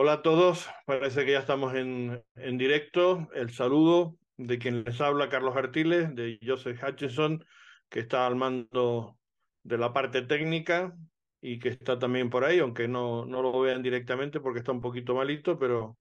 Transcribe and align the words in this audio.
Hola 0.00 0.12
a 0.12 0.22
todos, 0.22 0.68
parece 0.86 1.24
que 1.24 1.32
ya 1.32 1.40
estamos 1.40 1.74
en, 1.74 2.22
en 2.36 2.56
directo. 2.56 3.28
El 3.34 3.50
saludo 3.50 4.14
de 4.36 4.56
quien 4.60 4.84
les 4.84 5.00
habla, 5.00 5.28
Carlos 5.28 5.56
Artiles, 5.56 6.14
de 6.14 6.38
Joseph 6.40 6.80
Hutchinson, 6.80 7.44
que 7.88 7.98
está 7.98 8.24
al 8.24 8.36
mando 8.36 9.18
de 9.64 9.76
la 9.76 9.92
parte 9.92 10.22
técnica 10.22 10.94
y 11.40 11.58
que 11.58 11.70
está 11.70 11.98
también 11.98 12.30
por 12.30 12.44
ahí, 12.44 12.60
aunque 12.60 12.86
no, 12.86 13.26
no 13.26 13.42
lo 13.42 13.58
vean 13.58 13.82
directamente 13.82 14.38
porque 14.38 14.60
está 14.60 14.70
un 14.70 14.80
poquito 14.80 15.16
malito, 15.16 15.58
pero 15.58 15.96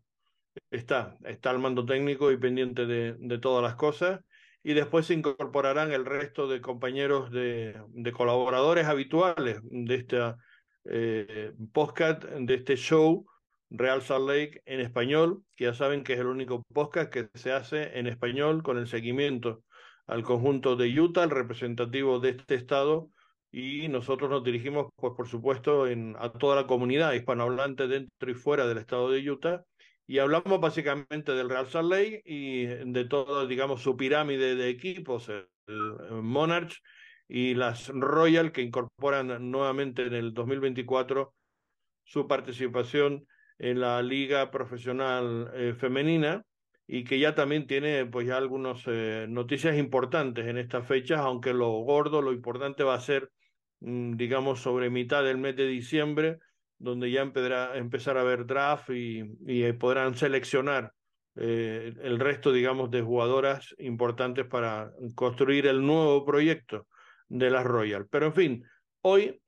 está, 0.69 1.17
está 1.25 1.49
al 1.49 1.57
mando 1.57 1.83
técnico 1.83 2.31
y 2.31 2.37
pendiente 2.37 2.85
de, 2.85 3.15
de 3.17 3.39
todas 3.39 3.63
las 3.63 3.73
cosas. 3.77 4.19
Y 4.61 4.75
después 4.75 5.07
se 5.07 5.15
incorporarán 5.15 5.91
el 5.91 6.05
resto 6.05 6.47
de 6.47 6.61
compañeros 6.61 7.31
de, 7.31 7.81
de 7.87 8.11
colaboradores 8.11 8.85
habituales 8.85 9.57
de 9.63 9.95
esta 9.95 10.37
eh, 10.85 11.51
podcast, 11.73 12.25
de 12.25 12.53
este 12.53 12.75
show 12.75 13.25
Real 13.69 14.01
Salt 14.01 14.27
Lake 14.27 14.61
en 14.65 14.79
español, 14.79 15.43
que 15.55 15.65
ya 15.65 15.73
saben 15.73 16.03
que 16.03 16.13
es 16.13 16.19
el 16.19 16.27
único 16.27 16.63
podcast 16.73 17.11
que 17.11 17.29
se 17.33 17.51
hace 17.51 17.97
en 17.99 18.07
español 18.07 18.63
con 18.63 18.77
el 18.77 18.87
seguimiento 18.87 19.63
al 20.05 20.23
conjunto 20.23 20.75
de 20.75 20.99
Utah, 20.99 21.23
el 21.23 21.31
representativo 21.31 22.19
de 22.19 22.29
este 22.29 22.55
estado, 22.55 23.11
y 23.51 23.87
nosotros 23.89 24.29
nos 24.29 24.43
dirigimos, 24.43 24.87
pues 24.95 25.13
por 25.15 25.27
supuesto, 25.27 25.87
en, 25.87 26.15
a 26.19 26.31
toda 26.31 26.55
la 26.55 26.67
comunidad 26.67 27.13
hispanohablante 27.13 27.87
dentro 27.87 28.31
y 28.31 28.33
fuera 28.33 28.67
del 28.67 28.77
estado 28.77 29.11
de 29.11 29.29
Utah, 29.29 29.63
y 30.05 30.19
hablamos 30.19 30.61
básicamente 30.61 31.33
del 31.33 31.49
Real 31.49 31.67
Salt 31.67 31.89
Lake 31.89 32.21
y 32.23 32.65
de 32.65 33.05
toda, 33.05 33.45
digamos, 33.45 33.81
su 33.81 33.97
pirámide 33.97 34.55
de 34.55 34.69
equipos, 34.69 35.27
el, 35.27 35.47
el 35.67 36.21
Monarch 36.21 36.81
y 37.27 37.55
las 37.55 37.89
Royal, 37.89 38.53
que 38.53 38.61
incorporan 38.61 39.51
nuevamente 39.51 40.05
en 40.05 40.13
el 40.13 40.33
2024 40.33 41.33
su 42.05 42.25
participación 42.25 43.27
en 43.59 43.79
la 43.79 44.01
liga 44.01 44.51
profesional 44.51 45.51
eh, 45.53 45.73
femenina 45.77 46.43
y 46.85 47.03
que 47.03 47.19
ya 47.19 47.35
también 47.35 47.67
tiene 47.67 48.05
pues 48.05 48.27
ya 48.27 48.37
algunas 48.37 48.83
eh, 48.85 49.25
noticias 49.27 49.77
importantes 49.77 50.45
en 50.47 50.57
estas 50.57 50.87
fechas, 50.87 51.19
aunque 51.19 51.53
lo 51.53 51.71
gordo, 51.79 52.21
lo 52.21 52.31
importante 52.31 52.83
va 52.83 52.95
a 52.95 53.01
ser, 53.01 53.29
mm, 53.81 54.15
digamos, 54.15 54.61
sobre 54.61 54.89
mitad 54.89 55.23
del 55.23 55.37
mes 55.37 55.55
de 55.55 55.67
diciembre, 55.67 56.37
donde 56.77 57.11
ya 57.11 57.21
empezará, 57.21 57.77
empezar 57.77 58.17
a 58.17 58.21
haber 58.21 58.45
draft 58.45 58.89
y, 58.91 59.23
eh, 59.47 59.73
podrán 59.73 60.15
seleccionar 60.15 60.93
el 61.39 62.17
resto, 62.19 62.51
digamos, 62.51 62.89
de 62.89 63.03
jugadoras 63.03 63.75
importantes 63.77 64.47
para 64.47 64.91
construir 65.13 65.67
el 65.67 65.85
nuevo 65.85 66.25
proyecto 66.25 66.87
de 67.27 67.51
las 67.51 67.63
Royal. 67.63 68.07
Pero 68.09 68.25
en 68.25 68.33
fin, 68.33 68.63
hoy 69.01 69.39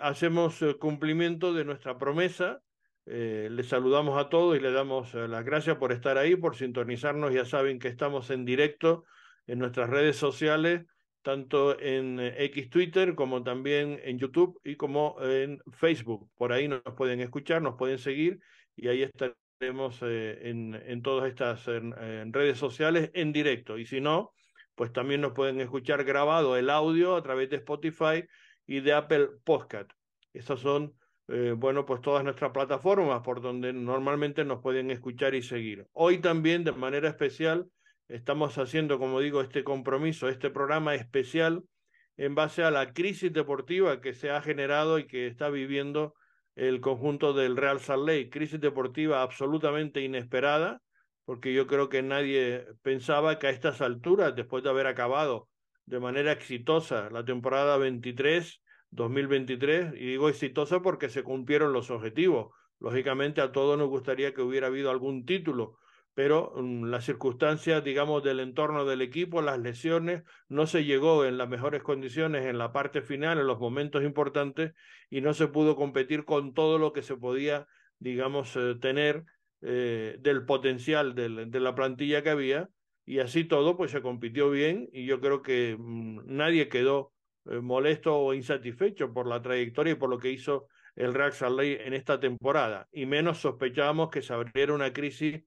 hacemos 0.00 0.64
cumplimiento 0.78 1.52
de 1.52 1.66
nuestra 1.66 1.98
promesa 1.98 2.62
eh, 3.06 3.48
les 3.50 3.68
saludamos 3.68 4.18
a 4.18 4.28
todos 4.30 4.56
y 4.56 4.60
les 4.60 4.72
damos 4.72 5.14
eh, 5.14 5.28
las 5.28 5.44
gracias 5.44 5.76
por 5.76 5.92
estar 5.92 6.16
ahí, 6.16 6.36
por 6.36 6.56
sintonizarnos. 6.56 7.34
Ya 7.34 7.44
saben 7.44 7.78
que 7.78 7.88
estamos 7.88 8.30
en 8.30 8.44
directo 8.44 9.04
en 9.46 9.58
nuestras 9.58 9.90
redes 9.90 10.16
sociales, 10.16 10.86
tanto 11.22 11.78
en 11.78 12.18
eh, 12.18 12.44
X 12.44 12.70
Twitter 12.70 13.14
como 13.14 13.42
también 13.42 14.00
en 14.04 14.18
YouTube 14.18 14.58
y 14.64 14.76
como 14.76 15.16
en 15.20 15.60
Facebook. 15.72 16.30
Por 16.36 16.52
ahí 16.52 16.68
nos 16.68 16.82
pueden 16.96 17.20
escuchar, 17.20 17.60
nos 17.60 17.76
pueden 17.76 17.98
seguir 17.98 18.40
y 18.74 18.88
ahí 18.88 19.02
estaremos 19.02 20.00
eh, 20.02 20.48
en, 20.48 20.74
en, 20.74 21.02
todas 21.02 21.28
estas 21.28 21.66
redes 21.66 22.58
sociales 22.58 23.10
en 23.14 23.32
directo. 23.32 23.76
Y 23.78 23.86
si 23.86 24.00
no, 24.00 24.32
pues 24.74 24.92
también 24.92 25.20
nos 25.20 25.32
pueden 25.32 25.60
escuchar 25.60 26.04
grabado 26.04 26.56
el 26.56 26.70
audio 26.70 27.16
a 27.16 27.22
través 27.22 27.50
de 27.50 27.56
Spotify 27.56 28.24
y 28.66 28.80
de 28.80 28.94
Apple 28.94 29.28
Podcast. 29.44 29.90
Esas 30.32 30.60
son 30.60 30.94
eh, 31.28 31.54
bueno, 31.56 31.86
pues 31.86 32.00
todas 32.00 32.22
nuestras 32.22 32.52
plataformas 32.52 33.22
por 33.22 33.40
donde 33.40 33.72
normalmente 33.72 34.44
nos 34.44 34.60
pueden 34.60 34.90
escuchar 34.90 35.34
y 35.34 35.42
seguir. 35.42 35.86
Hoy 35.92 36.18
también, 36.18 36.64
de 36.64 36.72
manera 36.72 37.08
especial, 37.08 37.66
estamos 38.08 38.58
haciendo, 38.58 38.98
como 38.98 39.20
digo, 39.20 39.40
este 39.40 39.64
compromiso, 39.64 40.28
este 40.28 40.50
programa 40.50 40.94
especial 40.94 41.62
en 42.16 42.34
base 42.34 42.62
a 42.62 42.70
la 42.70 42.92
crisis 42.92 43.32
deportiva 43.32 44.00
que 44.00 44.12
se 44.12 44.30
ha 44.30 44.40
generado 44.40 44.98
y 44.98 45.06
que 45.06 45.26
está 45.26 45.48
viviendo 45.48 46.14
el 46.54 46.80
conjunto 46.80 47.32
del 47.32 47.56
Real 47.56 47.80
Salt 47.80 48.06
Lake. 48.06 48.30
Crisis 48.30 48.60
deportiva 48.60 49.22
absolutamente 49.22 50.00
inesperada, 50.02 50.80
porque 51.24 51.52
yo 51.52 51.66
creo 51.66 51.88
que 51.88 52.02
nadie 52.02 52.66
pensaba 52.82 53.38
que 53.38 53.48
a 53.48 53.50
estas 53.50 53.80
alturas, 53.80 54.36
después 54.36 54.62
de 54.62 54.70
haber 54.70 54.86
acabado 54.86 55.48
de 55.86 56.00
manera 56.00 56.32
exitosa 56.32 57.10
la 57.10 57.24
temporada 57.24 57.76
23, 57.76 58.62
2023 58.94 59.94
y 59.94 60.06
digo 60.06 60.28
exitosa 60.28 60.80
porque 60.80 61.08
se 61.08 61.22
cumplieron 61.22 61.72
los 61.72 61.90
objetivos. 61.90 62.54
Lógicamente 62.78 63.40
a 63.40 63.52
todos 63.52 63.78
nos 63.78 63.88
gustaría 63.88 64.34
que 64.34 64.42
hubiera 64.42 64.68
habido 64.68 64.90
algún 64.90 65.24
título, 65.24 65.78
pero 66.14 66.52
um, 66.52 66.84
las 66.84 67.04
circunstancias, 67.04 67.82
digamos, 67.82 68.22
del 68.22 68.40
entorno 68.40 68.84
del 68.84 69.02
equipo, 69.02 69.42
las 69.42 69.58
lesiones, 69.58 70.22
no 70.48 70.66
se 70.66 70.84
llegó 70.84 71.24
en 71.24 71.38
las 71.38 71.48
mejores 71.48 71.82
condiciones 71.82 72.46
en 72.46 72.58
la 72.58 72.72
parte 72.72 73.02
final, 73.02 73.38
en 73.38 73.46
los 73.46 73.58
momentos 73.58 74.04
importantes, 74.04 74.72
y 75.10 75.20
no 75.20 75.34
se 75.34 75.48
pudo 75.48 75.76
competir 75.76 76.24
con 76.24 76.54
todo 76.54 76.78
lo 76.78 76.92
que 76.92 77.02
se 77.02 77.16
podía, 77.16 77.66
digamos, 77.98 78.54
eh, 78.56 78.76
tener 78.80 79.24
eh, 79.62 80.16
del 80.20 80.44
potencial 80.44 81.14
del, 81.14 81.50
de 81.50 81.60
la 81.60 81.74
plantilla 81.74 82.22
que 82.22 82.30
había, 82.30 82.68
y 83.04 83.18
así 83.18 83.44
todo, 83.44 83.76
pues 83.76 83.90
se 83.90 84.02
compitió 84.02 84.50
bien, 84.50 84.88
y 84.92 85.06
yo 85.06 85.20
creo 85.20 85.42
que 85.42 85.74
um, 85.74 86.22
nadie 86.26 86.68
quedó 86.68 87.13
eh, 87.46 87.60
molesto 87.60 88.16
o 88.16 88.34
insatisfecho 88.34 89.12
por 89.12 89.26
la 89.26 89.42
trayectoria 89.42 89.92
y 89.92 89.96
por 89.96 90.10
lo 90.10 90.18
que 90.18 90.30
hizo 90.30 90.68
el 90.96 91.14
Real 91.14 91.32
Salt 91.32 91.56
Lake 91.56 91.86
en 91.86 91.94
esta 91.94 92.20
temporada. 92.20 92.88
Y 92.92 93.06
menos 93.06 93.38
sospechábamos 93.38 94.10
que 94.10 94.22
se 94.22 94.32
abriera 94.32 94.74
una 94.74 94.92
crisis 94.92 95.42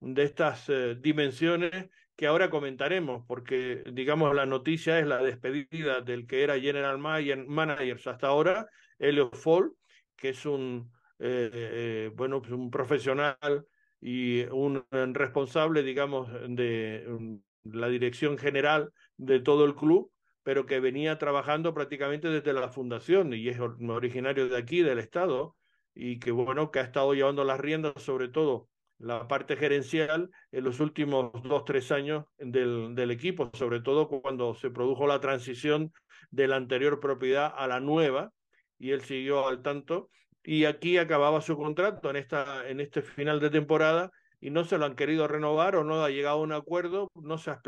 de 0.00 0.22
estas 0.22 0.68
eh, 0.68 0.96
dimensiones 1.00 1.90
que 2.16 2.26
ahora 2.26 2.50
comentaremos, 2.50 3.24
porque 3.26 3.82
digamos 3.92 4.34
la 4.34 4.46
noticia 4.46 4.98
es 4.98 5.06
la 5.06 5.22
despedida 5.22 6.00
del 6.02 6.26
que 6.26 6.42
era 6.42 6.60
General 6.60 6.98
Manager 6.98 8.00
hasta 8.06 8.26
ahora, 8.26 8.68
Elio 8.98 9.30
Fall, 9.30 9.72
que 10.16 10.30
es 10.30 10.44
un, 10.46 10.92
eh, 11.18 11.50
eh, 11.52 12.10
bueno, 12.14 12.40
pues 12.40 12.52
un 12.52 12.70
profesional 12.70 13.66
y 14.00 14.42
un, 14.42 14.84
responsable, 14.90 15.82
digamos, 15.82 16.28
de 16.48 17.04
um, 17.08 17.40
la 17.64 17.88
dirección 17.88 18.36
general 18.38 18.92
de 19.16 19.40
todo 19.40 19.64
el 19.64 19.74
club, 19.74 20.11
pero 20.42 20.66
que 20.66 20.80
venía 20.80 21.18
trabajando 21.18 21.74
prácticamente 21.74 22.28
desde 22.28 22.52
la 22.52 22.68
fundación 22.68 23.32
y 23.32 23.48
es 23.48 23.58
originario 23.60 24.48
de 24.48 24.56
aquí, 24.56 24.82
del 24.82 24.98
Estado, 24.98 25.56
y 25.94 26.18
que 26.18 26.30
bueno, 26.30 26.70
que 26.70 26.80
ha 26.80 26.82
estado 26.82 27.14
llevando 27.14 27.44
las 27.44 27.60
riendas, 27.60 28.02
sobre 28.02 28.28
todo 28.28 28.68
la 28.98 29.26
parte 29.26 29.56
gerencial, 29.56 30.30
en 30.52 30.64
los 30.64 30.80
últimos 30.80 31.32
dos, 31.42 31.64
tres 31.64 31.90
años 31.90 32.24
del, 32.38 33.10
equipo, 33.10 33.50
sobre 33.52 33.80
todo 33.80 34.08
cuando 34.08 34.54
se 34.54 34.70
produjo 34.70 35.06
la 35.06 35.20
transición 35.20 35.92
de 36.30 36.46
la 36.48 36.56
anterior 36.56 37.00
propiedad 37.00 37.52
a 37.56 37.66
la 37.66 37.80
nueva, 37.80 38.32
y 38.78 38.90
él 38.90 39.02
siguió 39.02 39.48
al 39.48 39.62
tanto, 39.62 40.08
y 40.44 40.64
aquí 40.64 40.98
acababa 40.98 41.40
su 41.40 41.56
contrato 41.56 42.10
en, 42.10 42.16
esta, 42.16 42.68
en 42.68 42.80
este 42.80 43.02
final 43.02 43.40
de 43.40 43.50
temporada, 43.50 44.12
y 44.42 44.50
no 44.50 44.64
se 44.64 44.76
lo 44.76 44.86
han 44.86 44.96
querido 44.96 45.28
renovar 45.28 45.76
o 45.76 45.84
no 45.84 46.02
ha 46.02 46.10
llegado 46.10 46.38
a 46.38 46.42
un 46.42 46.50
acuerdo, 46.52 47.12
no 47.14 47.38
se 47.38 47.52
ha 47.52 47.62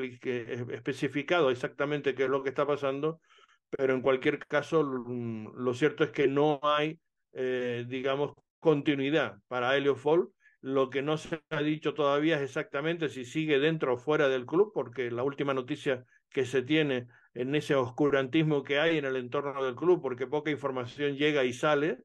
especificado 0.72 1.50
exactamente 1.50 2.16
qué 2.16 2.24
es 2.24 2.28
lo 2.28 2.42
que 2.42 2.48
está 2.48 2.66
pasando, 2.66 3.20
pero 3.70 3.94
en 3.94 4.02
cualquier 4.02 4.40
caso 4.40 4.82
lo 4.82 5.74
cierto 5.74 6.02
es 6.02 6.10
que 6.10 6.26
no 6.26 6.58
hay, 6.64 6.98
eh, 7.32 7.84
digamos, 7.86 8.32
continuidad 8.58 9.38
para 9.46 9.76
Helio 9.76 9.94
Fall. 9.94 10.28
Lo 10.62 10.90
que 10.90 11.00
no 11.00 11.16
se 11.16 11.44
ha 11.50 11.62
dicho 11.62 11.94
todavía 11.94 12.36
es 12.36 12.42
exactamente 12.42 13.08
si 13.08 13.24
sigue 13.24 13.60
dentro 13.60 13.94
o 13.94 13.96
fuera 13.96 14.28
del 14.28 14.44
club, 14.44 14.72
porque 14.74 15.12
la 15.12 15.22
última 15.22 15.54
noticia 15.54 16.04
que 16.28 16.44
se 16.44 16.62
tiene 16.62 17.06
en 17.34 17.54
ese 17.54 17.76
oscurantismo 17.76 18.64
que 18.64 18.80
hay 18.80 18.98
en 18.98 19.04
el 19.04 19.14
entorno 19.14 19.64
del 19.64 19.76
club, 19.76 20.02
porque 20.02 20.26
poca 20.26 20.50
información 20.50 21.14
llega 21.14 21.44
y 21.44 21.52
sale, 21.52 21.98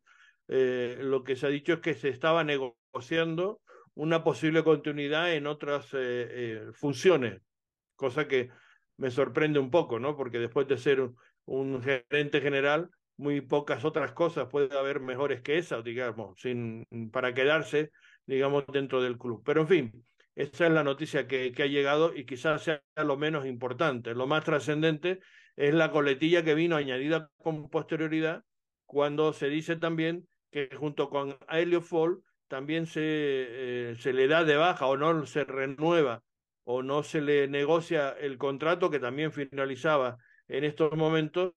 eh, 0.48 1.00
lo 1.02 1.24
que 1.24 1.36
se 1.36 1.48
ha 1.48 1.50
dicho 1.50 1.74
es 1.74 1.80
que 1.80 1.96
se 1.96 2.10
estaba 2.10 2.44
negociando 2.44 3.62
una 4.00 4.24
posible 4.24 4.64
continuidad 4.64 5.34
en 5.34 5.46
otras 5.46 5.94
eh, 5.94 5.98
eh, 6.00 6.72
funciones, 6.72 7.42
cosa 7.98 8.30
que 8.30 8.50
me 8.96 9.12
sorprende 9.12 9.60
un 9.60 9.70
poco, 9.70 10.00
¿no? 10.00 10.16
Porque 10.16 10.40
después 10.40 10.70
de 10.70 10.78
ser 10.78 11.10
un, 11.44 11.84
gerente 11.84 12.40
general, 12.40 12.90
muy 13.18 13.42
pocas 13.42 13.84
otras 13.84 14.14
cosas 14.14 14.48
puede 14.50 14.78
haber 14.78 15.02
mejores 15.02 15.42
que 15.42 15.58
esas, 15.58 15.84
digamos, 15.84 16.40
sin, 16.40 16.86
para 17.12 17.34
quedarse, 17.34 17.92
digamos, 18.26 18.64
dentro 18.72 19.02
del 19.02 19.18
club. 19.18 19.44
Pero 19.46 19.62
en 19.62 19.68
fin, 19.68 20.06
esa 20.34 20.68
es 20.68 20.72
la 20.72 20.86
noticia 20.86 21.28
que, 21.28 21.52
que 21.52 21.64
ha 21.64 21.68
llegado 21.68 22.16
y 22.16 22.26
quizás 22.26 22.64
sea 22.64 22.82
lo 22.96 23.18
menos 23.18 23.46
importante. 23.46 24.16
Lo 24.16 24.28
más 24.28 24.46
trascendente 24.46 25.20
es 25.58 25.74
la 25.74 25.92
coletilla 25.92 26.46
que 26.46 26.56
vino 26.56 26.78
añadida 26.78 27.30
con 27.44 27.70
posterioridad 27.70 28.46
cuando 28.86 29.34
se 29.34 29.50
dice 29.50 29.76
también 29.76 30.26
que 30.52 30.70
junto 30.74 31.10
con 31.10 31.38
Helio 31.50 31.82
Fall 31.82 32.24
también 32.50 32.86
se, 32.88 33.02
eh, 33.02 33.96
se 33.98 34.12
le 34.12 34.28
da 34.28 34.44
de 34.44 34.58
baja 34.58 34.88
o 34.88 34.98
no 34.98 35.26
se 35.26 35.46
renueva 35.46 36.24
o 36.66 36.84
no 36.84 37.04
se 37.04 37.22
le 37.22 37.48
negocia 37.48 38.10
el 38.10 38.38
contrato 38.38 38.90
que 38.90 39.00
también 39.00 39.32
finalizaba 39.32 40.18
en 40.48 40.66
estos 40.66 40.92
momentos 40.98 41.54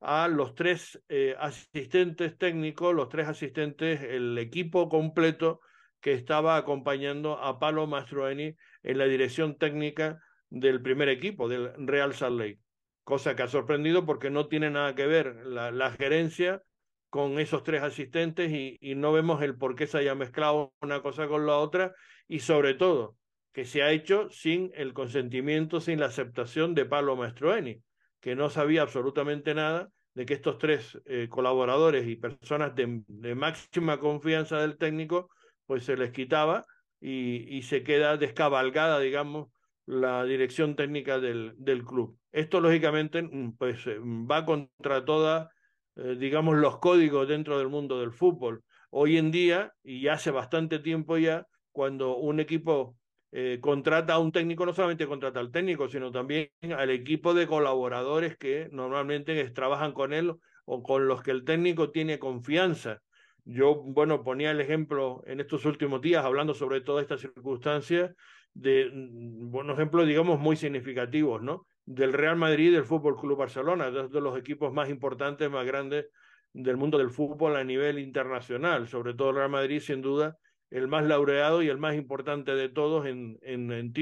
a 0.00 0.28
los 0.28 0.54
tres 0.54 1.02
eh, 1.08 1.34
asistentes 1.38 2.38
técnicos, 2.38 2.94
los 2.94 3.08
tres 3.08 3.28
asistentes, 3.28 4.02
el 4.02 4.38
equipo 4.38 4.88
completo 4.88 5.60
que 6.00 6.12
estaba 6.12 6.56
acompañando 6.56 7.38
a 7.38 7.58
Palo 7.58 7.86
Mastroeni 7.86 8.54
en 8.82 8.98
la 8.98 9.06
dirección 9.06 9.58
técnica 9.58 10.20
del 10.48 10.80
primer 10.80 11.08
equipo, 11.08 11.48
del 11.48 11.72
Real 11.86 12.14
Salt 12.14 12.38
Lake. 12.38 12.60
Cosa 13.04 13.34
que 13.34 13.42
ha 13.42 13.48
sorprendido 13.48 14.04
porque 14.04 14.30
no 14.30 14.48
tiene 14.48 14.70
nada 14.70 14.94
que 14.94 15.06
ver 15.06 15.34
la, 15.46 15.70
la 15.70 15.90
gerencia 15.92 16.62
con 17.10 17.38
esos 17.38 17.62
tres 17.62 17.82
asistentes 17.82 18.50
y, 18.52 18.94
no 18.94 19.12
vemos 19.12 19.42
el 19.42 19.56
por 19.56 19.74
qué 19.74 19.86
se 19.86 19.98
haya 19.98 20.14
mezclado 20.14 20.72
una 20.80 21.02
cosa 21.02 21.28
con 21.28 21.46
la 21.46 21.56
otra 21.56 21.94
y 22.28 22.40
sobre 22.40 22.74
todo 22.74 23.16
que 23.52 23.64
se 23.64 23.82
ha 23.82 23.90
hecho 23.90 24.28
sin 24.30 24.70
el 24.74 24.92
consentimiento, 24.92 25.80
sin 25.80 26.00
la 26.00 26.06
aceptación 26.06 26.74
de 26.74 26.84
Pablo 26.84 27.16
Mastroeni, 27.16 27.82
que 28.20 28.36
no 28.36 28.50
sabía 28.50 28.82
absolutamente 28.82 29.54
nada 29.54 29.88
de 30.14 30.26
que 30.26 30.34
estos 30.34 30.58
tres 30.58 30.98
eh, 31.06 31.28
colaboradores 31.30 32.06
y 32.06 32.16
personas 32.16 32.74
de, 32.74 33.02
de, 33.06 33.34
máxima 33.34 33.98
confianza 33.98 34.60
del 34.60 34.76
técnico, 34.76 35.30
pues 35.66 35.84
se 35.84 35.96
les 35.96 36.10
quitaba 36.10 36.64
y, 37.00 37.56
y, 37.56 37.62
se 37.62 37.82
queda 37.82 38.16
descabalgada, 38.16 38.98
digamos, 38.98 39.48
la 39.86 40.24
dirección 40.24 40.74
técnica 40.74 41.20
del, 41.20 41.54
del 41.58 41.84
club. 41.84 42.18
Esto, 42.32 42.60
lógicamente, 42.60 43.22
mm, 43.22 43.56
pues 43.56 43.86
eh, 43.86 43.98
va 44.00 44.44
contra 44.44 45.04
toda, 45.04 45.50
eh, 45.96 46.16
digamos, 46.18 46.56
los 46.56 46.78
códigos 46.78 47.28
dentro 47.28 47.58
del 47.58 47.68
mundo 47.68 48.00
del 48.00 48.12
fútbol. 48.12 48.62
Hoy 48.90 49.16
en 49.16 49.30
día, 49.30 49.72
y 49.82 50.08
hace 50.08 50.30
bastante 50.30 50.78
tiempo 50.78 51.18
ya, 51.18 51.46
cuando 51.72 52.16
un 52.16 52.40
equipo 52.40 52.96
eh, 53.32 53.58
contrata 53.60 54.14
a 54.14 54.18
un 54.18 54.32
técnico, 54.32 54.64
no 54.64 54.72
solamente 54.72 55.06
contrata 55.06 55.40
al 55.40 55.50
técnico, 55.50 55.88
sino 55.88 56.10
también 56.12 56.50
al 56.76 56.90
equipo 56.90 57.34
de 57.34 57.46
colaboradores 57.46 58.36
que 58.36 58.68
normalmente 58.72 59.50
trabajan 59.50 59.92
con 59.92 60.12
él 60.12 60.34
o 60.64 60.82
con 60.82 61.08
los 61.08 61.22
que 61.22 61.32
el 61.32 61.44
técnico 61.44 61.90
tiene 61.90 62.18
confianza. 62.18 63.02
Yo, 63.44 63.82
bueno, 63.84 64.24
ponía 64.24 64.50
el 64.50 64.60
ejemplo 64.60 65.22
en 65.26 65.40
estos 65.40 65.64
últimos 65.64 66.00
días, 66.00 66.24
hablando 66.24 66.54
sobre 66.54 66.80
todas 66.80 67.02
estas 67.02 67.20
circunstancias, 67.20 68.12
de 68.54 68.90
mm, 68.92 69.50
buenos 69.50 69.78
ejemplos, 69.78 70.06
digamos, 70.06 70.40
muy 70.40 70.56
significativos, 70.56 71.42
¿no? 71.42 71.66
Del 71.86 72.12
Real 72.12 72.36
Madrid 72.36 72.68
y 72.68 72.74
del 72.74 72.84
Fútbol 72.84 73.16
Club 73.16 73.38
Barcelona, 73.38 73.90
dos 73.90 74.12
de 74.12 74.20
los 74.20 74.36
equipos 74.36 74.72
más 74.72 74.90
importantes, 74.90 75.50
más 75.50 75.64
grandes 75.64 76.06
del 76.52 76.76
mundo 76.76 76.98
del 76.98 77.10
fútbol 77.10 77.56
a 77.56 77.64
nivel 77.64 77.98
internacional, 77.98 78.88
sobre 78.88 79.14
todo 79.14 79.30
el 79.30 79.36
Real 79.36 79.50
Madrid, 79.50 79.80
sin 79.80 80.02
duda, 80.02 80.36
el 80.70 80.88
más 80.88 81.04
laureado 81.04 81.62
y 81.62 81.68
el 81.68 81.78
más 81.78 81.94
importante 81.94 82.54
de 82.54 82.68
todos 82.68 83.06
en, 83.06 83.38
en, 83.42 83.92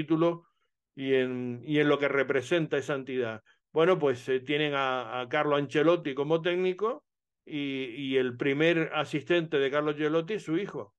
y 0.97 1.15
en, 1.15 1.61
y 1.65 1.79
en 1.79 1.89
lo 1.89 1.99
que 1.99 2.09
representa 2.09 2.79
esa 2.79 2.95
entidad. 2.95 3.43
Bueno, 3.73 3.99
pues 3.99 4.29
eh, 4.29 4.41
tienen 4.41 4.75
a, 4.75 5.21
a, 5.21 5.29
Carlo 5.29 5.57
Ancelotti 5.57 6.15
como 6.15 6.41
técnico 6.41 7.05
y, 7.45 7.87
y, 7.97 8.17
el 8.17 8.37
primer 8.37 8.91
asistente 8.95 9.59
de 9.59 9.71
Carlo 9.71 9.91
Ancelotti, 9.91 10.39
su 10.39 10.57
hijo, 10.57 10.95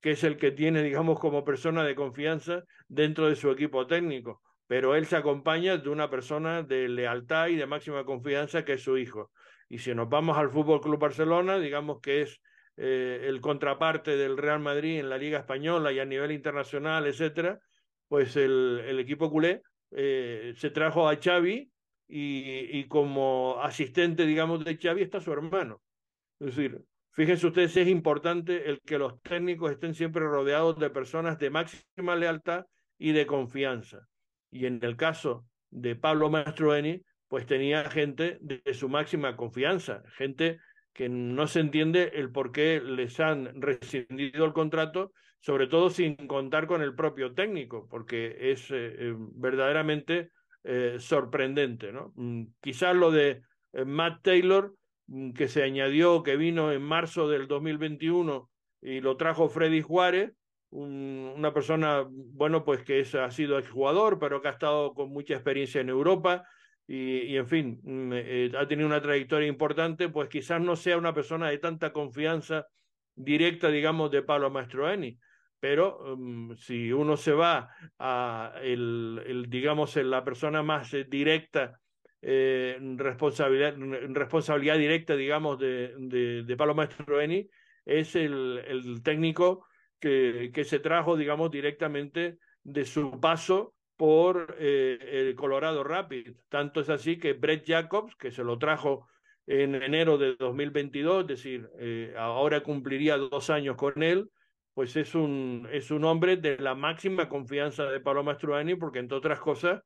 que 0.00 0.12
es 0.12 0.24
el 0.24 0.36
que 0.36 0.50
tiene, 0.50 0.82
digamos, 0.82 1.18
como 1.18 1.44
persona 1.44 1.82
de 1.82 1.94
confianza 1.94 2.64
dentro 2.88 3.28
de 3.28 3.36
su 3.36 3.50
equipo 3.50 3.86
técnico. 3.86 4.42
Pero 4.70 4.94
él 4.94 5.06
se 5.06 5.16
acompaña 5.16 5.78
de 5.78 5.88
una 5.88 6.08
persona 6.08 6.62
de 6.62 6.88
lealtad 6.88 7.48
y 7.48 7.56
de 7.56 7.66
máxima 7.66 8.04
confianza 8.04 8.64
que 8.64 8.74
es 8.74 8.82
su 8.84 8.98
hijo. 8.98 9.32
Y 9.68 9.78
si 9.78 9.92
nos 9.96 10.08
vamos 10.08 10.38
al 10.38 10.48
Fútbol 10.48 10.80
Club 10.80 11.00
Barcelona, 11.00 11.58
digamos 11.58 11.98
que 12.00 12.22
es 12.22 12.40
eh, 12.76 13.24
el 13.24 13.40
contraparte 13.40 14.16
del 14.16 14.36
Real 14.36 14.60
Madrid 14.60 15.00
en 15.00 15.10
la 15.10 15.18
Liga 15.18 15.40
Española 15.40 15.90
y 15.90 15.98
a 15.98 16.04
nivel 16.04 16.30
internacional, 16.30 17.08
etcétera, 17.08 17.58
pues 18.06 18.36
el, 18.36 18.96
equipo 19.00 19.28
culé 19.28 19.62
eh, 19.90 20.54
se 20.56 20.70
trajo 20.70 21.08
a 21.08 21.16
Xavi 21.16 21.68
y, 22.06 22.78
y, 22.78 22.86
como 22.86 23.56
asistente, 23.60 24.24
digamos, 24.24 24.64
de 24.64 24.76
Xavi 24.76 25.02
está 25.02 25.20
su 25.20 25.32
hermano. 25.32 25.82
Es 26.38 26.54
decir, 26.54 26.80
fíjense 27.10 27.48
ustedes, 27.48 27.76
es 27.76 27.88
importante 27.88 28.70
el 28.70 28.80
que 28.82 28.98
los 28.98 29.20
técnicos 29.22 29.72
estén 29.72 29.96
siempre 29.96 30.22
rodeados 30.22 30.78
de 30.78 30.90
personas 30.90 31.40
de 31.40 31.50
máxima 31.50 32.14
lealtad 32.14 32.66
y 32.98 33.10
de 33.10 33.26
confianza. 33.26 34.06
Y 34.50 34.66
en 34.66 34.80
el 34.82 34.96
caso 34.96 35.46
de 35.70 35.96
Pablo 35.96 36.30
Mastroeni, 36.30 37.02
pues 37.28 37.46
tenía 37.46 37.88
gente 37.88 38.38
de, 38.40 38.60
su 38.74 38.88
máxima 38.88 39.36
confianza, 39.36 40.02
gente 40.16 40.58
que 40.92 41.08
no 41.08 41.46
se 41.46 41.60
entiende 41.60 42.10
el 42.14 42.32
por 42.32 42.50
qué 42.50 42.80
les 42.84 43.20
han 43.20 43.60
rescindido 43.60 44.44
el 44.44 44.52
contrato, 44.52 45.12
sobre 45.38 45.68
todo 45.68 45.90
sin 45.90 46.16
contar 46.26 46.66
con 46.66 46.82
el 46.82 46.94
propio 46.94 47.32
técnico, 47.32 47.86
porque 47.88 48.36
es 48.50 48.70
eh, 48.72 48.96
eh, 48.98 49.14
verdaderamente 49.16 50.32
eh, 50.64 50.96
sorprendente. 50.98 51.92
¿no? 51.92 52.12
Mm, 52.16 52.46
quizás 52.60 52.96
lo 52.96 53.12
de 53.12 53.42
Matt 53.86 54.22
Taylor, 54.22 54.74
mm, 55.06 55.30
que 55.30 55.46
se 55.46 55.62
añadió, 55.62 56.24
que 56.24 56.36
vino 56.36 56.72
en 56.72 56.82
marzo 56.82 57.28
del 57.28 57.46
2021 57.46 58.50
y 58.82 59.00
lo 59.00 59.16
trajo 59.16 59.48
Freddy 59.48 59.82
Juárez, 59.82 60.32
un, 60.70 61.32
una 61.36 61.52
persona, 61.52 62.04
bueno, 62.08 62.64
pues 62.64 62.82
que 62.82 63.00
es, 63.00 63.14
ha 63.14 63.30
sido 63.30 63.58
exjugador, 63.58 64.18
pero 64.18 64.40
que 64.40 64.48
ha 64.48 64.52
estado 64.52 64.94
con 64.94 65.10
mucha 65.10 65.34
experiencia 65.34 65.80
en 65.80 65.88
Europa, 65.88 66.44
y, 66.86 67.20
y 67.22 67.36
en 67.36 67.46
fin, 67.46 67.80
mm, 67.82 68.12
eh, 68.14 68.52
ha 68.58 68.66
tenido 68.66 68.88
una 68.88 69.00
trayectoria 69.00 69.48
importante, 69.48 70.08
pues 70.08 70.28
quizás 70.28 70.60
no 70.60 70.76
sea 70.76 70.96
una 70.96 71.14
persona 71.14 71.48
de 71.48 71.58
tanta 71.58 71.92
confianza 71.92 72.66
directa, 73.14 73.68
digamos, 73.70 74.10
de 74.10 74.22
Pablo 74.22 74.50
Mastroeni, 74.50 75.18
pero 75.60 76.14
um, 76.14 76.56
si 76.56 76.92
uno 76.92 77.16
se 77.16 77.32
va 77.32 77.68
a 77.98 78.54
el, 78.62 79.22
el 79.26 79.50
digamos, 79.50 79.94
la 79.96 80.24
persona 80.24 80.62
más 80.62 80.92
eh, 80.94 81.04
directa, 81.08 81.78
eh, 82.22 82.78
responsabilidad, 82.96 83.74
responsabilidad 84.08 84.78
directa, 84.78 85.16
digamos, 85.16 85.58
de, 85.58 85.94
de, 85.96 86.42
de 86.44 86.56
Pablo 86.56 86.74
Mastroeni, 86.74 87.48
es 87.84 88.16
el, 88.16 88.62
el 88.66 89.02
técnico 89.02 89.66
que, 90.00 90.64
se 90.64 90.80
trajo, 90.80 91.16
digamos, 91.16 91.50
directamente 91.50 92.38
de 92.62 92.84
su 92.84 93.20
paso 93.20 93.74
por 93.96 94.56
eh, 94.58 94.98
el 95.12 95.34
Colorado 95.34 95.84
Rapid. 95.84 96.32
Tanto 96.48 96.80
es 96.80 96.88
así 96.88 97.18
que 97.18 97.34
Brett 97.34 97.66
Jacobs, 97.66 98.16
que 98.16 98.30
se 98.30 98.42
lo 98.42 98.58
trajo 98.58 99.06
en 99.46 99.74
enero 99.74 100.16
de 100.16 100.36
2022, 100.36 101.22
es 101.22 101.26
decir, 101.26 101.68
eh, 101.78 102.14
ahora 102.16 102.62
cumpliría 102.62 103.18
dos 103.18 103.50
años 103.50 103.76
con 103.76 104.02
él, 104.02 104.30
pues 104.74 104.96
es 104.96 105.14
un, 105.14 105.68
es 105.70 105.90
un 105.90 106.04
hombre 106.04 106.36
de 106.36 106.56
la 106.58 106.74
máxima 106.74 107.28
confianza 107.28 107.84
de 107.84 108.00
Pablo 108.00 108.24
Mastroianni, 108.24 108.76
porque 108.76 109.00
entre 109.00 109.18
otras 109.18 109.40
cosas 109.40 109.82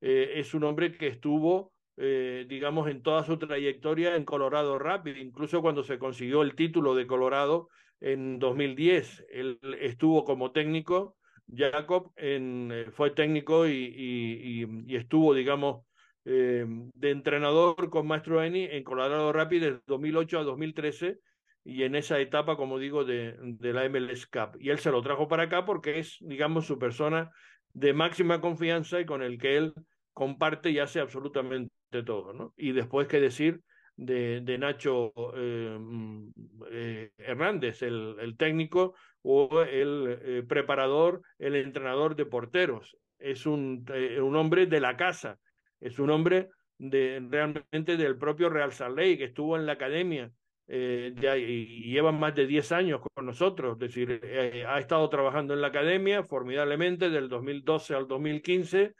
eh, 0.00 0.34
es 0.36 0.54
un 0.54 0.64
hombre 0.64 0.92
que 0.92 1.08
estuvo, 1.08 1.72
digamos, 1.96 2.90
en 2.90 3.02
toda 3.02 3.24
su 3.24 3.38
trayectoria 3.38 4.16
en 4.16 4.26
Colorado 4.26 4.78
Rapid, 4.78 5.16
incluso 5.16 5.62
cuando 5.62 5.82
se 5.82 5.98
consiguió 5.98 6.42
el 6.42 6.54
título 6.54 6.94
de 6.94 7.06
Colorado 7.06 7.70
en 8.00 8.38
2010, 8.38 9.26
él 9.30 9.58
estuvo 9.80 10.24
como 10.24 10.52
técnico 10.52 11.16
Jacob 11.54 12.12
eh, 12.16 12.86
fue 12.92 13.10
técnico 13.10 13.66
y, 13.68 14.66
estuvo, 14.88 15.34
digamos, 15.34 15.84
eh, 16.24 16.66
de 16.66 17.10
entrenador 17.10 17.88
con 17.88 18.06
Maestro 18.06 18.42
Eni 18.42 18.64
en 18.64 18.82
Colorado 18.82 19.32
Rapid 19.32 19.60
de 19.60 19.80
2008 19.86 20.40
a 20.40 20.42
2013 20.42 21.18
y 21.64 21.82
en 21.84 21.94
esa 21.94 22.18
etapa, 22.20 22.56
como 22.56 22.78
digo, 22.78 23.04
de, 23.04 23.36
de, 23.40 23.72
la 23.72 23.88
MLS 23.88 24.26
Cup. 24.26 24.56
Y 24.60 24.70
él 24.70 24.78
se 24.78 24.90
lo 24.90 25.02
trajo 25.02 25.28
para 25.28 25.44
acá 25.44 25.64
porque 25.64 25.98
es, 25.98 26.16
digamos, 26.20 26.66
su 26.66 26.78
persona 26.78 27.30
de 27.72 27.92
máxima 27.92 28.40
confianza 28.40 29.00
y 29.00 29.06
con 29.06 29.22
el 29.22 29.38
que 29.38 29.56
él 29.56 29.74
comparte 30.12 30.70
y 30.70 30.78
hace 30.78 31.00
absolutamente 31.00 31.70
todo, 32.04 32.32
¿no? 32.32 32.54
Y 32.56 32.72
después, 32.72 33.06
¿qué 33.08 33.20
decir? 33.20 33.60
De, 33.96 34.58
Nacho 34.58 35.12
eh, 35.34 35.76
mm, 35.78 36.28
eh, 36.70 37.10
Hernández, 37.16 37.82
el, 37.82 38.34
técnico 38.36 38.94
o 39.22 39.62
el 39.62 40.18
eh, 40.22 40.42
preparador, 40.46 41.22
el 41.38 41.56
entrenador 41.56 42.14
de 42.14 42.26
porteros. 42.26 42.96
Es 43.18 43.46
un, 43.46 43.86
un, 44.22 44.36
hombre 44.36 44.66
de 44.66 44.80
la 44.80 44.96
casa, 44.96 45.38
es 45.80 45.98
un 45.98 46.10
hombre 46.10 46.50
realmente 46.78 47.96
del 47.96 48.18
propio 48.18 48.50
Real 48.50 48.70
Lake, 48.94 49.18
que 49.18 49.24
estuvo 49.24 49.56
en 49.56 49.64
la 49.64 49.72
academia 49.72 50.30
y 50.68 51.90
lleva 51.90 52.12
más 52.12 52.34
de 52.34 52.46
10 52.46 52.72
años 52.72 53.00
con 53.00 53.24
nosotros, 53.24 53.74
es 53.74 53.78
decir, 53.78 54.20
ha 54.68 54.78
estado 54.80 55.08
trabajando 55.08 55.54
en 55.54 55.60
la 55.62 55.68
academia 55.68 56.24
formidablemente 56.24 57.08
del 57.08 57.28
2012 57.28 57.94
al 57.94 58.08
2015 58.08 58.94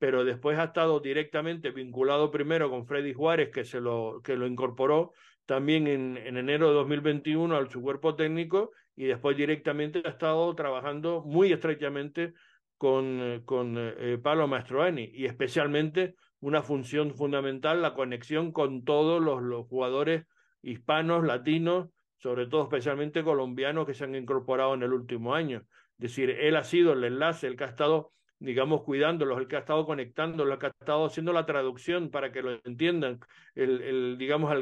pero 0.00 0.24
después 0.24 0.58
ha 0.58 0.64
estado 0.64 0.98
directamente 0.98 1.70
vinculado 1.70 2.32
primero 2.32 2.70
con 2.70 2.86
Freddy 2.86 3.12
Juárez, 3.12 3.50
que, 3.50 3.64
se 3.64 3.80
lo, 3.80 4.20
que 4.24 4.34
lo 4.34 4.48
incorporó 4.48 5.12
también 5.46 5.86
en, 5.86 6.16
en 6.16 6.36
enero 6.36 6.68
de 6.68 6.74
2021 6.74 7.54
al 7.54 7.70
su 7.70 7.82
cuerpo 7.82 8.16
técnico, 8.16 8.72
y 8.96 9.04
después 9.04 9.36
directamente 9.36 10.02
ha 10.04 10.08
estado 10.08 10.52
trabajando 10.54 11.22
muy 11.24 11.52
estrechamente 11.52 12.32
con, 12.78 13.42
con 13.44 13.76
eh, 13.78 14.18
Pablo 14.22 14.48
Mastroeni 14.48 15.10
y 15.12 15.26
especialmente 15.26 16.14
una 16.40 16.62
función 16.62 17.14
fundamental, 17.14 17.82
la 17.82 17.92
conexión 17.92 18.52
con 18.52 18.84
todos 18.84 19.22
los, 19.22 19.42
los 19.42 19.66
jugadores 19.66 20.24
hispanos, 20.62 21.24
latinos, 21.24 21.90
sobre 22.16 22.46
todo 22.46 22.62
especialmente 22.62 23.22
colombianos 23.22 23.86
que 23.86 23.92
se 23.92 24.04
han 24.04 24.14
incorporado 24.14 24.72
en 24.72 24.82
el 24.82 24.94
último 24.94 25.34
año. 25.34 25.58
Es 25.98 25.98
decir, 25.98 26.30
él 26.30 26.56
ha 26.56 26.64
sido 26.64 26.94
el 26.94 27.04
enlace, 27.04 27.46
el 27.46 27.56
que 27.56 27.64
ha 27.64 27.68
estado, 27.68 28.12
digamos, 28.40 28.82
cuidándolos, 28.82 29.38
el 29.38 29.46
que 29.46 29.56
ha 29.56 29.60
estado 29.60 29.86
conectándolos, 29.86 30.54
el 30.54 30.58
que 30.58 30.66
ha 30.66 30.70
estado 30.70 31.04
haciendo 31.04 31.32
la 31.32 31.46
traducción 31.46 32.10
para 32.10 32.32
que 32.32 32.42
lo 32.42 32.58
entiendan, 32.64 33.20
el, 33.54 34.16
digamos, 34.18 34.52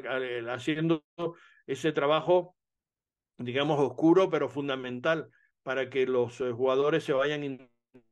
haciendo 0.48 1.02
ese 1.66 1.92
trabajo 1.92 2.54
digamos, 3.38 3.78
oscuro, 3.80 4.30
pero 4.30 4.48
fundamental 4.48 5.30
para 5.62 5.88
que 5.88 6.06
los 6.06 6.40
eh, 6.40 6.52
jugadores 6.52 7.04
se 7.04 7.12
vayan 7.12 7.44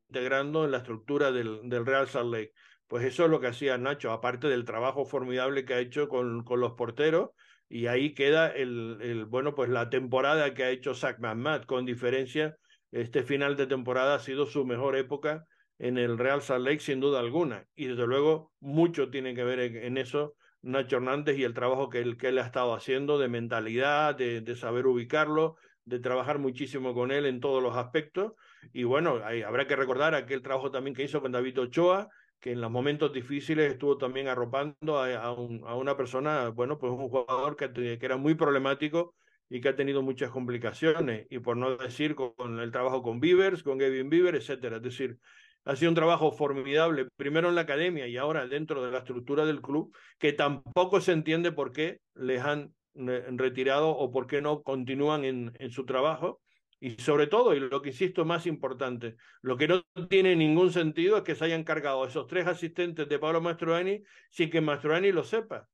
integrando 0.08 0.64
en 0.64 0.70
la 0.70 0.78
estructura 0.78 1.32
del, 1.32 1.68
del, 1.68 1.84
Real 1.84 2.08
Salt 2.08 2.32
Lake. 2.32 2.52
Pues 2.86 3.04
eso 3.04 3.24
es 3.24 3.30
lo 3.30 3.40
que 3.40 3.48
hacía 3.48 3.76
Nacho, 3.78 4.12
aparte 4.12 4.48
del 4.48 4.64
trabajo 4.64 5.04
formidable 5.04 5.64
que 5.64 5.74
ha 5.74 5.80
hecho 5.80 6.08
con, 6.08 6.44
con 6.44 6.60
los 6.60 6.72
porteros, 6.72 7.30
y 7.68 7.88
ahí 7.88 8.14
queda 8.14 8.48
el, 8.48 8.98
el, 9.00 9.24
bueno, 9.24 9.56
pues 9.56 9.68
la 9.68 9.90
temporada 9.90 10.54
que 10.54 10.62
ha 10.62 10.70
hecho 10.70 10.94
Zach 10.94 11.18
McMahon, 11.18 11.64
con 11.64 11.84
diferencia, 11.84 12.56
este 12.92 13.24
final 13.24 13.56
de 13.56 13.66
temporada 13.66 14.14
ha 14.14 14.20
sido 14.20 14.46
su 14.46 14.64
mejor 14.64 14.96
época 14.96 15.44
en 15.78 15.98
el 15.98 16.18
Real 16.18 16.42
Salt 16.42 16.64
Lake, 16.64 16.80
sin 16.80 17.00
duda 17.00 17.20
alguna, 17.20 17.66
y 17.74 17.86
desde 17.86 18.06
luego 18.06 18.52
mucho 18.60 19.10
tiene 19.10 19.34
que 19.34 19.44
ver 19.44 19.60
en, 19.60 19.76
en 19.76 19.96
eso 19.98 20.34
Nacho 20.62 20.96
Hernández 20.96 21.38
y 21.38 21.44
el 21.44 21.54
trabajo 21.54 21.88
que 21.88 22.00
él, 22.00 22.16
que 22.16 22.28
él 22.28 22.38
ha 22.38 22.46
estado 22.46 22.74
haciendo 22.74 23.18
de 23.18 23.28
mentalidad, 23.28 24.14
de, 24.16 24.40
de 24.40 24.56
saber 24.56 24.86
ubicarlo, 24.86 25.56
de 25.84 26.00
trabajar 26.00 26.38
muchísimo 26.38 26.92
con 26.92 27.12
él 27.12 27.24
en 27.26 27.40
todos 27.40 27.62
los 27.62 27.76
aspectos. 27.76 28.32
Y 28.72 28.84
bueno, 28.84 29.20
hay, 29.24 29.42
habrá 29.42 29.66
que 29.66 29.76
recordar 29.76 30.14
aquel 30.14 30.42
trabajo 30.42 30.70
también 30.70 30.94
que 30.94 31.04
hizo 31.04 31.22
con 31.22 31.32
David 31.32 31.60
Ochoa, 31.60 32.08
que 32.40 32.52
en 32.52 32.60
los 32.60 32.70
momentos 32.70 33.12
difíciles 33.12 33.72
estuvo 33.72 33.96
también 33.96 34.28
arropando 34.28 34.98
a, 34.98 35.14
a, 35.16 35.32
un, 35.32 35.62
a 35.66 35.76
una 35.76 35.96
persona, 35.96 36.48
bueno, 36.48 36.78
pues 36.78 36.92
un 36.92 37.08
jugador 37.08 37.56
que, 37.56 37.72
que, 37.72 38.04
era 38.04 38.16
muy 38.16 38.34
problemático 38.34 39.14
y 39.48 39.60
que 39.60 39.68
ha 39.68 39.76
tenido 39.76 40.02
muchas 40.02 40.30
complicaciones. 40.30 41.28
Y 41.30 41.38
por 41.38 41.56
no 41.56 41.76
decir 41.76 42.16
con, 42.16 42.32
con 42.32 42.58
el 42.58 42.72
trabajo 42.72 43.02
con 43.02 43.20
Beavers, 43.20 43.62
con 43.62 43.78
Kevin 43.78 44.10
Beaver, 44.10 44.34
etcétera. 44.34 44.76
Es 44.76 44.82
decir, 44.82 45.18
ha 45.66 45.74
sido 45.74 45.90
un 45.90 45.96
trabajo 45.96 46.30
formidable, 46.30 47.08
primero 47.16 47.48
en 47.48 47.56
la 47.56 47.62
academia 47.62 48.06
y 48.06 48.16
ahora 48.16 48.46
dentro 48.46 48.84
de 48.84 48.92
la 48.92 48.98
estructura 48.98 49.44
del 49.44 49.60
club, 49.60 49.94
que 50.16 50.32
tampoco 50.32 51.00
se 51.00 51.10
entiende 51.10 51.50
por 51.50 51.72
qué 51.72 51.98
les 52.14 52.40
han 52.40 52.72
retirado 52.94 53.90
o 53.90 54.12
por 54.12 54.28
qué 54.28 54.40
no 54.40 54.62
continúan 54.62 55.24
en, 55.24 55.70
su 55.70 55.84
trabajo. 55.84 56.40
Y 56.78 56.90
sobre 57.02 57.26
todo, 57.26 57.52
y 57.54 57.58
lo 57.58 57.82
que 57.82 57.88
insisto 57.88 58.24
más 58.24 58.46
importante, 58.46 59.16
lo 59.42 59.56
que 59.56 59.66
no 59.66 59.82
tiene 60.08 60.36
ningún 60.36 60.70
sentido 60.72 61.16
es 61.16 61.22
que 61.24 61.34
se 61.34 61.46
hayan 61.46 61.64
cargado 61.64 62.06
esos 62.06 62.28
tres 62.28 62.46
asistentes 62.46 63.08
de 63.08 63.18
Pablo 63.18 63.40
Mastroeni 63.40 64.04
sin 64.30 64.50
que 64.50 64.60
Mastroeni 64.60 65.10
lo 65.10 65.24
sepa. 65.24 65.68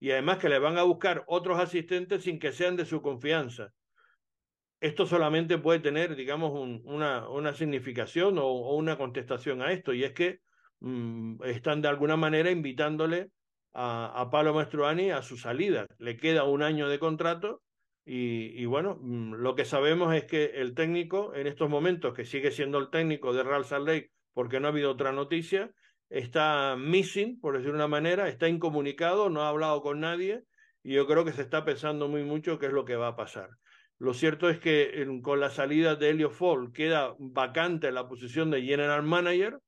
Y 0.00 0.10
además 0.10 0.38
que 0.38 0.50
le 0.50 0.58
van 0.58 0.76
a 0.76 0.82
buscar 0.82 1.24
otros 1.28 1.58
asistentes 1.58 2.24
sin 2.24 2.38
que 2.38 2.52
sean 2.52 2.76
de 2.76 2.84
su 2.84 3.00
confianza 3.00 3.72
esto 4.80 5.06
solamente 5.06 5.58
puede 5.58 5.80
tener, 5.80 6.16
digamos, 6.16 6.52
un, 6.52 6.82
una, 6.84 7.28
una, 7.28 7.54
significación 7.54 8.38
o, 8.38 8.74
una 8.74 8.96
contestación 8.96 9.62
a 9.62 9.72
esto, 9.72 9.92
y 9.92 10.04
es 10.04 10.12
que 10.12 10.40
mmm, 10.80 11.42
están 11.44 11.82
de 11.82 11.88
alguna 11.88 12.16
manera 12.16 12.50
invitándole 12.50 13.28
a, 13.72 14.20
a 14.20 14.30
Pablo 14.30 14.58
a 14.58 15.22
su 15.22 15.36
salida. 15.36 15.86
Le 15.98 16.16
queda 16.16 16.44
un 16.44 16.62
año 16.62 16.88
de 16.88 16.98
contrato 16.98 17.62
y, 18.04 18.60
y 18.60 18.64
bueno, 18.64 18.98
mmm, 19.00 19.34
lo 19.34 19.54
que 19.54 19.64
sabemos 19.64 20.14
es 20.14 20.24
que 20.24 20.46
el 20.56 20.74
técnico, 20.74 21.34
en 21.34 21.46
estos 21.46 21.68
momentos, 21.68 22.14
que 22.14 22.24
sigue 22.24 22.50
siendo 22.50 22.78
el 22.78 22.90
técnico 22.90 23.32
de 23.34 23.42
Real 23.42 23.64
Salt 23.64 23.86
Lake, 23.86 24.10
porque 24.32 24.60
no 24.60 24.68
ha 24.68 24.70
habido 24.70 24.90
otra 24.90 25.12
noticia, 25.12 25.70
está 26.08 26.76
missing, 26.78 27.38
por 27.38 27.56
decir 27.56 27.72
una 27.72 27.86
manera, 27.86 28.28
está 28.28 28.48
incomunicado, 28.48 29.28
no 29.28 29.42
ha 29.42 29.48
hablado 29.50 29.82
con 29.82 30.00
nadie, 30.00 30.42
y 30.82 30.94
yo 30.94 31.06
creo 31.06 31.24
que 31.24 31.32
se 31.32 31.42
está 31.42 31.64
pensando 31.64 32.08
muy 32.08 32.24
mucho 32.24 32.58
qué 32.58 32.66
es 32.66 32.72
lo 32.72 32.86
que 32.86 32.96
va 32.96 33.08
a 33.08 33.16
pasar. 33.16 33.50
Lo 34.00 34.14
cierto 34.14 34.48
es 34.48 34.58
que 34.58 35.06
con 35.22 35.40
la 35.40 35.50
salida 35.50 35.94
de 35.94 36.08
Helio 36.08 36.30
Fall 36.30 36.72
queda 36.72 37.14
vacante 37.18 37.92
la 37.92 38.08
posición 38.08 38.50
de 38.50 38.62
General 38.62 39.02
Manager 39.02 39.58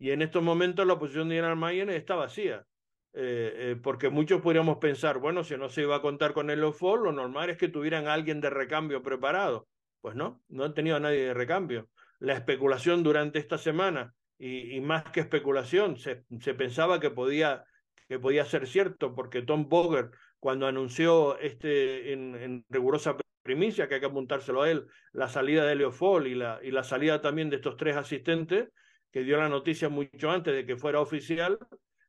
y 0.00 0.10
en 0.10 0.20
estos 0.20 0.42
momentos 0.42 0.84
la 0.84 0.98
posición 0.98 1.28
de 1.28 1.36
General 1.36 1.56
Manager 1.56 1.90
está 1.90 2.16
vacía. 2.16 2.66
Eh, 3.12 3.52
eh, 3.54 3.76
porque 3.80 4.08
muchos 4.08 4.42
podríamos 4.42 4.78
pensar, 4.78 5.18
bueno, 5.18 5.44
si 5.44 5.56
no 5.56 5.68
se 5.68 5.82
iba 5.82 5.94
a 5.94 6.02
contar 6.02 6.32
con 6.32 6.50
Helio 6.50 6.72
Fall, 6.72 7.04
lo 7.04 7.12
normal 7.12 7.50
es 7.50 7.56
que 7.56 7.68
tuvieran 7.68 8.08
a 8.08 8.14
alguien 8.14 8.40
de 8.40 8.50
recambio 8.50 9.00
preparado. 9.00 9.68
Pues 10.00 10.16
no, 10.16 10.42
no 10.48 10.64
han 10.64 10.74
tenido 10.74 10.96
a 10.96 11.00
nadie 11.00 11.26
de 11.26 11.34
recambio. 11.34 11.88
La 12.18 12.32
especulación 12.32 13.04
durante 13.04 13.38
esta 13.38 13.58
semana, 13.58 14.12
y, 14.40 14.80
más 14.80 15.04
que 15.04 15.20
especulación, 15.20 15.98
se, 15.98 16.24
se 16.40 16.54
pensaba 16.54 16.98
que 16.98 17.10
podía, 17.10 17.64
que 18.08 18.18
podía 18.18 18.44
ser 18.44 18.66
cierto, 18.66 19.14
porque 19.14 19.42
Tom 19.42 19.68
Boger, 19.68 20.10
cuando 20.40 20.66
anunció 20.66 21.38
este 21.38 22.12
en, 22.12 22.34
en 22.34 22.64
rigurosa 22.68 23.16
primicia, 23.48 23.88
que 23.88 23.94
hay 23.94 24.00
que 24.00 24.06
apuntárselo 24.06 24.60
a 24.60 24.70
él, 24.70 24.86
la 25.12 25.26
salida 25.26 25.64
de 25.64 25.74
Leofol 25.74 26.26
y 26.26 26.34
la, 26.34 26.60
y 26.62 26.70
la 26.70 26.84
salida 26.84 27.22
también 27.22 27.48
de 27.48 27.56
estos 27.56 27.78
tres 27.78 27.96
asistentes, 27.96 28.68
que 29.10 29.22
dio 29.22 29.38
la 29.38 29.48
noticia 29.48 29.88
mucho 29.88 30.30
antes 30.30 30.54
de 30.54 30.66
que 30.66 30.76
fuera 30.76 31.00
oficial, 31.00 31.58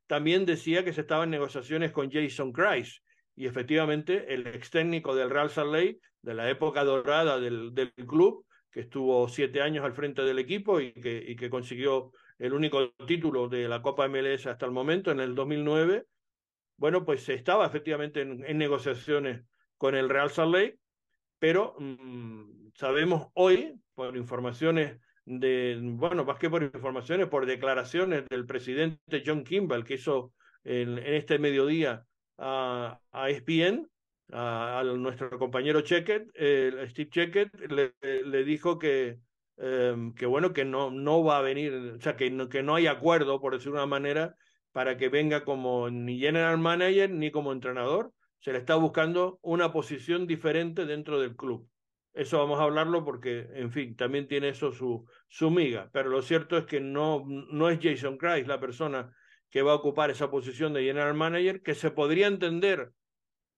también 0.06 0.44
decía 0.44 0.84
que 0.84 0.92
se 0.92 1.00
estaba 1.00 1.24
en 1.24 1.30
negociaciones 1.30 1.92
con 1.92 2.10
Jason 2.10 2.52
Christ. 2.52 3.02
Y 3.36 3.46
efectivamente, 3.46 4.34
el 4.34 4.46
ex 4.48 4.68
técnico 4.68 5.14
del 5.14 5.30
Real 5.30 5.50
Lake, 5.72 5.98
de 6.20 6.34
la 6.34 6.50
época 6.50 6.84
dorada 6.84 7.40
del, 7.40 7.72
del 7.72 7.94
club, 7.94 8.44
que 8.70 8.80
estuvo 8.80 9.26
siete 9.28 9.62
años 9.62 9.82
al 9.82 9.94
frente 9.94 10.20
del 10.22 10.38
equipo 10.38 10.78
y 10.78 10.92
que, 10.92 11.24
y 11.26 11.36
que 11.36 11.48
consiguió 11.48 12.12
el 12.38 12.52
único 12.52 12.90
título 13.06 13.48
de 13.48 13.66
la 13.66 13.80
Copa 13.80 14.08
MLS 14.08 14.46
hasta 14.46 14.66
el 14.66 14.72
momento, 14.72 15.10
en 15.10 15.20
el 15.20 15.34
2009, 15.34 16.04
bueno, 16.76 17.06
pues 17.06 17.24
se 17.24 17.32
estaba 17.32 17.66
efectivamente 17.66 18.20
en, 18.20 18.44
en 18.44 18.58
negociaciones 18.58 19.42
con 19.78 19.94
el 19.94 20.10
Real 20.10 20.28
Salt 20.28 20.54
Lake 20.54 20.79
pero 21.40 21.74
mmm, 21.78 22.68
sabemos 22.74 23.28
hoy, 23.34 23.74
por 23.94 24.16
informaciones 24.16 25.00
de, 25.24 25.80
bueno, 25.82 26.24
más 26.24 26.38
que 26.38 26.50
por 26.50 26.62
informaciones, 26.62 27.26
por 27.28 27.46
declaraciones 27.46 28.24
del 28.28 28.46
presidente 28.46 29.22
John 29.26 29.42
Kimball 29.42 29.84
que 29.84 29.94
hizo 29.94 30.32
en, 30.64 30.98
este 30.98 31.38
mediodía 31.38 32.04
a, 32.38 33.00
a 33.10 33.30
ESPN, 33.30 33.88
a, 34.32 34.82
nuestro 34.96 35.38
compañero 35.38 35.80
Checkett, 35.80 36.30
eh, 36.34 36.86
Steve 36.90 37.10
Checkett, 37.10 37.50
le, 37.70 38.44
dijo 38.44 38.78
que, 38.78 39.18
eh, 39.56 40.12
que 40.16 40.26
bueno, 40.26 40.52
que 40.52 40.64
no, 40.64 40.90
no 40.90 41.24
va 41.24 41.38
a 41.38 41.42
venir, 41.42 41.72
o 41.96 42.00
sea, 42.00 42.16
que 42.16 42.30
no, 42.30 42.48
que 42.48 42.62
no 42.62 42.74
hay 42.74 42.86
acuerdo, 42.86 43.40
por 43.40 43.54
decir 43.54 43.72
una 43.72 43.86
manera, 43.86 44.36
para 44.72 44.96
que 44.96 45.08
venga 45.08 45.44
como 45.44 45.90
ni 45.90 46.18
general 46.18 46.58
manager 46.58 47.10
ni 47.10 47.30
como 47.30 47.52
entrenador, 47.52 48.12
se 48.40 48.52
le 48.52 48.58
está 48.58 48.74
buscando 48.74 49.38
una 49.42 49.72
posición 49.72 50.26
diferente 50.26 50.86
dentro 50.86 51.20
del 51.20 51.36
club. 51.36 51.68
Eso 52.12 52.38
vamos 52.38 52.58
a 52.58 52.64
hablarlo 52.64 53.04
porque, 53.04 53.46
en 53.54 53.70
fin, 53.70 53.94
también 53.94 54.26
tiene 54.26 54.48
eso 54.48 54.72
su, 54.72 55.06
su 55.28 55.50
miga, 55.50 55.90
pero 55.92 56.08
lo 56.10 56.22
cierto 56.22 56.58
es 56.58 56.64
que 56.64 56.80
no, 56.80 57.24
no 57.26 57.70
es 57.70 57.78
Jason 57.80 58.16
Christ 58.16 58.48
la 58.48 58.58
persona 58.58 59.14
que 59.48 59.62
va 59.62 59.72
a 59.72 59.76
ocupar 59.76 60.10
esa 60.10 60.30
posición 60.30 60.72
de 60.72 60.82
general 60.82 61.14
manager, 61.14 61.62
que 61.62 61.74
se 61.74 61.90
podría 61.90 62.26
entender 62.26 62.90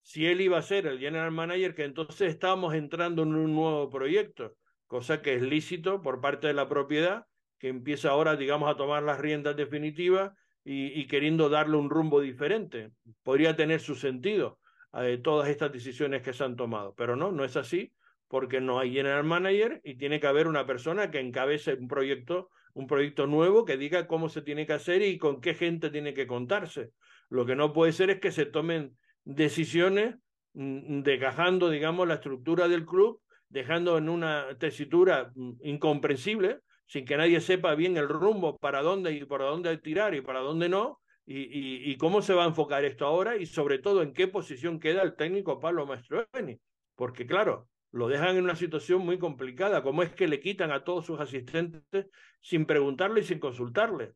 si 0.02 0.26
él 0.26 0.40
iba 0.40 0.58
a 0.58 0.62
ser 0.62 0.86
el 0.86 0.98
general 0.98 1.30
manager, 1.30 1.74
que 1.74 1.84
entonces 1.84 2.28
estábamos 2.28 2.74
entrando 2.74 3.22
en 3.22 3.34
un 3.34 3.54
nuevo 3.54 3.88
proyecto, 3.88 4.56
cosa 4.86 5.22
que 5.22 5.34
es 5.34 5.42
lícito 5.42 6.02
por 6.02 6.20
parte 6.20 6.48
de 6.48 6.54
la 6.54 6.68
propiedad, 6.68 7.26
que 7.58 7.68
empieza 7.68 8.10
ahora, 8.10 8.36
digamos, 8.36 8.68
a 8.68 8.76
tomar 8.76 9.02
las 9.02 9.20
riendas 9.20 9.54
definitivas 9.54 10.32
y, 10.64 10.86
y 11.00 11.06
queriendo 11.06 11.48
darle 11.48 11.76
un 11.76 11.88
rumbo 11.88 12.20
diferente. 12.20 12.90
Podría 13.22 13.54
tener 13.54 13.80
su 13.80 13.94
sentido 13.94 14.58
eh, 14.94 15.18
todas 15.22 15.48
estas 15.48 15.72
decisiones 15.72 16.22
que 16.22 16.32
se 16.32 16.44
han 16.44 16.56
tomado. 16.56 16.94
Pero 16.94 17.16
no, 17.16 17.32
no 17.32 17.44
es 17.44 17.56
así, 17.56 17.92
porque 18.32 18.62
no 18.62 18.78
hay 18.78 18.94
general 18.94 19.24
manager 19.24 19.82
y 19.84 19.96
tiene 19.96 20.18
que 20.18 20.26
haber 20.26 20.48
una 20.48 20.64
persona 20.64 21.10
que 21.10 21.20
encabece 21.20 21.74
un 21.74 21.86
proyecto, 21.86 22.48
un 22.72 22.86
proyecto 22.86 23.26
nuevo 23.26 23.66
que 23.66 23.76
diga 23.76 24.06
cómo 24.06 24.30
se 24.30 24.40
tiene 24.40 24.64
que 24.66 24.72
hacer 24.72 25.02
y 25.02 25.18
con 25.18 25.42
qué 25.42 25.52
gente 25.52 25.90
tiene 25.90 26.14
que 26.14 26.26
contarse. 26.26 26.92
Lo 27.28 27.44
que 27.44 27.56
no 27.56 27.74
puede 27.74 27.92
ser 27.92 28.08
es 28.08 28.20
que 28.20 28.32
se 28.32 28.46
tomen 28.46 28.96
decisiones 29.24 30.16
mm, 30.54 31.02
dejando, 31.02 31.68
digamos, 31.68 32.08
la 32.08 32.14
estructura 32.14 32.68
del 32.68 32.86
club, 32.86 33.20
dejando 33.50 33.98
en 33.98 34.08
una 34.08 34.46
tesitura 34.58 35.30
mm, 35.34 35.52
incomprensible, 35.64 36.60
sin 36.86 37.04
que 37.04 37.18
nadie 37.18 37.38
sepa 37.42 37.74
bien 37.74 37.98
el 37.98 38.08
rumbo 38.08 38.56
para 38.56 38.80
dónde 38.80 39.12
y 39.12 39.26
para 39.26 39.44
dónde 39.44 39.76
tirar 39.76 40.14
y 40.14 40.22
para 40.22 40.40
dónde 40.40 40.70
no, 40.70 41.01
y, 41.24 41.96
cómo 41.96 42.22
se 42.22 42.34
va 42.34 42.44
a 42.44 42.48
enfocar 42.48 42.84
esto 42.84 43.06
ahora 43.06 43.36
y 43.36 43.46
sobre 43.46 43.78
todo 43.78 44.02
en 44.02 44.12
qué 44.12 44.28
posición 44.28 44.80
queda 44.80 45.02
el 45.02 45.14
técnico 45.14 45.60
Pablo 45.60 45.86
Mastroeni. 45.86 46.60
Porque 46.96 47.26
claro, 47.26 47.68
lo 47.92 48.08
dejan 48.08 48.36
en 48.36 48.44
una 48.44 48.56
situación 48.56 49.04
muy 49.04 49.18
complicada. 49.18 49.82
¿Cómo 49.82 50.02
es 50.02 50.12
que 50.12 50.28
le 50.28 50.40
quitan 50.40 50.72
a 50.72 50.84
todos 50.84 51.06
sus 51.06 51.20
asistentes 51.20 52.06
sin 52.40 52.66
preguntarle 52.66 53.20
y 53.20 53.24
sin 53.24 53.38
consultarle? 53.38 54.14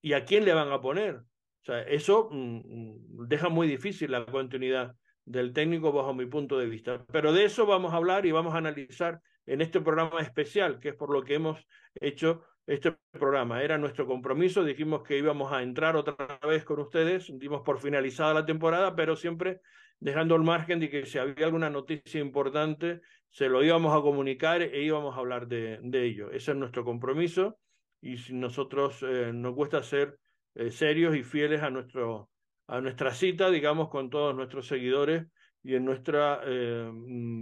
¿Y 0.00 0.14
a 0.14 0.24
quién 0.24 0.44
le 0.44 0.54
van 0.54 0.72
a 0.72 0.80
poner? 0.80 1.16
O 1.16 1.64
sea, 1.64 1.82
eso 1.82 2.28
mmm, 2.30 3.26
deja 3.26 3.48
muy 3.48 3.68
difícil 3.68 4.12
la 4.12 4.24
continuidad 4.24 4.94
del 5.24 5.52
técnico 5.52 5.92
bajo 5.92 6.14
mi 6.14 6.26
punto 6.26 6.58
de 6.58 6.66
vista. 6.66 7.04
Pero 7.12 7.32
de 7.32 7.44
eso 7.44 7.66
vamos 7.66 7.92
a 7.92 7.96
hablar 7.96 8.24
y 8.24 8.32
vamos 8.32 8.54
a 8.54 8.58
analizar 8.58 9.20
en 9.46 9.60
este 9.60 9.80
programa 9.80 10.20
especial, 10.20 10.78
que 10.78 10.90
es 10.90 10.94
por 10.94 11.12
lo 11.12 11.22
que 11.24 11.34
hemos 11.34 11.66
hecho 11.94 12.44
este 12.68 12.94
programa. 13.10 13.62
Era 13.62 13.78
nuestro 13.78 14.06
compromiso, 14.06 14.62
dijimos 14.62 15.02
que 15.02 15.16
íbamos 15.16 15.52
a 15.52 15.62
entrar 15.62 15.96
otra 15.96 16.38
vez 16.46 16.64
con 16.64 16.78
ustedes, 16.80 17.32
dimos 17.38 17.62
por 17.62 17.80
finalizada 17.80 18.34
la 18.34 18.46
temporada, 18.46 18.94
pero 18.94 19.16
siempre 19.16 19.62
dejando 19.98 20.36
el 20.36 20.42
margen 20.42 20.78
de 20.78 20.90
que 20.90 21.06
si 21.06 21.18
había 21.18 21.46
alguna 21.46 21.70
noticia 21.70 22.20
importante, 22.20 23.00
se 23.30 23.48
lo 23.48 23.64
íbamos 23.64 23.96
a 23.96 24.02
comunicar 24.02 24.60
e 24.60 24.82
íbamos 24.82 25.16
a 25.16 25.18
hablar 25.18 25.48
de, 25.48 25.80
ello. 25.92 26.30
Ese 26.30 26.52
es 26.52 26.56
nuestro 26.58 26.84
compromiso 26.84 27.58
y 28.02 28.16
nosotros 28.32 29.02
eh, 29.02 29.32
nos 29.32 29.54
cuesta 29.54 29.82
ser 29.82 30.18
eh, 30.54 30.70
serios 30.70 31.16
y 31.16 31.22
fieles 31.22 31.62
a, 31.62 31.70
nuestro, 31.70 32.28
a 32.66 32.82
nuestra 32.82 33.12
cita, 33.12 33.50
digamos, 33.50 33.88
con 33.88 34.10
todos 34.10 34.34
nuestros 34.36 34.66
seguidores 34.66 35.26
y 35.62 35.74
en 35.74 35.86
nuestra, 35.86 36.42
eh, 36.44 36.90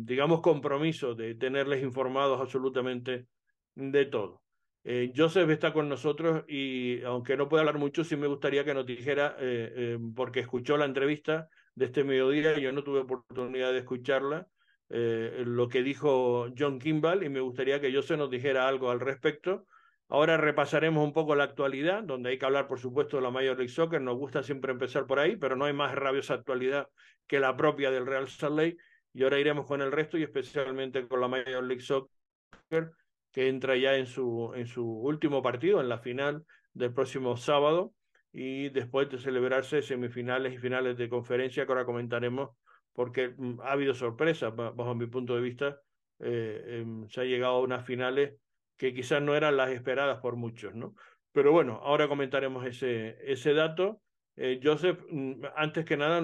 digamos, 0.05 0.41
compromiso 0.41 1.17
de 1.17 1.35
tenerles 1.35 1.83
informados 1.83 2.41
absolutamente 2.41 3.27
de 3.75 4.05
todo. 4.07 4.46
Eh, 4.89 5.13
Joseph 5.17 5.51
está 5.51 5.73
con 5.73 5.89
nosotros 5.89 6.45
y 6.47 7.03
aunque 7.03 7.37
no 7.37 7.49
puede 7.49 7.63
hablar 7.63 7.79
mucho, 7.79 8.05
sí 8.05 8.15
me 8.15 8.29
gustaría 8.29 8.65
que 8.65 8.73
nos 8.73 8.87
dijera, 8.87 9.37
eh, 9.41 9.99
porque 10.15 10.41
escuchó 10.41 10.77
la 10.77 10.85
entrevista 10.85 11.49
de 11.75 11.87
este 11.87 12.05
mediodía, 12.05 12.57
yo 12.59 12.71
no 12.71 12.85
tuve 12.85 13.01
oportunidad 13.01 13.73
de 13.73 13.79
escucharla, 13.79 14.47
lo 14.89 15.69
que 15.69 15.83
dijo 15.83 16.47
John 16.57 16.79
Kimball 16.79 17.25
y 17.25 17.29
me 17.29 17.41
gustaría 17.41 17.81
que 17.81 17.93
Joseph 17.93 18.19
nos 18.19 18.31
dijera 18.31 18.69
algo 18.69 18.93
al 18.93 19.01
respecto 19.01 19.67
Ahora 20.09 20.37
repasaremos 20.37 21.05
un 21.05 21.13
poco 21.13 21.35
la 21.35 21.45
actualidad, 21.45 22.05
donde 22.05 22.31
hay 22.31 22.39
que 22.39 22.47
hablar, 22.47 22.69
por 22.69 22.79
supuesto, 22.79 23.17
de 23.17 23.25
la 23.25 23.31
Major 23.31 23.57
League 23.57 23.73
Soccer. 23.73 24.01
Nos 24.01 24.17
gusta 24.17 24.43
siempre 24.43 24.71
empezar 24.71 25.07
por 25.07 25.19
ahí, 25.19 25.35
pero 25.37 25.57
no 25.57 25.65
hay 25.65 25.73
más 25.73 25.95
rabiosa 25.97 26.35
actualidad 26.35 26.89
que 27.27 27.41
la 27.41 27.57
propia 27.57 27.91
del 27.91 28.07
Real 28.07 28.29
Salt 28.29 28.57
Lake. 28.57 28.77
Y 29.13 29.25
ahora 29.25 29.41
iremos 29.41 29.67
con 29.67 29.83
el 29.83 29.91
resto 29.91 30.17
y 30.17 30.23
especialmente 30.23 31.09
con 31.09 31.21
la 31.21 31.27
Major 31.27 31.65
League 31.65 31.83
Soccer, 31.83 32.93
que 33.37 33.49
entra 33.49 33.77
ya 33.77 33.97
en 33.97 34.07
su, 34.07 34.55
en 34.55 34.67
su 34.67 34.83
último 34.83 35.43
partido, 35.43 35.83
en 35.83 35.91
la 35.91 35.99
final 35.99 36.47
del 36.73 36.95
próximo 36.95 37.37
sábado. 37.37 37.93
Y 38.33 38.71
después 38.71 39.11
de 39.11 39.19
celebrarse 39.19 39.83
semifinales 39.83 40.55
y 40.55 40.57
finales 40.57 40.97
de 40.97 41.11
conferencia, 41.11 41.67
que 41.67 41.73
ahora 41.73 41.85
comentaremos, 41.85 42.57
porque 42.95 43.35
mm, 43.37 43.61
ha 43.61 43.73
habido 43.73 43.93
sorpresas, 43.93 44.57
bajo 44.57 44.95
mi 44.95 45.07
punto 45.07 45.35
de 45.37 45.43
vista. 45.43 45.79
Eh, 46.19 46.81
em, 46.81 47.07
se 47.11 47.21
ha 47.21 47.25
llegado 47.25 47.57
a 47.57 47.61
unas 47.61 47.85
finales 47.85 48.37
que 48.79 48.95
quizás 48.95 49.21
no 49.21 49.37
eran 49.37 49.59
las 49.59 49.69
esperadas 49.69 50.19
por 50.21 50.37
muchos, 50.37 50.75
¿no? 50.75 50.95
Pero 51.33 51.53
bueno, 51.53 51.79
ahora 51.83 52.09
comentaremos 52.09 52.65
ese, 52.65 53.19
ese 53.21 53.53
dato. 53.53 54.01
Eh, 54.37 54.61
Joseph, 54.63 54.99
mm, 55.11 55.43
antes 55.57 55.85
que 55.85 55.99
nada, 55.99 56.23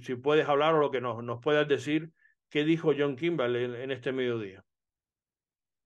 si 0.00 0.14
puedes 0.14 0.48
hablar 0.48 0.74
o 0.76 0.80
lo 0.80 0.90
que 0.90 1.02
nos, 1.02 1.22
nos 1.22 1.42
puedas 1.42 1.68
decir, 1.68 2.10
¿qué 2.48 2.64
dijo 2.64 2.94
John 2.96 3.16
Kimball 3.16 3.54
en, 3.54 3.90
este 3.90 4.12
mediodía? 4.12 4.64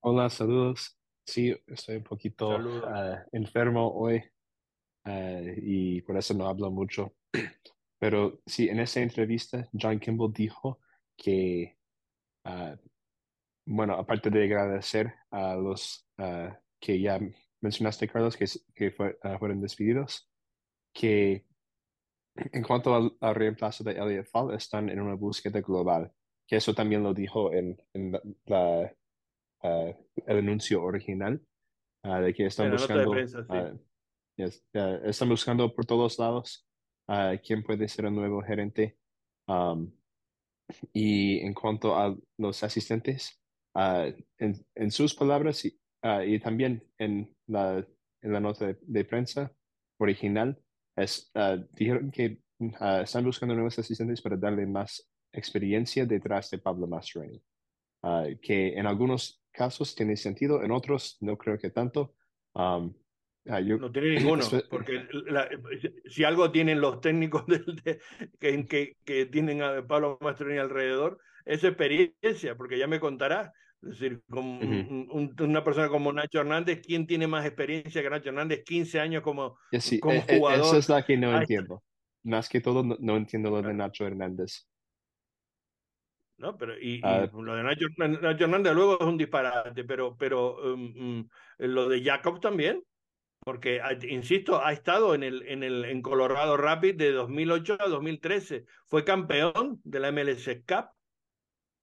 Hola, 0.01 0.29
saludos. 0.29 0.97
Sí, 1.25 1.55
estoy 1.67 1.97
un 1.97 2.03
poquito 2.03 2.51
ah, 2.87 3.23
enfermo 3.31 3.91
hoy 3.93 4.23
ah, 5.05 5.41
y 5.57 6.01
por 6.01 6.17
eso 6.17 6.33
no 6.33 6.47
hablo 6.47 6.71
mucho. 6.71 7.15
Pero 7.99 8.39
sí, 8.45 8.69
en 8.69 8.79
esa 8.79 9.01
entrevista, 9.01 9.67
John 9.73 9.99
Kimball 9.99 10.31
dijo 10.31 10.79
que 11.17 11.77
uh, 12.45 12.77
bueno, 13.65 13.93
aparte 13.95 14.29
de 14.29 14.45
agradecer 14.45 15.13
a 15.31 15.55
los 15.55 16.07
que 16.79 17.01
ya 17.01 17.19
mencionaste, 17.61 18.07
Carlos, 18.07 18.37
que, 18.37 18.45
que 18.73 18.95
ah, 19.21 19.37
fueron 19.37 19.61
despedidos, 19.61 20.29
que 20.93 21.45
en 22.35 22.63
cuanto 22.63 22.95
al, 22.95 23.35
reemplazo 23.35 23.83
de 23.83 23.91
Elliot 23.91 24.27
Fall, 24.27 24.55
están 24.55 24.89
en 24.89 25.01
una 25.01 25.15
búsqueda 25.15 25.59
global, 25.61 26.11
que 26.47 26.55
eso 26.55 26.73
también 26.73 27.03
lo 27.03 27.13
dijo 27.13 27.53
en, 27.53 27.77
la, 28.45 28.91
ah, 29.63 29.91
el 30.27 30.37
anuncio 30.37 30.83
original, 30.83 31.41
ah, 32.03 32.21
de 32.21 32.33
que 32.33 32.45
están 32.45 32.71
buscando, 32.71 33.15
están 34.73 35.29
buscando 35.29 35.73
por 35.73 35.85
todos 35.85 36.17
lados 36.19 36.65
quién 37.43 37.63
puede 37.63 37.87
ser 37.87 38.05
el 38.05 38.15
nuevo 38.15 38.41
gerente. 38.41 38.97
Um, 39.47 39.91
y 40.93 41.39
en 41.39 41.55
cuanto 41.55 41.95
a 41.95 42.15
los 42.37 42.63
asistentes, 42.63 43.39
Ah, 43.75 44.11
en, 44.39 44.65
en, 44.75 44.91
sus 44.91 45.13
palabras 45.13 45.63
y, 45.63 45.79
ah, 46.01 46.25
y, 46.25 46.39
también 46.39 46.83
en 46.97 47.35
la, 47.47 47.85
en 48.21 48.33
la 48.33 48.39
nota 48.39 48.75
de, 48.81 49.05
prensa 49.05 49.53
original, 49.99 50.59
es, 50.95 51.31
ah, 51.35 51.57
dijeron 51.73 52.11
que 52.11 52.41
están 53.01 53.23
buscando 53.23 53.55
nuevos 53.55 53.77
asistentes 53.79 54.21
para 54.21 54.35
darle 54.35 54.65
más 54.65 55.07
experiencia 55.31 56.05
detrás 56.05 56.49
de 56.49 56.57
Pablo 56.57 56.87
Mastroeni, 56.87 57.41
que 58.41 58.73
en 58.77 58.85
algunos 58.85 59.38
casos 59.59 59.93
tiene 59.93 60.15
sentido, 60.15 60.63
en 60.63 60.71
otros 60.71 61.17
no 61.19 61.37
creo 61.37 61.57
que 61.57 61.69
tanto. 61.69 62.15
Um, 62.53 62.93
no 63.43 63.91
tiene 63.91 64.09
ninguno, 64.19 64.45
porque 64.69 65.05
si 66.05 66.23
algo 66.23 66.49
tienen 66.49 66.79
los 66.79 67.01
técnicos 67.01 67.45
de, 67.83 67.99
que, 68.39 68.65
que, 68.65 68.95
que, 69.03 69.25
tienen 69.25 69.61
a 69.61 69.85
Pablo 69.85 70.17
Mastroeni 70.21 70.59
alrededor, 70.59 71.19
es 71.43 71.65
experiencia, 71.65 72.55
porque 72.55 72.79
ya 72.79 72.87
me 72.87 73.01
contará. 73.01 73.51
Es 73.81 73.99
decir, 73.99 74.21
como 74.29 74.59
una 74.59 75.63
persona 75.63 75.89
como 75.89 76.13
Nacho 76.13 76.39
Hernández, 76.39 76.81
¿quién 76.85 77.05
tiene 77.05 77.27
más 77.27 77.45
experiencia 77.45 78.01
que 78.01 78.09
Nacho 78.09 78.29
Hernández? 78.29 78.63
15 78.65 78.99
años 78.99 79.23
como, 79.23 79.57
como 79.99 80.13
e, 80.13 80.25
e, 80.25 80.37
jugador. 80.37 80.65
Eso 80.65 80.77
es 80.77 80.89
la 80.89 81.05
que 81.05 81.17
no 81.17 81.37
entiendo. 81.37 81.83
Más 82.23 82.47
que 82.47 82.61
todo, 82.61 82.83
no, 82.83 83.17
entiendo 83.17 83.49
lo 83.49 83.61
de 83.61 83.73
Nacho 83.73 84.05
Hernández. 84.05 84.68
No, 86.39 86.57
pero 86.57 86.79
y, 86.79 87.01
lo 87.01 87.55
de 87.55 87.63
Nacho, 87.63 87.87
Hernández 87.97 88.73
luego 88.73 88.97
es 88.97 89.05
un 89.05 89.17
disparate, 89.17 89.83
pero, 89.83 90.15
pero 90.17 90.73
um, 90.73 90.93
um, 90.97 91.29
lo 91.57 91.89
de 91.89 92.01
Jacob 92.01 92.39
también, 92.39 92.81
porque, 93.41 93.81
ah, 93.81 93.91
insisto, 94.07 94.63
ha 94.63 94.71
estado 94.71 95.13
en, 95.15 95.23
el, 95.23 95.43
en, 95.49 95.63
el, 95.63 95.83
en 95.83 96.01
Colorado 96.01 96.55
Rapid 96.55 96.95
de 96.95 97.11
2008 97.11 97.77
a 97.81 97.89
2013, 97.89 98.65
fue 98.87 99.03
campeón 99.03 99.81
de 99.83 99.99
la 99.99 100.13
MLS 100.13 100.47
Cup 100.65 100.91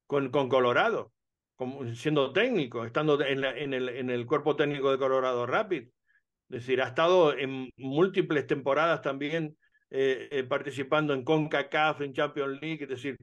con, 0.07 0.31
con 0.31 0.49
Colorado, 0.49 1.13
como, 1.55 1.87
siendo 1.95 2.33
técnico, 2.33 2.87
estando 2.87 3.23
en, 3.23 3.45
en, 3.45 3.75
el, 3.75 3.91
en 3.91 4.09
el 4.09 4.25
cuerpo 4.25 4.57
técnico 4.57 4.91
de 4.91 4.99
Colorado 4.99 5.45
Rapid. 5.45 5.83
Es 5.83 6.61
decir, 6.61 6.81
ha 6.81 6.89
estado 6.89 7.37
en 7.37 7.69
múltiples 7.77 8.47
temporadas 8.47 9.03
también 9.03 9.55
eh, 9.91 10.29
eh, 10.31 10.43
participando 10.45 11.15
en 11.15 11.25
CONCACAF, 11.25 12.01
en 12.01 12.13
Champions 12.13 12.61
League, 12.61 12.83
es 12.83 12.89
decir, 12.89 13.17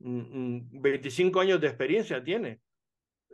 25 0.00 1.38
mm, 1.38 1.40
mm, 1.40 1.42
años 1.42 1.60
de 1.60 1.66
experiencia 1.66 2.22
tiene. 2.22 2.60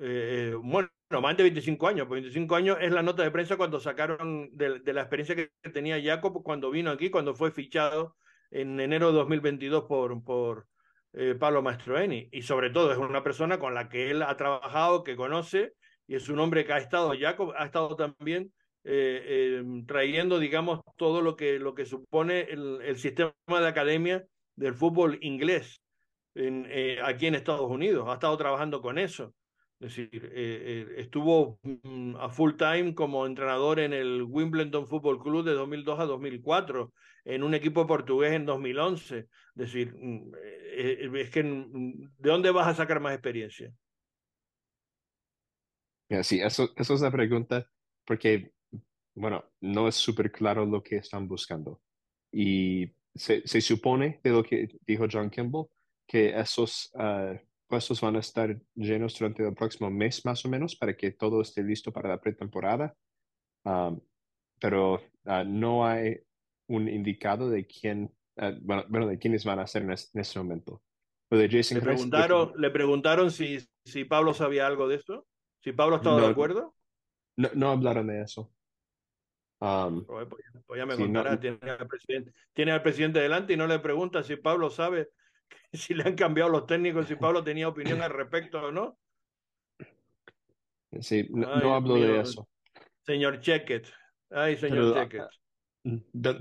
Eh, 0.01 0.55
bueno, 0.61 0.89
más 1.21 1.37
de 1.37 1.45
25 1.45 1.87
años, 1.87 2.07
pues 2.09 2.23
25 2.23 2.57
años 2.57 2.79
es 2.81 2.93
la 2.93 3.03
nota 3.03 3.23
de 3.23 3.31
prensa 3.31 3.57
cuando 3.57 3.79
sacaron 3.81 4.51
de, 4.57 4.81
la 4.93 5.03
experiencia 5.03 5.37
que 5.37 5.51
tenía 5.71 6.03
Jacob 6.03 6.43
cuando 6.43 6.71
vino 6.71 6.91
aquí, 6.91 7.11
cuando 7.11 7.35
fue 7.35 7.53
fichado 7.53 8.17
en 8.51 8.81
enero 8.81 9.09
de 9.09 9.19
2022 9.19 9.85
por, 9.85 10.23
por, 10.25 10.67
eh, 11.13 11.37
Pablo 11.39 11.63
Mastroeni. 11.63 12.29
Y 12.33 12.43
sobre 12.43 12.71
todo 12.71 12.93
es 12.93 12.99
una 12.99 13.23
persona 13.23 13.59
con 13.59 13.75
la 13.75 13.89
que 13.89 14.11
él 14.11 14.23
ha 14.23 14.37
trabajado, 14.37 15.05
que 15.05 15.17
conoce, 15.17 15.75
y 16.07 16.17
es 16.17 16.29
un 16.29 16.41
hombre 16.41 16.65
que 16.65 16.73
ha 16.73 16.79
estado 16.79 17.15
ya, 17.15 17.37
ha 17.57 17.65
estado 17.65 17.95
también 17.97 18.53
eh, 18.83 19.59
em, 19.61 19.87
trayendo, 19.87 20.39
digamos, 20.39 20.81
todo 20.97 21.23
lo 21.23 21.37
que, 21.37 21.59
lo 21.59 21.75
que 21.75 21.87
supone 21.87 22.41
el, 22.51 22.81
el 22.83 22.99
sistema 22.99 23.33
de 23.49 23.69
academia 23.69 24.25
del 24.57 24.75
fútbol 24.75 25.19
inglés 25.21 25.84
en, 26.35 26.67
eh, 26.69 26.99
aquí 27.03 27.27
en 27.27 27.35
Estados 27.35 27.71
Unidos. 27.71 28.09
Ha 28.09 28.15
estado 28.15 28.37
trabajando 28.37 28.81
con 28.81 28.99
eso. 28.99 29.35
Es 29.81 29.97
decir, 29.97 30.33
estuvo 30.97 31.59
mm, 31.63 32.17
a 32.17 32.29
full 32.29 32.53
time 32.57 32.95
como 32.95 33.27
entrenador 33.27 33.81
en 33.81 33.93
el 33.93 34.23
Wimbledon 34.23 34.87
Football 34.87 35.21
Club 35.21 35.45
de 35.45 35.53
2002 35.53 36.01
a 36.01 36.05
2004, 36.05 36.93
en 37.25 37.43
un 37.43 37.55
equipo 37.55 37.87
portugués 37.87 38.33
en 38.33 38.47
2011. 38.47 39.19
Es 39.19 39.27
decir, 39.55 39.95
mm, 39.95 40.33
eh, 40.77 41.11
es 41.15 41.31
que 41.31 41.43
mm, 41.43 42.13
¿de 42.19 42.31
dónde 42.31 42.51
vas 42.51 42.69
a 42.69 42.75
sacar 42.75 43.01
más 43.01 43.15
experiencia? 43.15 43.73
Sí, 46.23 46.41
eso, 46.41 46.71
eso 46.77 46.95
es 46.95 47.01
la 47.01 47.11
pregunta, 47.11 47.69
porque, 48.05 48.53
bueno, 49.15 49.45
no 49.61 49.89
es 49.89 49.97
súper 49.97 50.31
claro 50.31 50.65
lo 50.65 50.83
que 50.83 50.97
están 50.97 51.27
buscando. 51.27 51.81
Y 52.31 52.93
se, 53.15 53.47
se, 53.47 53.61
supone, 53.61 54.21
de 54.23 54.31
lo 54.31 54.43
que 54.43 54.69
dijo 54.87 55.07
John 55.11 55.31
Kimball, 55.31 55.67
que 56.15 56.29
esos 56.39 56.93
uh, 56.95 57.37
puestos 57.67 58.01
van 58.01 58.15
a 58.15 58.21
estar 58.21 58.57
llenos 58.77 59.19
durante 59.19 59.45
el 59.45 59.53
próximo 59.53 59.91
mes 59.91 60.25
más 60.25 60.45
o 60.45 60.49
menos 60.49 60.77
para 60.77 60.97
que 60.97 61.11
todo 61.11 61.43
esté 61.43 61.61
listo 61.65 61.93
para 61.93 62.09
la 62.09 62.21
pretemporada. 62.21 62.95
Um, 63.65 64.01
pero 64.61 65.03
uh, 65.25 65.43
no 65.45 65.85
hay 65.85 66.21
un 66.69 66.89
indicado 66.89 67.51
de 67.51 67.67
quién 67.67 68.15
eh, 68.37 68.57
bueno, 68.63 69.09
de 69.09 69.19
quiénes 69.19 69.45
van 69.45 69.59
a 69.59 69.67
ser 69.67 69.83
en, 69.83 69.91
este 69.91 70.39
momento. 70.39 70.83
de 71.31 71.49
Jason 71.51 71.79
¿Le, 71.79 71.85
preguntaron, 71.85 72.53
¿Le 72.59 72.71
preguntaron 72.71 73.33
si, 73.33 73.59
si 73.85 74.05
Pablo 74.05 74.35
sabía 74.35 74.69
algo 74.69 74.87
de 74.87 74.95
esto? 74.95 75.27
¿Si 75.65 75.73
Pablo 75.73 75.97
estaba 75.97 76.21
de 76.21 76.29
acuerdo? 76.29 76.77
No, 77.37 77.51
no 77.55 77.71
hablaron 77.71 78.07
de 78.07 78.23
eso. 78.23 78.53
Um, 79.59 80.05
pues, 80.05 80.29
pues, 80.65 80.79
ya 80.79 80.87
me 80.87 80.95
contará, 80.95 81.41
tiene, 81.41 81.59
al 81.69 81.89
presidente, 81.89 82.33
tiene 82.53 82.71
al 82.71 82.83
presidente 82.83 83.19
delante 83.19 83.55
y 83.55 83.57
no 83.57 83.67
le 83.67 83.81
pregunta 83.81 84.23
si 84.23 84.37
Pablo 84.37 84.71
sabe 84.71 85.09
si 85.73 85.95
le 85.95 86.05
han 86.05 86.15
cambiado 86.15 86.51
los 86.51 86.67
técnicos, 86.67 87.09
si 87.09 87.17
Pablo 87.17 87.43
tenía 87.43 87.69
opinión 87.69 88.03
al 88.03 88.11
respecto 88.11 88.63
o 88.63 88.73
no. 88.73 88.99
Sí, 91.01 91.27
no, 91.31 91.75
hablo 91.75 91.97
de 91.97 92.21
eso. 92.21 92.49
Señor 93.03 93.41
Checkett. 93.41 93.89
Ay, 94.31 94.57
señor 94.57 94.95
Checkett. 94.95 95.23
Ah, 95.23 95.29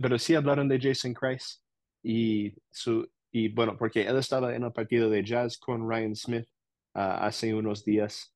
pero, 0.01 0.17
sí 0.17 0.35
hablaron 0.35 0.67
de 0.67 0.79
Jason 0.79 1.13
Christ 1.13 1.63
y, 2.01 2.53
su, 2.71 3.09
y 3.31 3.49
bueno, 3.49 3.77
porque 3.77 4.03
él 4.03 4.17
estaba 4.17 4.55
en 4.55 4.63
el 4.63 4.71
partido 4.71 5.09
de 5.09 5.23
jazz 5.23 5.57
con 5.57 5.89
Ryan 5.89 6.15
Smith 6.15 6.47
ah, 6.93 7.25
hace 7.25 7.53
unos 7.53 7.83
días 7.83 8.33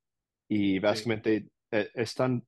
y 0.50 0.80
básicamente 0.80 1.48
eh, 1.72 1.90
están, 1.94 2.46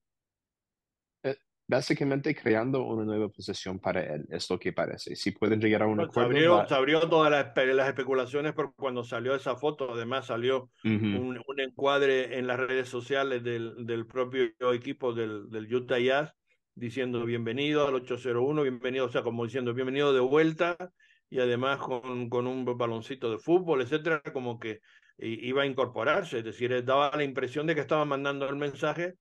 básicamente 1.70 2.34
creando 2.34 2.82
una 2.84 3.06
nueva 3.06 3.30
posición 3.30 3.78
para 3.78 4.02
él, 4.02 4.26
es 4.32 4.50
lo 4.50 4.58
que 4.58 4.74
parece. 4.74 5.16
Si 5.16 5.30
pueden 5.30 5.62
llegar 5.62 5.84
a 5.84 5.86
un 5.86 6.00
acuerdo. 6.00 6.68
Se 6.68 6.74
abrió, 6.74 7.08
todas 7.08 7.30
las, 7.30 7.88
especulaciones 7.88 8.54
por 8.54 8.74
cuando 8.74 9.04
salió 9.04 9.36
esa 9.36 9.56
foto. 9.56 9.94
Además, 9.94 10.26
salió 10.26 10.72
un, 10.84 11.40
encuadre 11.58 12.40
en 12.40 12.48
las 12.48 12.58
redes 12.60 12.90
sociales 12.90 13.44
del, 13.44 13.86
del 13.86 14.08
propio 14.08 14.50
equipo 14.74 15.14
del, 15.14 15.48
del, 15.52 15.72
Utah 15.74 16.00
Jazz 16.00 16.34
diciendo 16.74 17.24
bienvenido 17.26 17.86
al 17.86 17.94
801, 17.94 18.64
bienvenido, 18.64 19.06
o 19.06 19.10
sea, 19.10 19.22
como 19.22 19.44
diciendo 19.44 19.74
bienvenido 19.74 20.14
de 20.14 20.22
vuelta 20.22 20.78
y 21.30 21.40
además 21.40 21.78
con, 21.80 22.30
con 22.30 22.48
un 22.48 22.66
baloncito 22.66 23.30
de 23.30 23.38
fútbol, 23.38 23.82
etcétera, 23.82 24.24
como 24.34 24.58
que 24.60 24.80
iba 25.20 25.62
a 25.62 25.66
incorporarse. 25.68 26.40
Es 26.40 26.46
decir, 26.46 26.84
daba 26.84 27.12
la 27.16 27.24
impresión 27.24 27.68
de 27.68 27.76
que 27.76 27.82
estaba 27.82 28.06
mandando 28.06 28.50
el 28.50 28.56
mensaje 28.56 29.16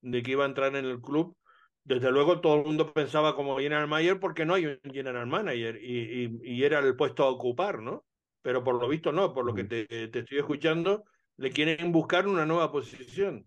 de 0.00 0.22
que 0.22 0.30
iba 0.30 0.44
a 0.44 0.48
entrar 0.48 0.74
en 0.76 0.86
el 0.86 1.00
club 1.02 1.36
desde 1.84 2.10
luego 2.10 2.40
todo 2.40 2.56
el 2.56 2.66
mundo 2.66 2.92
pensaba 2.92 3.34
como 3.34 3.58
general 3.58 3.88
manager 3.88 4.20
porque 4.20 4.44
no 4.44 4.54
hay 4.54 4.66
un 4.66 4.78
general 4.92 5.26
manager 5.26 5.78
y, 5.82 6.40
y, 6.42 6.62
era 6.62 6.78
el 6.80 6.96
puesto 6.96 7.24
a 7.24 7.30
ocupar, 7.30 7.80
¿no? 7.80 8.04
Pero 8.42 8.62
por 8.62 8.80
lo 8.80 8.88
visto 8.88 9.12
no, 9.12 9.32
por 9.32 9.44
lo 9.44 9.54
que 9.54 9.64
te, 9.64 9.86
te 9.86 10.18
estoy 10.20 10.38
escuchando, 10.38 11.04
le 11.36 11.50
quieren 11.50 11.92
buscar 11.92 12.26
una 12.28 12.46
nueva 12.46 12.70
posición. 12.70 13.46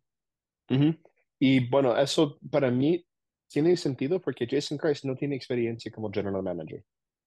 Y 1.39 1.69
bueno, 1.69 1.95
eso 1.97 2.39
para 2.49 2.71
mí 2.71 3.05
tiene 3.47 3.77
sentido 3.77 4.19
porque 4.19 4.47
Jason 4.49 4.77
Christ 4.77 5.05
no 5.05 5.15
tiene 5.15 5.35
experiencia 5.35 5.91
como 5.91 6.11
general 6.11 6.41
manager. 6.41 6.83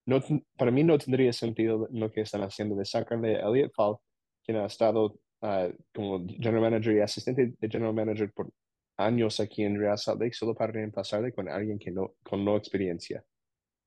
No, 0.07 0.23
para 0.57 0.71
mí 0.71 0.85
no 0.85 0.99
tendría 0.99 1.33
sentido 1.33 1.89
lo 1.93 2.11
que 2.11 2.23
están 2.23 2.43
haciendo 2.43 2.77
de 2.77 2.85
sacarle 2.85 3.37
a 3.37 3.49
Elliot 3.49 3.73
Fall, 3.75 3.97
quien 4.45 4.59
ha 4.59 4.67
estado 4.67 5.19
ah, 5.43 5.69
como 5.95 6.27
general 6.27 6.63
manager 6.63 6.97
y 6.97 7.01
asistente 7.01 7.55
de 7.59 7.69
general 7.69 7.95
manager 7.95 8.33
por 8.33 8.51
años 8.97 9.41
aquí 9.41 9.63
en 9.63 9.79
Real 9.79 9.99
Salt 9.99 10.21
Lake 10.21 10.35
solo 10.35 10.55
para 10.55 10.73
reemplazarle 10.73 11.33
con 11.33 11.49
alguien 11.49 11.79
que 11.79 11.91
no, 11.91 12.15
con 12.23 12.45
no 12.45 12.57
experiencia. 12.57 13.25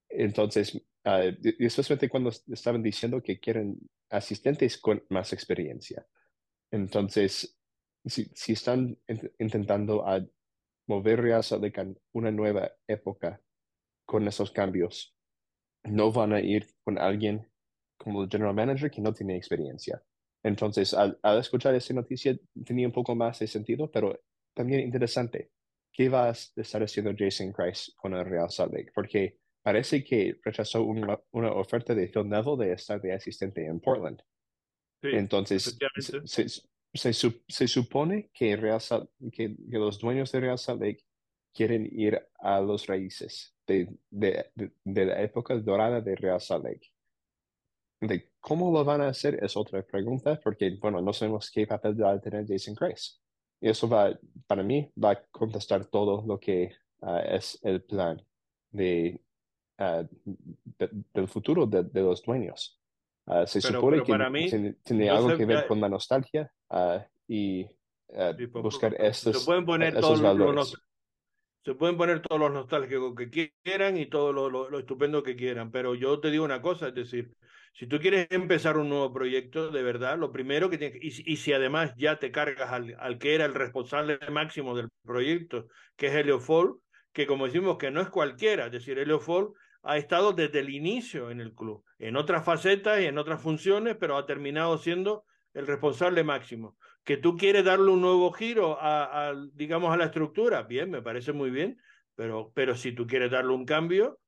Entonces, 0.10 0.76
uh, 0.76 1.34
especialmente 1.60 2.10
cuando 2.10 2.30
estaban 2.30 2.82
diciendo 2.82 3.22
que 3.22 3.40
quieren 3.40 3.78
asistentes 4.10 4.78
con 4.78 5.04
más 5.10 5.34
experiencia. 5.34 6.06
Entonces, 6.72 7.58
si, 8.06 8.26
si 8.34 8.54
están 8.54 8.98
intentando 9.38 10.08
a 10.08 10.26
mover 10.88 11.22
Real 11.22 11.44
Salt 11.44 11.64
Lake 11.64 11.82
a 11.82 11.88
una 12.14 12.32
nueva 12.32 12.72
época 12.88 13.42
con 14.06 14.28
esos 14.28 14.52
cambios, 14.52 15.16
no 15.84 16.12
van 16.12 16.34
a 16.34 16.42
ir 16.42 16.68
con 16.84 16.98
alguien 16.98 17.48
como 17.98 18.24
el 18.24 18.30
general 18.30 18.56
manager 18.56 18.90
que 18.90 19.02
no 19.02 19.14
tiene 19.14 19.36
experiencia. 19.36 20.02
Entonces, 20.44 20.94
al, 20.94 21.20
al 21.22 21.40
escuchar 21.40 21.76
esa 21.76 21.94
noticia, 21.94 22.38
tenía 22.66 22.88
un 22.88 22.94
poco 22.94 23.14
más 23.14 23.40
de 23.40 23.48
sentido, 23.48 23.92
pero 23.92 24.20
también 24.60 24.82
interesante. 24.82 25.52
¿Qué 25.90 26.10
va 26.10 26.28
a 26.28 26.32
estar 26.32 26.84
haciendo 26.84 27.14
Jason 27.18 27.54
Christ 27.54 27.96
con 27.96 28.14
el 28.14 28.26
Real 28.26 28.50
Salt 28.50 28.74
Lake? 28.74 28.92
Porque 28.94 29.38
parece 29.64 30.04
que 30.04 30.38
rechazó 30.44 30.84
una, 30.84 31.18
una 31.32 31.54
oferta 31.54 31.96
de 31.96 32.10
Phil 32.10 32.28
Neville 32.28 32.66
de 32.66 32.74
estar 32.74 33.00
de 33.00 33.14
asistente 33.14 33.66
en 33.66 33.80
Portland. 33.80 34.22
Entonces, 35.02 35.78
se, 36.26 36.50
se, 36.94 37.14
se, 37.48 37.68
supone 37.70 38.30
que, 38.34 38.58
Real 38.58 38.82
que, 39.32 39.56
los 39.70 39.98
dueños 39.98 40.30
de 40.34 40.42
Real 40.42 40.58
Salt 40.58 40.82
Lake 40.82 41.06
quieren 41.54 41.88
ir 41.90 42.22
a 42.40 42.60
los 42.60 42.86
raíces 42.86 43.56
de, 43.66 43.88
de, 44.10 44.52
de, 44.84 45.06
la 45.06 45.22
época 45.22 45.56
dorada 45.56 46.02
de 46.02 46.18
Real 46.18 46.42
Salt 46.42 46.66
Lake. 46.66 46.92
De 48.02 48.34
cómo 48.42 48.74
lo 48.74 48.84
van 48.84 49.00
a 49.00 49.08
hacer 49.08 49.42
es 49.42 49.56
otra 49.56 49.82
pregunta, 49.84 50.38
porque, 50.44 50.78
bueno, 50.82 51.02
no 51.02 51.14
sabemos 51.14 51.50
qué 51.50 51.66
papel 51.66 52.02
va 52.02 52.12
a 52.12 52.20
tener 52.20 52.46
Jason 52.46 52.76
Christ. 52.76 53.22
Y 53.62 53.70
eso 53.70 53.88
va, 53.88 54.18
para 54.48 54.64
mí, 54.64 54.92
va 55.02 55.12
a 55.12 55.22
contestar 55.32 55.86
todo 55.86 56.24
lo 56.26 56.40
que 56.40 56.76
ah, 57.02 57.22
es 57.22 57.60
el 57.62 57.84
plan 57.84 58.22
de, 58.72 59.22
uh, 59.80 60.08
del 61.14 61.28
futuro 61.28 61.66
de, 61.66 61.84
de 61.84 62.02
los 62.02 62.24
dueños. 62.24 62.80
Uh, 63.26 63.46
se 63.46 63.62
supone 63.62 64.02
que 64.04 64.76
tiene, 64.84 65.10
algo 65.10 65.38
que 65.38 65.46
ver 65.46 65.68
con 65.68 65.80
la 65.80 65.90
nostalgia 65.90 66.52
y 67.28 67.68
buscar 68.54 68.96
estos, 69.00 69.40
se 69.40 69.46
pueden 69.46 69.66
poner 69.66 70.00
todos 70.00 70.22
valores. 70.22 70.56
Los, 70.56 70.84
se 71.64 71.76
pueden 71.76 71.98
poner 71.98 72.22
todos 72.22 72.40
los 72.40 72.52
nostálgicos 72.52 73.14
que 73.16 73.52
quieran 73.64 73.98
y 73.98 74.08
todo 74.08 74.34
lo, 74.34 74.50
lo, 74.50 74.70
lo, 74.70 74.80
estupendo 74.80 75.22
que 75.22 75.36
quieran, 75.36 75.70
pero 75.72 75.94
yo 75.94 76.20
te 76.20 76.32
digo 76.32 76.46
una 76.46 76.62
cosa, 76.62 76.88
es 76.88 76.96
decir, 76.96 77.36
si 77.74 77.88
tú 77.88 78.00
quieres 78.00 78.28
empezar 78.30 78.78
un 78.78 78.90
nuevo 78.90 79.14
proyecto, 79.14 79.72
de 79.72 79.84
verdad, 79.84 80.18
lo 80.18 80.32
primero 80.32 80.70
que 80.70 80.78
tienes, 80.78 80.98
y, 81.02 81.34
y 81.34 81.38
si 81.38 81.54
además 81.54 81.94
ya 81.98 82.20
te 82.20 82.32
cargas 82.32 82.72
al, 82.72 82.96
al, 83.00 83.18
que 83.18 83.36
era 83.36 83.46
el 83.46 83.54
responsable 83.54 84.20
máximo 84.32 84.76
del 84.76 84.90
proyecto, 85.04 85.68
que 85.96 86.08
es 86.08 86.14
Helio 86.14 86.40
Fall, 86.40 86.76
que 87.12 87.26
como 87.26 87.46
decimos 87.46 87.78
que 87.78 87.92
no 87.92 88.02
es 88.02 88.10
cualquiera, 88.10 88.68
es 88.68 88.72
decir, 88.72 89.00
Helio 89.00 89.20
Fall 89.20 89.50
ha 89.84 89.98
estado 89.98 90.34
desde 90.34 90.60
el 90.60 90.70
inicio 90.70 91.32
en 91.32 91.40
el 91.40 91.54
club, 91.54 91.84
en 91.98 92.16
otras 92.18 92.44
facetas 92.44 93.02
y 93.02 93.06
en 93.06 93.18
otras 93.18 93.42
funciones, 93.42 93.96
pero 94.00 94.18
ha 94.18 94.26
terminado 94.26 94.78
siendo 94.78 95.26
el 95.54 95.68
responsable 95.68 96.24
máximo. 96.24 96.78
Que 97.04 97.18
tú 97.18 97.38
quieres 97.38 97.64
darle 97.66 97.92
un 97.92 98.02
nuevo 98.02 98.32
giro 98.32 98.80
a, 98.80 99.30
a 99.30 99.36
digamos, 99.54 99.94
a 99.94 99.98
la 99.98 100.06
estructura, 100.06 100.64
bien, 100.64 100.92
me 100.92 101.02
parece 101.02 101.34
muy 101.34 101.50
bien, 101.50 101.78
pero, 102.16 102.52
pero 102.54 102.76
si 102.76 102.92
tú 102.92 103.08
quieres 103.08 103.32
darle 103.32 103.54
un 103.54 103.66
cambio, 103.66 104.20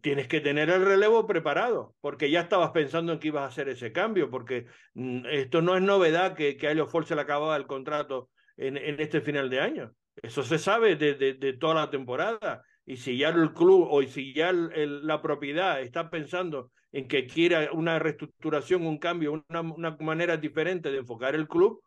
tienes 0.00 0.28
que 0.28 0.40
tener 0.40 0.70
el 0.70 0.84
relevo 0.84 1.26
preparado, 1.26 1.96
porque 2.00 2.30
ya 2.30 2.42
estabas 2.42 2.70
pensando 2.70 3.12
en 3.12 3.18
que 3.18 3.28
ibas 3.28 3.42
a 3.42 3.48
hacer 3.48 3.68
ese 3.68 3.90
cambio, 3.90 4.30
porque 4.30 4.66
mm, 4.94 5.26
esto 5.26 5.60
no 5.60 5.76
es 5.76 5.82
novedad 5.82 6.34
que, 6.34 6.56
que 6.56 6.68
a 6.68 6.70
Elio 6.70 6.86
Ford 6.86 7.04
se 7.04 7.16
le 7.16 7.22
acababa 7.22 7.56
el 7.56 7.66
contrato 7.66 8.30
en, 8.56 8.76
en, 8.76 9.00
este 9.00 9.20
final 9.20 9.50
de 9.50 9.60
año. 9.60 9.92
Eso 10.22 10.44
se 10.44 10.58
sabe 10.58 10.94
de, 10.94 11.14
de, 11.14 11.52
toda 11.54 11.74
la 11.74 11.90
temporada. 11.90 12.62
Y 12.86 12.96
si 12.98 13.16
ya 13.16 13.30
el 13.30 13.52
club 13.52 13.88
o 13.90 14.02
si 14.04 14.32
ya 14.32 14.50
el, 14.50 15.04
la 15.04 15.20
propiedad 15.20 15.80
está 15.80 16.10
pensando 16.10 16.70
en 16.92 17.08
que 17.08 17.26
quiera 17.26 17.70
una 17.72 17.98
reestructuración, 17.98 18.86
un 18.86 18.98
cambio, 18.98 19.44
una, 19.48 19.60
una, 19.62 19.96
manera 19.98 20.36
diferente 20.36 20.92
de 20.92 20.98
enfocar 20.98 21.34
el 21.34 21.48
club, 21.48 21.82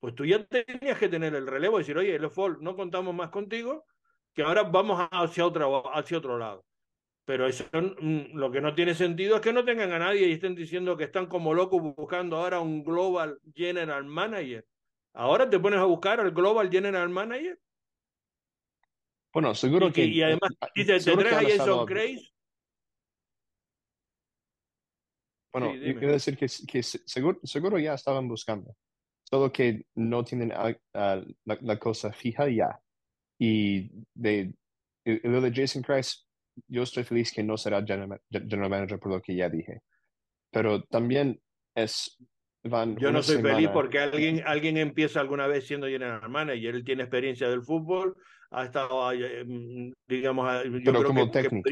pues 0.00 0.14
tú 0.14 0.26
ya 0.26 0.44
tenías 0.44 0.98
que 0.98 1.08
tener 1.08 1.34
el 1.34 1.46
relevo 1.46 1.78
y 1.78 1.82
decir, 1.82 1.96
oye, 1.96 2.14
Elio 2.14 2.30
Ford, 2.30 2.58
no 2.60 2.76
contamos 2.76 3.14
más 3.14 3.30
contigo, 3.30 3.86
que 4.34 4.42
ahora 4.42 4.64
vamos 4.64 5.08
hacia, 5.10 5.46
otra, 5.46 5.66
hacia 5.94 6.18
otro 6.18 6.36
lado. 6.36 6.64
Pero 7.30 7.46
eso 7.46 7.64
mm, 7.72 8.36
lo 8.36 8.50
que 8.50 8.60
no 8.60 8.74
tiene 8.74 8.92
sentido 8.92 9.36
es 9.36 9.40
que 9.40 9.52
no 9.52 9.64
tengan 9.64 9.92
a 9.92 10.00
nadie 10.00 10.26
y 10.26 10.32
estén 10.32 10.56
diciendo 10.56 10.96
que 10.96 11.04
están 11.04 11.26
como 11.26 11.54
locos 11.54 11.80
buscando 11.80 12.36
ahora 12.36 12.58
un 12.58 12.82
Global 12.82 13.38
General 13.54 14.04
Manager. 14.04 14.66
Ahora 15.14 15.48
te 15.48 15.60
pones 15.60 15.78
a 15.78 15.84
buscar 15.84 16.18
al 16.18 16.32
Global 16.32 16.68
General 16.68 17.08
Manager. 17.08 17.56
Bueno, 19.32 19.54
seguro 19.54 19.92
que, 19.92 20.06
Y 20.06 20.20
además, 20.24 20.50
dice, 20.74 20.98
¿tendrás 20.98 21.34
a 21.34 21.48
Jason 21.48 21.86
Grace? 21.86 22.32
Bueno, 25.52 25.72
yo 25.76 25.98
quiero 26.00 26.14
decir 26.14 26.36
que, 26.36 26.46
que 26.66 26.82
seguro, 26.82 27.38
seguro, 27.44 27.78
ya 27.78 27.94
estaban 27.94 28.26
buscando. 28.26 28.74
Solo 29.22 29.52
que 29.52 29.86
no 29.94 30.24
tienen 30.24 30.48
la, 30.48 31.24
la, 31.44 31.78
cosa 31.78 32.12
fija 32.12 32.48
ya. 32.48 32.82
Y 33.38 33.88
de, 34.14 34.52
lo 35.04 35.40
de 35.40 35.52
Jason 35.54 35.82
Christ 35.82 36.26
yo 36.68 36.82
estoy 36.82 37.04
feliz 37.04 37.32
que 37.32 37.42
no 37.42 37.56
será 37.56 37.84
general, 37.84 38.20
manager 38.70 38.98
por 38.98 39.12
lo 39.12 39.20
que 39.20 39.34
ya 39.34 39.48
dije. 39.48 39.82
Pero 40.50 40.82
también 40.84 41.40
es... 41.74 42.16
Van 42.62 42.94
yo 42.98 43.10
no 43.10 43.22
soy 43.22 43.40
feliz 43.40 43.70
porque 43.70 43.98
alguien, 43.98 44.42
alguien 44.44 44.76
empieza 44.76 45.20
alguna 45.20 45.46
vez 45.46 45.66
siendo 45.66 45.86
general 45.86 46.28
manager, 46.28 46.74
él 46.74 46.84
tiene 46.84 47.04
experiencia 47.04 47.48
del 47.48 47.62
fútbol, 47.62 48.14
ha 48.50 48.64
estado, 48.64 49.12
eh, 49.12 49.46
digamos, 50.06 50.64
yo 50.64 50.92
pero 50.92 51.04
como 51.04 51.30
técnico. 51.30 51.70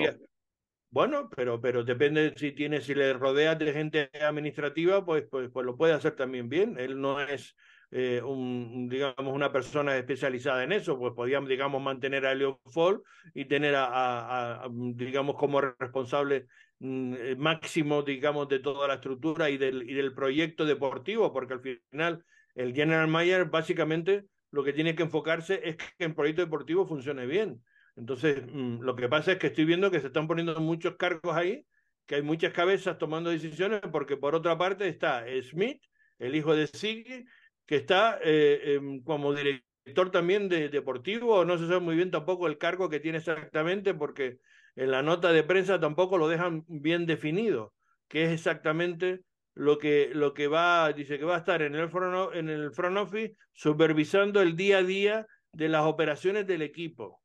bueno, 0.90 1.28
pero, 1.36 1.60
pero 1.60 1.84
depende 1.84 2.32
si 2.36 2.52
tiene, 2.52 2.80
si 2.80 2.94
le 2.94 3.12
rodeas 3.12 3.58
de 3.58 3.72
gente 3.74 4.10
administrativa, 4.18 5.04
pues, 5.04 5.24
pues, 5.30 5.50
pues 5.52 5.66
lo 5.66 5.76
puede 5.76 5.92
hacer 5.92 6.16
también 6.16 6.48
bien. 6.48 6.78
Él 6.78 6.98
no 6.98 7.20
es 7.20 7.54
eh, 7.90 8.20
un, 8.22 8.88
digamos, 8.88 9.34
una 9.34 9.50
persona 9.50 9.96
especializada 9.96 10.62
en 10.62 10.72
eso, 10.72 10.98
pues 10.98 11.14
podíamos, 11.14 11.48
digamos, 11.48 11.82
mantener 11.82 12.26
a 12.26 12.34
Leo 12.34 12.60
Fall 12.66 13.00
y 13.34 13.46
tener 13.46 13.74
a, 13.76 14.64
a, 14.64 14.68
digamos, 14.70 15.36
como 15.36 15.60
responsable 15.60 16.46
mm, 16.80 17.14
eh, 17.14 17.36
máximo, 17.36 18.02
digamos, 18.02 18.48
de 18.48 18.58
toda 18.58 18.88
la 18.88 18.94
estructura 18.94 19.48
y 19.48 19.56
del, 19.56 19.88
y 19.88 19.94
del 19.94 20.12
proyecto 20.12 20.66
deportivo, 20.66 21.32
porque 21.32 21.54
al 21.54 21.60
final 21.60 22.24
el 22.54 22.74
General 22.74 23.08
Mayer 23.08 23.46
básicamente 23.46 24.26
lo 24.50 24.64
que 24.64 24.72
tiene 24.74 24.94
que 24.94 25.04
enfocarse 25.04 25.60
es 25.64 25.76
que 25.76 26.04
el 26.04 26.14
proyecto 26.14 26.42
deportivo 26.42 26.86
funcione 26.86 27.26
bien. 27.26 27.62
Entonces, 27.96 28.42
mm, 28.46 28.80
lo 28.82 28.96
que 28.96 29.08
pasa 29.08 29.32
es 29.32 29.38
que 29.38 29.46
estoy 29.48 29.64
viendo 29.64 29.90
que 29.90 30.00
se 30.00 30.08
están 30.08 30.26
poniendo 30.26 30.58
muchos 30.60 30.96
cargos 30.96 31.34
ahí, 31.34 31.64
que 32.06 32.16
hay 32.16 32.22
muchas 32.22 32.52
cabezas 32.52 32.98
tomando 32.98 33.30
decisiones, 33.30 33.80
porque 33.90 34.18
por 34.18 34.34
otra 34.34 34.58
parte 34.58 34.88
está 34.88 35.24
Smith, 35.42 35.82
el 36.18 36.34
hijo 36.34 36.54
de 36.54 36.66
Siggy, 36.66 37.24
que 37.68 37.76
está 37.76 38.18
eh, 38.24 38.76
em, 38.76 39.02
como 39.04 39.34
director 39.34 40.10
también 40.10 40.48
de 40.48 40.70
deportivo, 40.70 41.44
no 41.44 41.58
se 41.58 41.66
sabe 41.66 41.80
muy 41.80 41.96
bien 41.96 42.10
tampoco 42.10 42.46
el 42.46 42.56
cargo 42.56 42.88
que 42.88 42.98
tiene 42.98 43.18
exactamente, 43.18 43.92
porque 43.92 44.38
en 44.74 44.90
la 44.90 45.02
nota 45.02 45.32
de 45.32 45.44
prensa 45.44 45.78
tampoco 45.78 46.16
lo 46.16 46.28
dejan 46.28 46.64
bien 46.66 47.04
definido, 47.04 47.74
que 48.08 48.24
es 48.24 48.30
exactamente 48.30 49.20
lo 49.54 49.78
que, 49.78 50.10
lo 50.14 50.32
que 50.32 50.48
va, 50.48 50.92
dice 50.94 51.18
que 51.18 51.26
va 51.26 51.34
a 51.34 51.40
estar 51.40 51.60
en 51.60 51.74
el, 51.74 51.90
front, 51.90 52.34
en 52.34 52.48
el 52.48 52.72
front 52.72 52.96
office 52.96 53.36
supervisando 53.52 54.40
el 54.40 54.56
día 54.56 54.78
a 54.78 54.82
día 54.82 55.26
de 55.52 55.68
las 55.68 55.84
operaciones 55.84 56.46
del 56.46 56.62
equipo. 56.62 57.20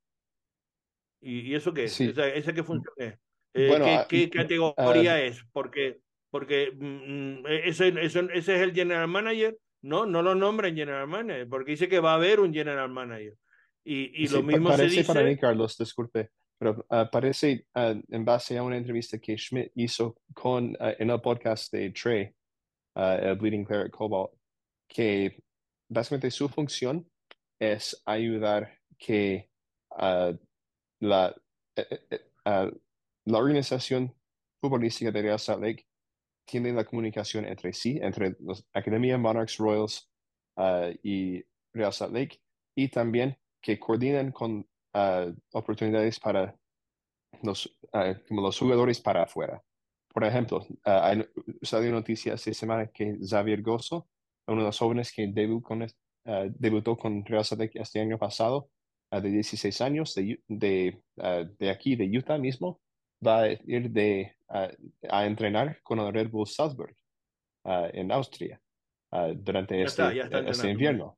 ¿Y, 1.22 1.56
eso 1.56 1.74
qué 1.74 1.86
es? 1.86 2.02
¿Esa, 2.02 2.54
qué 2.54 2.64
función 2.64 2.94
es? 2.98 3.14
Eh, 3.54 4.06
¿Qué, 4.10 4.26
ah, 4.26 4.30
categoría 4.30 5.14
ah, 5.14 5.22
es? 5.22 5.46
Porque, 5.54 6.00
porque 6.30 6.74
mm, 6.76 6.86
mm, 6.86 7.48
e, 7.48 7.70
ese, 7.70 7.94
ese, 8.02 8.28
es 8.34 8.50
el 8.50 8.74
general 8.74 9.08
manager. 9.08 9.56
No, 9.84 10.06
no 10.06 10.22
lo 10.22 10.34
nombren 10.34 10.76
general 10.76 11.08
manager, 11.08 11.48
porque 11.48 11.72
dice 11.72 11.88
que 11.88 12.00
va 12.00 12.14
a 12.14 12.16
haber 12.16 12.40
un 12.40 12.54
general 12.54 12.90
manager. 12.90 13.36
Y, 13.84 14.24
y 14.24 14.28
lo 14.28 14.42
mismo 14.42 14.70
parece 14.70 14.90
se 14.90 15.02
dice... 15.02 15.14
para 15.14 15.26
mí, 15.26 15.38
Carlos, 15.38 15.78
disculpe, 15.78 16.32
pero 16.58 16.86
uh, 16.90 17.10
parece 17.12 17.68
en 17.76 18.26
base 18.26 18.58
a 18.58 18.64
una 18.64 18.78
entrevista 18.78 19.20
que 19.20 19.38
Schmidt 19.38 19.72
hizo 19.76 20.18
con, 20.34 20.76
en 20.80 21.10
el 21.10 21.22
podcast 21.22 21.72
de 21.74 21.92
Trey, 21.92 22.34
el 22.96 23.36
Bleeding 23.36 23.66
Cleric 23.66 23.92
Cobalt, 23.92 24.32
que 24.88 25.44
básicamente 25.90 26.32
su 26.32 26.48
función 26.48 27.06
es 27.60 28.02
ayudar 28.06 28.80
que 28.98 29.50
la, 31.04 31.36
eh, 31.76 31.88
eh, 31.90 32.20
eh, 32.46 32.72
la 33.26 33.38
organización 33.38 34.14
futbolística 34.62 35.12
de 35.12 35.22
Real 35.22 35.40
Salt 35.40 35.62
Lake 35.62 35.86
tiene 36.46 36.74
la 36.74 36.86
comunicación 36.86 37.46
entre 37.46 37.74
sí, 37.74 38.00
entre 38.02 38.36
los 38.40 38.66
Academia 38.74 39.18
Monarchs 39.18 39.58
Royals 39.58 40.10
y 41.04 41.44
Real 41.74 41.94
Salt 41.94 42.14
Lake, 42.14 42.40
y 42.76 42.90
también 42.90 43.38
que 43.62 43.80
coordinen 43.80 44.32
con 44.32 44.68
oportunidades 45.54 46.20
para 46.20 46.56
los, 47.42 47.78
como 48.28 48.42
los 48.42 48.58
jugadores 48.58 49.00
para 49.00 49.24
afuera. 49.24 49.64
Por 50.14 50.24
ejemplo, 50.24 50.66
hay, 50.84 51.26
salió 51.62 51.92
noticia 51.92 52.36
esta 52.36 52.54
semana 52.54 52.88
que 52.88 53.18
Xavier 53.20 53.62
Gozo, 53.62 54.08
uno 54.48 54.62
de 54.62 54.68
los 54.68 54.78
jóvenes 54.78 55.12
que 55.12 55.32
con, 55.64 55.88
debutó 56.50 56.98
con 56.98 57.26
Real 57.26 57.44
Salt 57.44 57.62
Lake 57.62 57.80
este 57.82 58.00
año 58.00 58.20
pasado, 58.20 58.70
de 59.12 59.30
16 59.30 59.82
años 59.82 60.16
de, 60.16 60.42
de, 60.48 61.02
de, 61.60 61.70
aquí, 61.70 61.96
de 61.96 62.06
Utah 62.18 62.38
mismo, 62.38 62.82
va 63.26 63.44
a 63.44 63.52
ir 63.52 63.92
de, 63.92 64.36
a 65.10 65.26
entrenar 65.26 65.82
con 65.82 66.00
el 66.00 66.14
Red 66.14 66.30
Bull 66.30 66.48
Salzburg 66.48 66.96
en 67.66 68.12
Austria 68.12 68.62
durante 69.36 69.82
este, 69.82 70.22
este 70.48 70.70
invierno. 70.70 71.18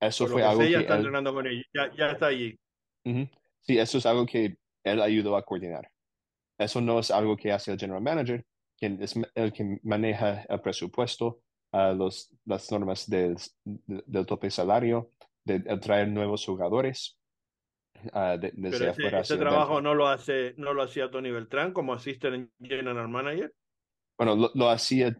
eso 0.00 0.26
fue 0.26 0.42
algo 0.42 0.60
que 0.60 0.70
ya 0.70 0.80
está 0.80 0.96
entrenando 0.96 1.32
con 1.32 1.46
ya, 1.72 1.90
ya, 1.96 2.10
está 2.10 2.26
allí. 2.26 2.58
Sí, 3.04 3.78
eso 3.78 3.98
es 3.98 4.06
algo 4.06 4.26
que 4.26 4.56
él 4.84 5.00
ayudó 5.00 5.36
a 5.36 5.44
coordinar. 5.44 5.88
Eso 6.58 6.80
no 6.80 6.98
es 6.98 7.10
algo 7.10 7.36
que 7.36 7.52
hace 7.52 7.72
el 7.72 7.78
general 7.78 8.02
manager, 8.02 8.44
quien 8.76 9.02
es 9.02 9.14
el 9.34 9.52
que 9.52 9.78
maneja 9.82 10.44
el 10.48 10.60
presupuesto, 10.60 11.40
los, 11.72 12.34
las 12.44 12.70
normas 12.70 13.08
del, 13.08 13.36
del 13.64 14.26
tope 14.26 14.50
salario, 14.50 15.10
de, 15.44 15.60
traer 15.78 16.08
nuevos 16.08 16.44
jugadores 16.44 17.18
uh, 18.12 18.38
de, 18.40 18.52
desde 18.54 18.92
Pero 18.94 19.20
ese, 19.20 19.36
trabajo 19.36 19.80
no 19.80 19.94
lo 19.94 20.08
hace, 20.08 20.54
no 20.56 20.72
lo 20.72 20.82
hacía 20.82 21.10
Tony 21.10 21.30
Beltrán 21.30 21.72
como 21.72 21.92
assistant 21.92 22.50
general 22.60 23.08
manager. 23.08 23.52
Bueno, 24.18 24.36
lo, 24.36 24.50
lo 24.54 24.68
hacía 24.68 25.16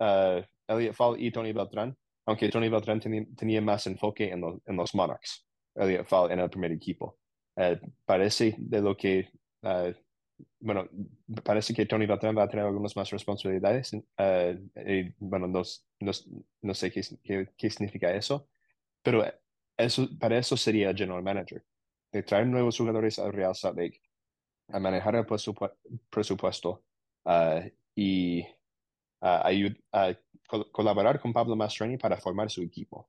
uh, 0.00 0.42
Elliot 0.68 0.94
Fall 0.94 1.20
y 1.20 1.30
Tony 1.30 1.52
Beltrán, 1.52 1.96
aunque 2.26 2.48
Tony 2.48 2.68
Beltrán 2.68 3.00
tenía, 3.00 3.24
tenía 3.36 3.60
más 3.60 3.86
enfoque 3.86 4.30
en, 4.30 4.40
lo, 4.40 4.60
en, 4.64 4.76
los 4.76 4.94
Monarchs, 4.94 5.46
Elliot 5.74 6.06
Fall 6.06 6.30
en 6.32 6.40
el 6.40 6.50
primer 6.50 6.72
equipo. 6.72 7.18
Uh, 7.56 7.76
parece 8.04 8.54
de 8.58 8.80
lo 8.82 8.96
que 8.96 9.30
uh, 9.62 9.92
bueno, 10.60 10.88
parece 11.44 11.74
que 11.74 11.86
Tony 11.86 12.06
Beltrán 12.06 12.36
va 12.36 12.44
a 12.44 12.48
tener 12.48 12.64
algunas 12.64 12.96
más 12.96 13.10
responsabilidades. 13.10 13.92
y, 13.92 15.14
bueno, 15.18 15.46
no, 15.46 15.62
no, 16.00 16.12
no 16.62 16.74
sé 16.74 16.90
qué, 16.90 17.02
qué, 17.22 17.48
qué, 17.56 17.70
significa 17.70 18.12
eso, 18.14 18.48
pero 19.02 19.24
eso, 19.76 20.08
para 20.18 20.38
eso 20.38 20.56
sería 20.56 20.94
general 20.94 21.22
manager, 21.22 21.64
de 22.12 22.22
traer 22.22 22.46
nuevos 22.46 22.76
jugadores 22.76 23.18
al 23.18 23.32
Real 23.32 23.54
Salt 23.54 23.78
Lake, 23.78 24.00
a 24.68 24.80
manejar 24.80 25.16
el 25.16 25.26
presupuesto 26.10 26.84
uh, 27.24 27.60
y 27.94 28.42
uh, 29.20 30.14
colaborar 30.72 31.20
con 31.20 31.32
Pablo 31.32 31.56
Mastrani 31.56 31.96
para 31.96 32.16
formar 32.16 32.50
su 32.50 32.62
equipo. 32.62 33.08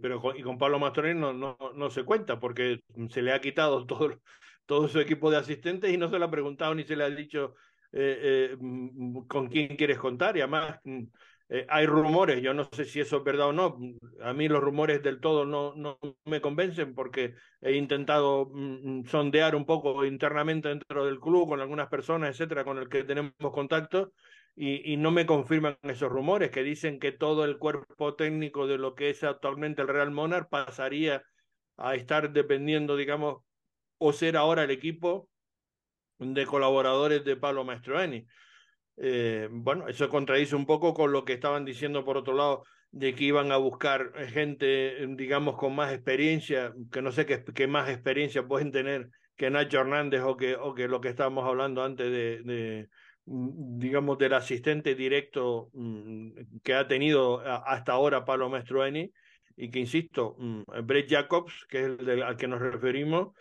pero 0.00 0.20
con, 0.20 0.36
y 0.36 0.42
con 0.42 0.58
Pablo 0.58 0.78
Mastrani 0.78 1.18
no, 1.18 1.32
no, 1.32 1.56
no, 1.74 1.90
se 1.90 2.04
cuenta 2.04 2.38
porque 2.38 2.80
se 3.08 3.22
le 3.22 3.32
ha 3.32 3.40
quitado 3.40 3.86
todo, 3.86 4.20
todo 4.66 4.88
su 4.88 5.00
equipo 5.00 5.30
de 5.30 5.38
asistentes 5.38 5.92
y 5.92 5.96
no 5.96 6.08
se 6.08 6.18
le 6.18 6.24
ha 6.24 6.30
preguntado 6.30 6.74
ni 6.74 6.84
se 6.84 6.96
le 6.96 7.04
ha 7.04 7.10
dicho 7.10 7.54
eh, 7.92 8.52
eh, 8.52 8.56
mm, 8.58 9.26
con 9.26 9.48
quién 9.48 9.76
quieres 9.76 9.98
contar 9.98 10.36
y 10.36 10.40
además 10.40 10.78
mm, 10.84 11.04
eh, 11.48 11.66
hay 11.68 11.86
rumores, 11.86 12.42
yo 12.42 12.54
no 12.54 12.64
sé 12.72 12.84
si 12.84 13.00
eso 13.00 13.18
es 13.18 13.24
verdad 13.24 13.48
o 13.48 13.52
no, 13.52 13.78
a 14.22 14.32
mí 14.32 14.48
los 14.48 14.62
rumores 14.62 15.02
del 15.02 15.20
todo 15.20 15.44
no, 15.44 15.74
no 15.74 15.98
me 16.24 16.40
convencen 16.40 16.94
porque 16.94 17.34
he 17.60 17.72
intentado 17.72 18.50
mm, 18.52 19.04
sondear 19.06 19.54
un 19.54 19.66
poco 19.66 20.04
internamente 20.04 20.68
dentro 20.68 21.04
del 21.04 21.20
club 21.20 21.48
con 21.48 21.60
algunas 21.60 21.88
personas, 21.88 22.30
etcétera, 22.30 22.64
con 22.64 22.78
el 22.78 22.88
que 22.88 23.04
tenemos 23.04 23.32
contacto 23.52 24.12
y, 24.54 24.96
no 24.98 25.10
me 25.10 25.26
confirman 25.26 25.78
esos 25.82 26.10
rumores 26.10 26.50
que 26.50 26.62
dicen 26.62 27.00
que 27.00 27.12
todo 27.12 27.44
el 27.44 27.58
cuerpo 27.58 28.14
técnico 28.14 28.66
de 28.66 28.78
lo 28.78 28.94
que 28.94 29.10
es 29.10 29.24
actualmente 29.24 29.82
el 29.82 29.88
Real 29.88 30.10
Monarch 30.10 30.48
pasaría 30.50 31.24
a 31.78 31.94
estar 31.94 32.32
dependiendo, 32.32 32.96
digamos, 32.96 33.42
o 33.98 34.12
ser 34.12 34.36
ahora 34.36 34.64
el 34.64 34.70
equipo 34.70 35.30
de 36.18 36.46
colaboradores 36.46 37.24
de 37.24 37.36
Pablo 37.36 37.64
Mastroeni. 37.64 38.26
Eh, 38.96 39.48
bueno, 39.50 39.88
eso 39.88 40.08
contradice 40.08 40.54
un 40.54 40.66
poco 40.66 40.94
con 40.94 41.12
lo 41.12 41.24
que 41.24 41.32
estaban 41.32 41.64
diciendo 41.64 42.04
por 42.04 42.16
otro 42.16 42.34
lado 42.34 42.64
de 42.90 43.14
que 43.14 43.24
iban 43.24 43.50
a 43.52 43.56
buscar 43.56 44.12
gente, 44.28 45.06
digamos, 45.16 45.56
con 45.56 45.74
más 45.74 45.92
experiencia, 45.92 46.74
que 46.90 47.00
no 47.00 47.10
sé 47.10 47.24
qué, 47.24 47.42
qué 47.54 47.66
más 47.66 47.88
experiencia 47.88 48.46
pueden 48.46 48.70
tener 48.70 49.08
que 49.36 49.50
Nacho 49.50 49.80
Hernández 49.80 50.20
o 50.22 50.36
que, 50.36 50.56
o 50.56 50.74
que 50.74 50.88
lo 50.88 51.00
que 51.00 51.08
estábamos 51.08 51.44
hablando 51.46 51.82
antes 51.82 52.10
de, 52.10 52.42
de 52.42 52.88
mm, 53.24 53.78
digamos, 53.78 54.18
del 54.18 54.34
asistente 54.34 54.94
directo 54.94 55.70
mm, 55.72 56.60
que 56.62 56.74
ha 56.74 56.86
tenido 56.86 57.40
hasta 57.40 57.92
ahora 57.92 58.24
Pablo 58.26 58.50
Mastroeni 58.50 59.10
y 59.56 59.70
que, 59.70 59.78
insisto, 59.78 60.36
mm, 60.38 60.62
Brett 60.84 61.10
Jacobs, 61.10 61.66
que 61.68 61.80
es 61.80 61.98
el 61.98 62.22
al 62.22 62.36
que 62.36 62.46
nos 62.46 62.60
referimos, 62.60 63.34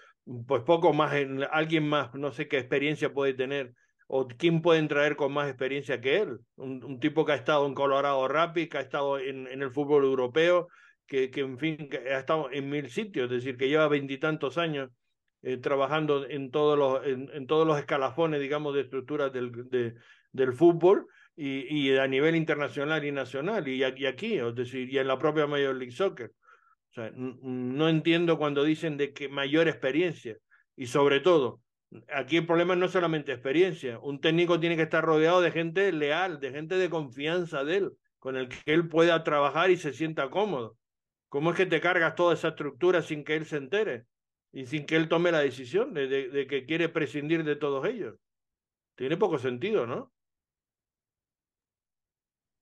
pues 0.48 0.64
poco 0.64 0.94
más, 0.94 1.14
en, 1.16 1.44
alguien 1.52 1.88
más, 1.88 2.14
no 2.14 2.32
sé 2.32 2.48
qué 2.48 2.58
experiencia 2.58 3.14
puede 3.14 3.34
tener, 3.34 3.74
o 4.13 4.28
quién 4.28 4.62
pueden 4.62 4.89
traer 4.89 5.15
con 5.15 5.32
más 5.32 5.47
experiencia 5.47 6.02
que 6.02 6.19
él. 6.19 6.39
Un, 6.58 7.00
tipo 7.00 7.24
que 7.24 7.32
ha 7.32 7.36
estado 7.36 7.65
en 7.65 7.74
Colorado 7.74 8.28
Rapids, 8.28 8.69
que 8.69 8.78
ha 8.78 8.82
estado 8.82 9.17
en, 9.17 9.47
en 9.47 9.62
el 9.62 9.71
fútbol 9.71 10.04
europeo, 10.04 10.67
que, 11.08 11.32
que, 11.32 11.39
en 11.39 11.58
fin, 11.58 11.88
que 11.89 11.97
ha 12.13 12.19
estado 12.19 12.52
en 12.52 12.69
mil 12.69 12.89
sitios, 12.89 13.32
es 13.32 13.38
decir, 13.38 13.56
que 13.56 13.69
lleva 13.69 13.88
veintitantos 13.88 14.58
años 14.58 14.89
eh, 15.43 15.56
trabajando 15.56 16.30
en 16.30 16.52
todos, 16.52 16.78
los, 16.78 17.08
en, 17.08 17.30
en, 17.34 17.47
todos 17.47 17.65
los 17.65 17.80
escalafones, 17.80 18.41
digamos, 18.41 18.74
de 18.74 18.82
estructuras 18.82 19.32
del, 19.32 19.69
de, 19.69 19.95
del 20.34 20.52
fútbol 20.52 21.08
y, 21.38 21.74
y, 21.74 21.97
a 21.97 22.06
nivel 22.06 22.36
internacional 22.36 23.06
y 23.06 23.13
nacional, 23.13 23.65
y 23.69 23.82
y 23.82 24.06
aquí, 24.06 24.38
es 24.38 24.56
decir, 24.56 24.89
y 24.89 24.97
en 24.97 25.08
la 25.08 25.17
propia 25.17 25.47
Major 25.47 25.74
League 25.74 25.93
Soccer. 25.93 26.34
O 26.89 26.93
sea, 26.93 27.12
no 27.15 27.88
entiendo 27.88 28.38
cuando 28.38 28.65
dicen 28.65 28.97
de 28.97 29.13
que 29.13 29.30
mayor 29.30 29.69
experiencia. 29.69 30.36
Y 30.76 30.88
sobre 30.88 31.21
todo, 31.21 31.62
aquí 32.14 32.38
el 32.38 32.46
problema 32.46 32.76
no 32.76 32.86
es 32.86 32.92
solamente 32.92 33.32
experiencia. 33.32 34.00
Un 34.00 34.20
técnico 34.22 34.60
tiene 34.60 34.76
que 34.76 34.84
estar 34.84 35.04
rodeado 35.04 35.42
de 35.42 35.52
gente 35.52 35.92
leal, 35.92 36.40
de 36.40 36.52
gente 36.52 36.76
de 36.76 36.90
confianza 36.90 37.64
de 37.64 37.78
él, 37.78 37.92
con 38.20 38.38
el 38.38 38.50
que 38.50 38.74
él 38.74 38.88
pueda 38.88 39.24
trabajar 39.24 39.72
y 39.72 39.78
se 39.78 39.94
sienta 39.94 40.30
cómodo. 40.30 40.78
¿Cómo 41.30 41.52
es 41.52 41.58
que 41.58 41.66
te 41.66 41.82
cargas 41.82 42.16
toda 42.16 42.34
esa 42.34 42.50
estructura 42.50 43.02
sin 43.02 43.24
que 43.24 43.36
él 43.36 43.46
se 43.46 43.58
entere? 43.58 44.06
Y 44.54 44.66
sin 44.66 44.86
que 44.86 44.98
él 44.98 45.08
tome 45.08 45.32
la 45.32 45.40
decisión 45.40 45.94
de, 45.94 46.46
que 46.50 46.66
quiere 46.66 46.90
prescindir 46.90 47.46
de 47.46 47.56
todos 47.56 47.86
ellos. 47.86 48.16
Tiene 48.96 49.16
poco 49.16 49.38
sentido, 49.38 49.88
¿no? 49.88 50.12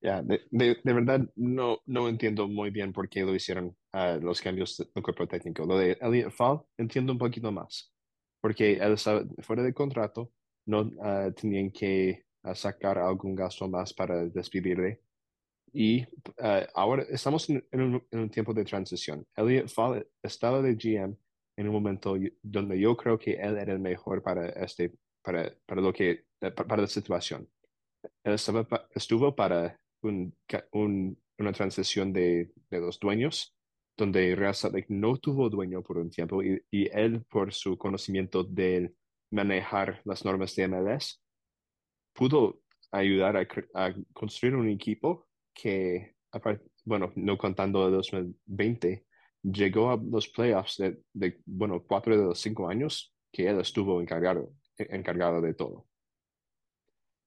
Ya, 0.01 0.21
de, 0.21 0.77
verdad 0.83 1.27
no, 1.35 1.79
no 1.85 2.07
entiendo 2.07 2.47
muy 2.47 2.69
bien 2.69 2.93
por 2.93 3.09
qué 3.09 3.21
lo 3.23 3.35
hicieron 3.35 3.75
los 4.21 4.39
cambios 4.39 4.77
del 4.77 5.03
cuerpo 5.03 5.27
técnico. 5.27 5.65
Lo 5.65 5.77
de 5.77 5.97
Elliot 5.99 6.31
Fall 6.31 6.61
entiendo 6.77 7.11
un 7.11 7.19
poquito 7.19 7.51
más, 7.51 7.91
porque 8.41 8.73
él 8.73 8.93
estaba 8.93 9.23
fuera 9.39 9.63
de 9.63 9.73
contrato, 9.73 10.31
no 10.65 10.81
uh, 10.81 11.31
tenían 11.33 11.71
que 11.71 12.25
uh, 12.43 12.55
sacar 12.55 12.97
algún 12.97 13.35
gasto 13.35 13.67
más 13.67 13.93
para 13.93 14.25
despedirle. 14.25 15.01
Y 15.71 16.03
ahora 16.73 17.03
estamos 17.09 17.47
en, 17.49 17.63
en, 17.71 17.81
un, 17.81 18.03
en, 18.09 18.19
un, 18.19 18.29
tiempo 18.31 18.55
de 18.55 18.65
transición. 18.65 19.27
Elliot 19.35 19.67
Fall 19.67 20.07
estaba 20.23 20.63
de 20.63 20.73
GM 20.73 21.15
en 21.57 21.67
un 21.67 21.73
momento 21.73 22.15
donde 22.41 22.79
yo 22.79 22.95
creo 22.97 23.19
que 23.19 23.33
él 23.33 23.57
era 23.57 23.73
el 23.73 23.79
mejor 23.79 24.23
para, 24.23 24.47
este, 24.47 24.93
para, 25.21 25.53
para, 25.65 25.81
lo 25.81 25.93
que, 25.93 26.25
para 26.39 26.81
la 26.81 26.87
situación. 26.87 27.47
Él 28.23 28.33
estaba, 28.33 28.65
estuvo 28.95 29.35
para 29.35 29.77
un, 30.01 30.33
un, 30.71 31.21
una 31.37 31.51
transición 31.51 32.13
de, 32.13 32.51
de, 32.69 32.79
los 32.79 32.99
dueños, 32.99 33.53
donde 33.99 34.33
Real 34.33 34.55
Salt 34.55 34.85
no 34.87 35.17
tuvo 35.17 35.49
dueño 35.49 35.83
por 35.83 35.97
un 35.97 36.09
tiempo 36.09 36.41
y, 36.41 36.61
él, 36.71 37.23
por 37.29 37.53
su 37.53 37.77
conocimiento 37.77 38.43
de 38.43 38.93
manejar 39.31 40.01
las 40.05 40.23
normas 40.23 40.55
de 40.55 40.67
MLS, 40.69 41.21
pudo 42.13 42.61
ayudar 42.91 43.37
a, 43.73 43.93
construir 44.13 44.55
un 44.55 44.69
equipo 44.69 45.27
que 45.53 46.15
bueno, 46.85 47.11
no 47.15 47.37
contando 47.37 47.85
de 47.85 47.91
2020, 47.97 49.05
llegó 49.43 49.91
a 49.91 49.97
los 49.97 50.29
playoffs 50.29 50.77
de, 50.77 51.01
de, 51.13 51.41
bueno, 51.45 51.83
cuatro 51.85 52.17
de 52.17 52.23
los 52.23 52.39
cinco 52.39 52.69
años 52.69 53.13
que 53.31 53.47
él 53.47 53.59
estuvo 53.59 54.01
encargado, 54.01 54.53
encargado 54.77 55.41
de 55.41 55.53
todo. 55.53 55.87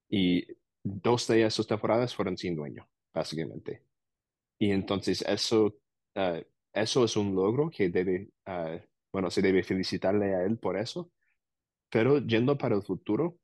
Y 0.08 0.46
dos 0.82 1.26
de 1.26 1.44
esas 1.44 1.66
temporadas 1.66 2.14
fueron 2.14 2.36
sin 2.36 2.56
dueño, 2.56 2.88
básicamente. 3.12 3.84
Y 4.58 4.70
entonces 4.70 5.22
eso, 5.22 5.76
uh, 6.16 6.42
eso 6.72 7.04
es 7.04 7.16
un 7.16 7.34
logro 7.34 7.70
que 7.70 7.90
debe, 7.90 8.30
uh, 8.46 8.78
bueno, 9.12 9.30
se 9.30 9.42
debe 9.42 9.62
felicitarle 9.62 10.34
a 10.34 10.44
él 10.44 10.58
por 10.58 10.76
eso. 10.76 11.10
Pero 11.90 12.18
yendo 12.18 12.56
para 12.56 12.74
el 12.74 12.82
futuro, 12.82 13.38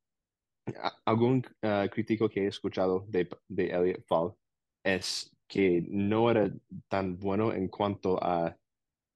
algún 1.04 1.44
uh, 1.62 1.88
crítico 1.90 2.28
que 2.28 2.44
he 2.44 2.46
escuchado 2.46 3.04
de, 3.08 3.28
de 3.48 3.66
Elliot 3.66 4.04
Fall 4.06 4.34
es 4.82 5.36
que 5.46 5.84
no 5.88 6.30
era 6.30 6.50
tan 6.88 7.18
bueno 7.18 7.52
en 7.52 7.68
cuanto 7.68 8.22
a 8.22 8.56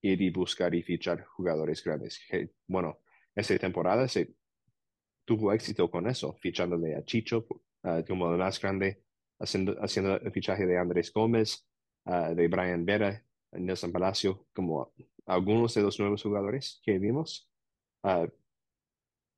ir 0.02 0.20
y 0.20 0.30
buscar 0.30 0.74
y 0.74 0.82
fichar 0.82 1.24
jugadores 1.24 1.82
grandes. 1.82 2.20
Bueno, 2.66 2.98
esa 3.34 3.56
temporada 3.58 4.08
se 4.08 4.34
tuvo 5.24 5.52
éxito 5.52 5.90
con 5.90 6.08
eso, 6.08 6.34
fichándole 6.34 6.96
a 6.96 7.04
Chicho 7.04 7.46
uh, 7.84 8.04
como 8.06 8.30
el 8.32 8.38
más 8.38 8.60
grande, 8.60 9.02
haciendo, 9.38 9.76
haciendo 9.82 10.20
el 10.20 10.32
fichaje 10.32 10.66
de 10.66 10.78
Andrés 10.78 11.12
Gómez, 11.12 11.66
de 12.04 12.48
Brian 12.48 12.84
Vera, 12.84 13.24
Nelson 13.52 13.92
Palacio, 13.92 14.46
como 14.54 14.92
algunos 15.26 15.74
de 15.74 15.82
los 15.82 15.98
nuevos 16.00 16.22
jugadores 16.22 16.80
que 16.82 16.98
vimos. 16.98 17.48
Uh, 18.02 18.28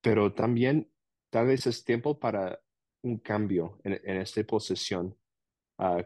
pero 0.01 0.33
también 0.33 0.91
tal 1.31 1.49
vez 1.49 1.67
es 1.67 1.85
tiempo 1.85 2.19
para 2.19 2.61
un 3.03 3.19
cambio 3.19 3.79
en, 3.85 4.01
en 4.05 4.17
esta 4.19 4.43
posición 4.45 5.17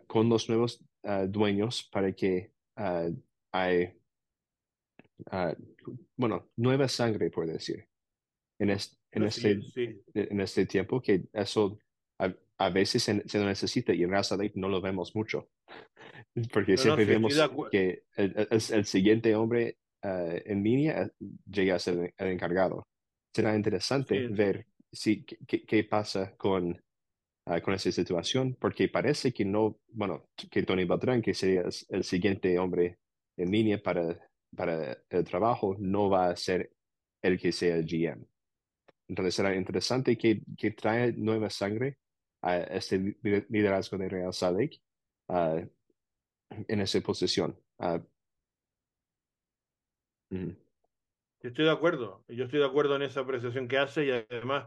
con 0.07 0.29
los 0.29 0.49
nuevos 0.49 0.83
dueños 1.29 1.89
para 1.93 2.13
que 2.13 2.53
hay, 3.53 3.95
bueno, 6.17 6.49
nueva 6.57 6.89
sangre, 6.89 7.31
por 7.31 7.47
decir, 7.47 7.87
en, 8.59 8.71
en, 8.71 9.23
este, 9.23 9.61
en 10.15 10.41
este 10.41 10.67
tiempo, 10.67 11.01
que 11.01 11.25
eso 11.33 11.79
a, 12.59 12.71
veces 12.71 13.03
se, 13.05 13.15
necesita 13.15 13.93
y 13.93 14.03
en 14.03 14.11
Raza 14.11 14.37
no 14.55 14.69
lo 14.69 14.81
vemos 14.81 15.15
mucho, 15.15 15.49
porque 16.53 16.77
siempre 16.77 17.05
vemos 17.05 17.35
que 17.71 18.03
el, 18.17 18.49
el, 18.51 18.85
siguiente 18.85 19.35
hombre 19.35 19.79
uh, 20.05 20.39
en 20.45 20.63
línea 20.63 21.03
eh, 21.03 21.11
llega 21.51 21.77
a 21.77 21.79
ser 21.79 22.15
el 22.17 22.29
encargado. 22.29 22.87
Será 23.35 23.55
interesante 23.55 24.29
ver 24.29 24.67
si, 24.93 25.25
qué, 25.25 25.65
qué 25.65 25.85
pasa 25.85 26.35
con, 26.37 26.71
uh, 26.71 27.61
con 27.63 27.75
esa 27.75 27.91
situación, 27.93 28.57
porque 28.59 28.89
parece 28.89 29.33
que 29.33 29.45
no, 29.45 29.79
bueno, 29.89 30.29
que 30.51 30.63
Tony 30.63 30.85
Beltrán, 30.85 31.23
que 31.23 31.35
sería 31.35 31.65
el 31.89 32.05
siguiente 32.05 32.59
hombre 32.59 32.99
en 33.37 33.51
línea 33.51 33.79
para, 33.83 34.19
para 34.57 34.99
el 35.11 35.25
trabajo, 35.25 35.77
no 35.79 36.09
va 36.09 36.31
a 36.31 36.37
ser 36.37 36.73
el 37.23 37.39
que 37.39 37.53
sea 37.53 37.77
el 37.77 37.85
GM. 37.85 38.25
Entonces 39.09 39.35
será 39.35 39.55
interesante 39.55 40.19
que, 40.19 40.43
que 40.57 40.73
trae 40.73 41.13
nueva 41.13 41.49
sangre 41.49 41.99
a 42.43 42.59
este 42.59 43.17
liderazgo 43.49 43.99
de 43.99 44.09
Real 44.09 44.33
Salt 44.33 44.61
Lake 44.61 44.81
uh, 45.29 45.67
en 46.51 46.81
esa 46.81 47.01
posición. 47.01 47.59
Uh, 47.79 48.01
Estoy 51.41 51.65
de 51.65 51.71
acuerdo, 51.71 52.25
yo 52.29 52.45
estoy 52.45 52.59
de 52.59 52.67
acuerdo 52.67 52.97
en 52.97 53.03
esa 53.03 53.21
apreciación 53.21 53.69
que 53.69 53.79
hace 53.79 54.07
y 54.07 54.11
además 54.11 54.67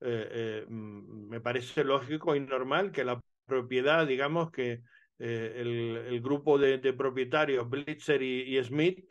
eh, 0.00 0.28
eh, 0.30 0.66
mm, 0.68 1.28
me 1.28 1.40
parece 1.40 1.84
lógico 1.84 2.34
y 2.34 2.40
normal 2.40 2.92
que 2.92 3.04
la 3.04 3.20
propiedad, 3.46 4.06
digamos 4.06 4.50
que 4.50 4.82
eh, 5.18 6.04
el, 6.08 6.20
grupo 6.20 6.58
de, 6.58 6.78
propietarios, 6.92 7.68
Blitzer 7.68 8.22
y 8.22 8.62
Smith, 8.64 9.04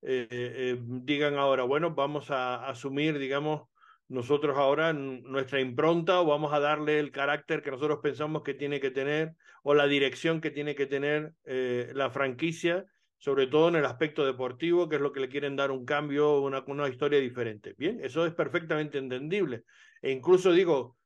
digan 0.00 1.36
ahora, 1.36 1.62
bueno, 1.62 1.94
vamos 1.94 2.30
a 2.32 2.66
asumir, 2.68 3.18
digamos, 3.18 3.68
nosotros 4.12 4.58
ahora 4.58 4.92
nuestra 4.92 5.60
impronta 5.60 6.20
o 6.20 6.26
vamos 6.26 6.52
a 6.52 6.60
darle 6.60 6.98
el 6.98 7.10
carácter 7.10 7.62
que 7.62 7.70
nosotros 7.70 8.00
pensamos 8.02 8.42
que 8.42 8.54
tiene 8.54 8.78
que 8.78 8.90
tener 8.90 9.34
o 9.62 9.74
la 9.74 9.86
dirección 9.86 10.40
que 10.40 10.50
tiene 10.50 10.74
que 10.74 10.86
tener 10.86 11.32
eh, 11.44 11.90
la 11.94 12.10
franquicia, 12.10 12.84
sobre 13.18 13.46
todo 13.46 13.68
en 13.68 13.76
el 13.76 13.86
aspecto 13.86 14.26
deportivo, 14.26 14.88
que 14.88 14.96
es 14.96 15.02
lo 15.02 15.12
que 15.12 15.20
le 15.20 15.28
quieren 15.28 15.56
dar 15.56 15.70
un 15.70 15.84
cambio, 15.84 16.40
una, 16.40 16.62
una 16.66 16.88
historia 16.88 17.20
diferente. 17.20 17.74
Bien, 17.78 18.00
eso 18.02 18.26
es 18.26 18.34
perfectamente 18.34 18.98
entendible. 18.98 19.64
E 20.02 20.10
incluso 20.10 20.52
digo, 20.52 20.98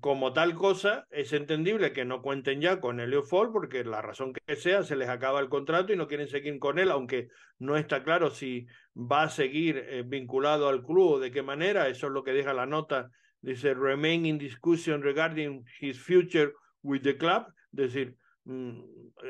como 0.00 0.34
tal 0.34 0.54
cosa, 0.54 1.06
es 1.10 1.32
entendible 1.32 1.92
que 1.92 2.04
no 2.04 2.20
cuenten 2.20 2.60
ya 2.60 2.78
con 2.80 3.00
Elio 3.00 3.22
Fall 3.22 3.50
porque 3.52 3.84
la 3.84 4.02
razón 4.02 4.34
que 4.34 4.56
sea 4.56 4.82
se 4.82 4.96
les 4.96 5.08
acaba 5.08 5.40
el 5.40 5.48
contrato 5.48 5.92
y 5.92 5.96
no 5.96 6.08
quieren 6.08 6.28
seguir 6.28 6.58
con 6.58 6.78
él, 6.78 6.90
aunque 6.90 7.28
no 7.58 7.76
está 7.76 8.02
claro 8.02 8.30
si 8.30 8.66
va 8.94 9.22
a 9.22 9.30
seguir 9.30 9.78
eh, 9.78 10.02
vinculado 10.06 10.68
al 10.68 10.82
club 10.82 11.12
o 11.12 11.18
de 11.18 11.30
qué 11.30 11.42
manera. 11.42 11.88
Eso 11.88 12.08
es 12.08 12.12
lo 12.12 12.22
que 12.22 12.32
deja 12.32 12.52
la 12.52 12.66
nota. 12.66 13.08
Dice, 13.40 13.72
remain 13.72 14.26
in 14.26 14.36
discussion 14.36 15.02
regarding 15.02 15.64
his 15.80 15.98
future 15.98 16.52
with 16.82 17.00
the 17.00 17.16
club. 17.16 17.46
Es 17.72 17.94
decir, 17.94 18.16
mm, 18.44 18.78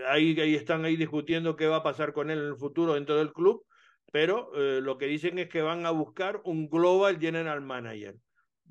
ahí, 0.09 0.39
ahí 0.41 0.57
están 0.57 0.85
ahí 0.85 0.97
discutiendo 0.97 1.55
qué 1.55 1.69
va 1.69 1.77
a 1.77 1.83
pasar 1.85 2.13
con 2.13 2.31
él 2.31 2.39
en 2.39 2.47
el 2.47 2.57
futuro 2.57 2.95
dentro 2.95 3.17
del 3.17 3.33
club, 3.33 3.65
pero 4.11 4.51
eh, 4.57 4.81
lo 4.81 4.99
que 4.99 5.07
dicen 5.07 5.39
es 5.39 5.49
que 5.49 5.63
van 5.63 5.87
a 5.87 5.91
buscar 5.91 6.41
un 6.45 6.69
global 6.69 7.21
general 7.21 7.61
manager. 7.61 8.17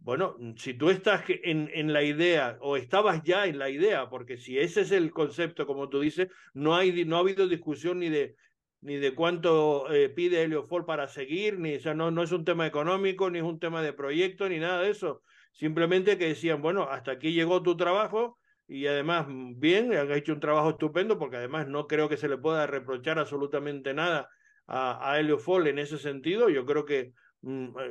Bueno, 0.04 0.36
si 0.58 0.74
tú 0.74 0.90
estás 0.90 1.24
en, 1.28 1.70
en, 1.74 1.94
la 1.94 2.02
idea 2.02 2.58
o 2.62 2.76
estabas 2.76 3.22
ya 3.24 3.46
en 3.46 3.60
la 3.60 3.70
idea, 3.70 4.10
porque 4.10 4.36
si 4.36 4.58
ese 4.58 4.82
es 4.82 4.92
el 4.92 5.12
concepto, 5.12 5.68
como 5.68 5.90
tú 5.90 6.00
dices, 6.00 6.28
no, 6.56 6.76
hay, 6.76 7.06
no 7.06 7.18
ha 7.18 7.20
habido 7.20 7.48
discusión 7.48 8.00
ni 8.00 8.10
de, 8.10 8.36
ni 8.82 8.96
de 8.96 9.14
cuánto 9.14 9.94
eh, 9.94 10.10
pide 10.10 10.42
Helio 10.42 10.66
Fall 10.68 10.86
para 10.86 11.08
seguir, 11.08 11.60
ni, 11.60 11.76
o 11.76 11.80
sea, 11.80 11.94
no, 11.94 12.10
no 12.10 12.24
es 12.24 12.32
un 12.32 12.44
tema 12.46 12.66
económico, 12.66 13.30
ni 13.30 13.38
es 13.38 13.44
un 13.44 13.60
tema 13.60 13.84
de 13.84 13.94
proyecto, 13.94 14.50
ni 14.50 14.58
nada 14.58 14.82
de 14.82 14.90
eso. 14.90 15.22
Simplemente 15.52 16.18
que 16.18 16.30
decían, 16.30 16.64
bueno, 16.64 16.90
hasta 16.90 17.12
aquí 17.12 17.34
llegó 17.34 17.62
tu 17.62 17.78
trabajo 17.78 18.40
y 18.68 18.88
además, 18.88 19.28
bien, 19.30 19.94
han 19.94 20.12
hecho 20.14 20.34
un 20.34 20.40
trabajo 20.40 20.72
estupendo, 20.72 21.20
porque 21.20 21.38
además 21.38 21.68
no 21.68 21.86
creo 21.86 22.10
que 22.10 22.18
se 22.18 22.28
le 22.28 22.40
pueda 22.40 22.66
reprochar 22.66 23.20
absolutamente 23.20 23.94
nada 23.94 24.30
a, 24.66 25.12
a 25.12 25.20
Helio 25.20 25.38
en 25.68 25.78
ese 25.78 26.00
sentido. 26.00 26.50
Yo 26.50 26.66
creo 26.66 26.86
que 26.86 27.14
Mm, 27.14 27.21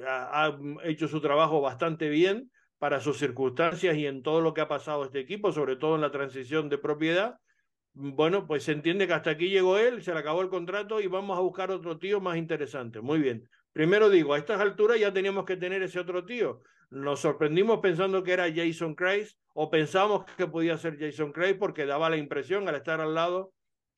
ha, 0.07 0.59
hecho 0.85 1.09
su 1.09 1.21
trabajo 1.21 1.61
bastante 1.61 2.09
bien 2.09 2.51
para 2.79 3.01
sus 3.01 3.19
circunstancias 3.19 3.97
y 3.97 4.07
en 4.07 4.23
todo 4.23 4.41
lo 4.41 4.55
que 4.55 4.61
ha 4.61 4.69
pasado 4.69 5.05
este 5.05 5.21
equipo, 5.21 5.53
sobre 5.53 5.77
todo 5.77 5.97
en 5.97 6.01
la 6.01 6.11
transición 6.11 6.69
de 6.69 6.79
propiedad. 6.79 7.37
Mm, 7.95 8.15
bueno, 8.15 8.47
pues 8.47 8.65
se 8.65 8.73
entiende 8.73 9.07
que 9.07 9.13
hasta 9.13 9.31
aquí 9.31 9.51
llegó 9.51 9.79
él, 9.79 10.03
se 10.03 10.13
le 10.13 10.21
acabó 10.21 10.43
el 10.43 10.49
contrato 10.49 11.01
y 11.01 11.07
vamos 11.07 11.37
a 11.37 11.43
buscar 11.43 11.71
otro 11.71 11.99
tío 11.99 12.21
más 12.21 12.37
interesante. 12.37 13.01
Muy 13.01 13.19
bien. 13.19 13.49
Primero 13.73 14.09
digo, 14.09 14.35
a 14.35 14.39
estas 14.39 14.61
alturas 14.61 14.99
ya 14.99 15.13
teníamos 15.13 15.45
que 15.45 15.57
tener 15.57 15.83
ese 15.83 16.01
otro 16.01 16.25
tío. 16.25 16.61
Nos 16.91 17.21
sorprendimos 17.21 17.79
pensando 17.81 18.23
que 18.23 18.33
era 18.33 18.53
Jason 18.53 18.95
Kreis 18.95 19.39
o 19.55 19.71
pensamos 19.71 20.25
que 20.37 20.47
podía 20.47 20.77
ser 20.77 20.99
Jason 20.99 21.33
Kreis 21.33 21.57
porque 21.57 21.87
daba 21.87 22.11
la 22.11 22.17
impresión 22.17 22.69
al 22.69 22.77
estar 22.77 23.01
al 23.01 23.15
lado 23.15 23.53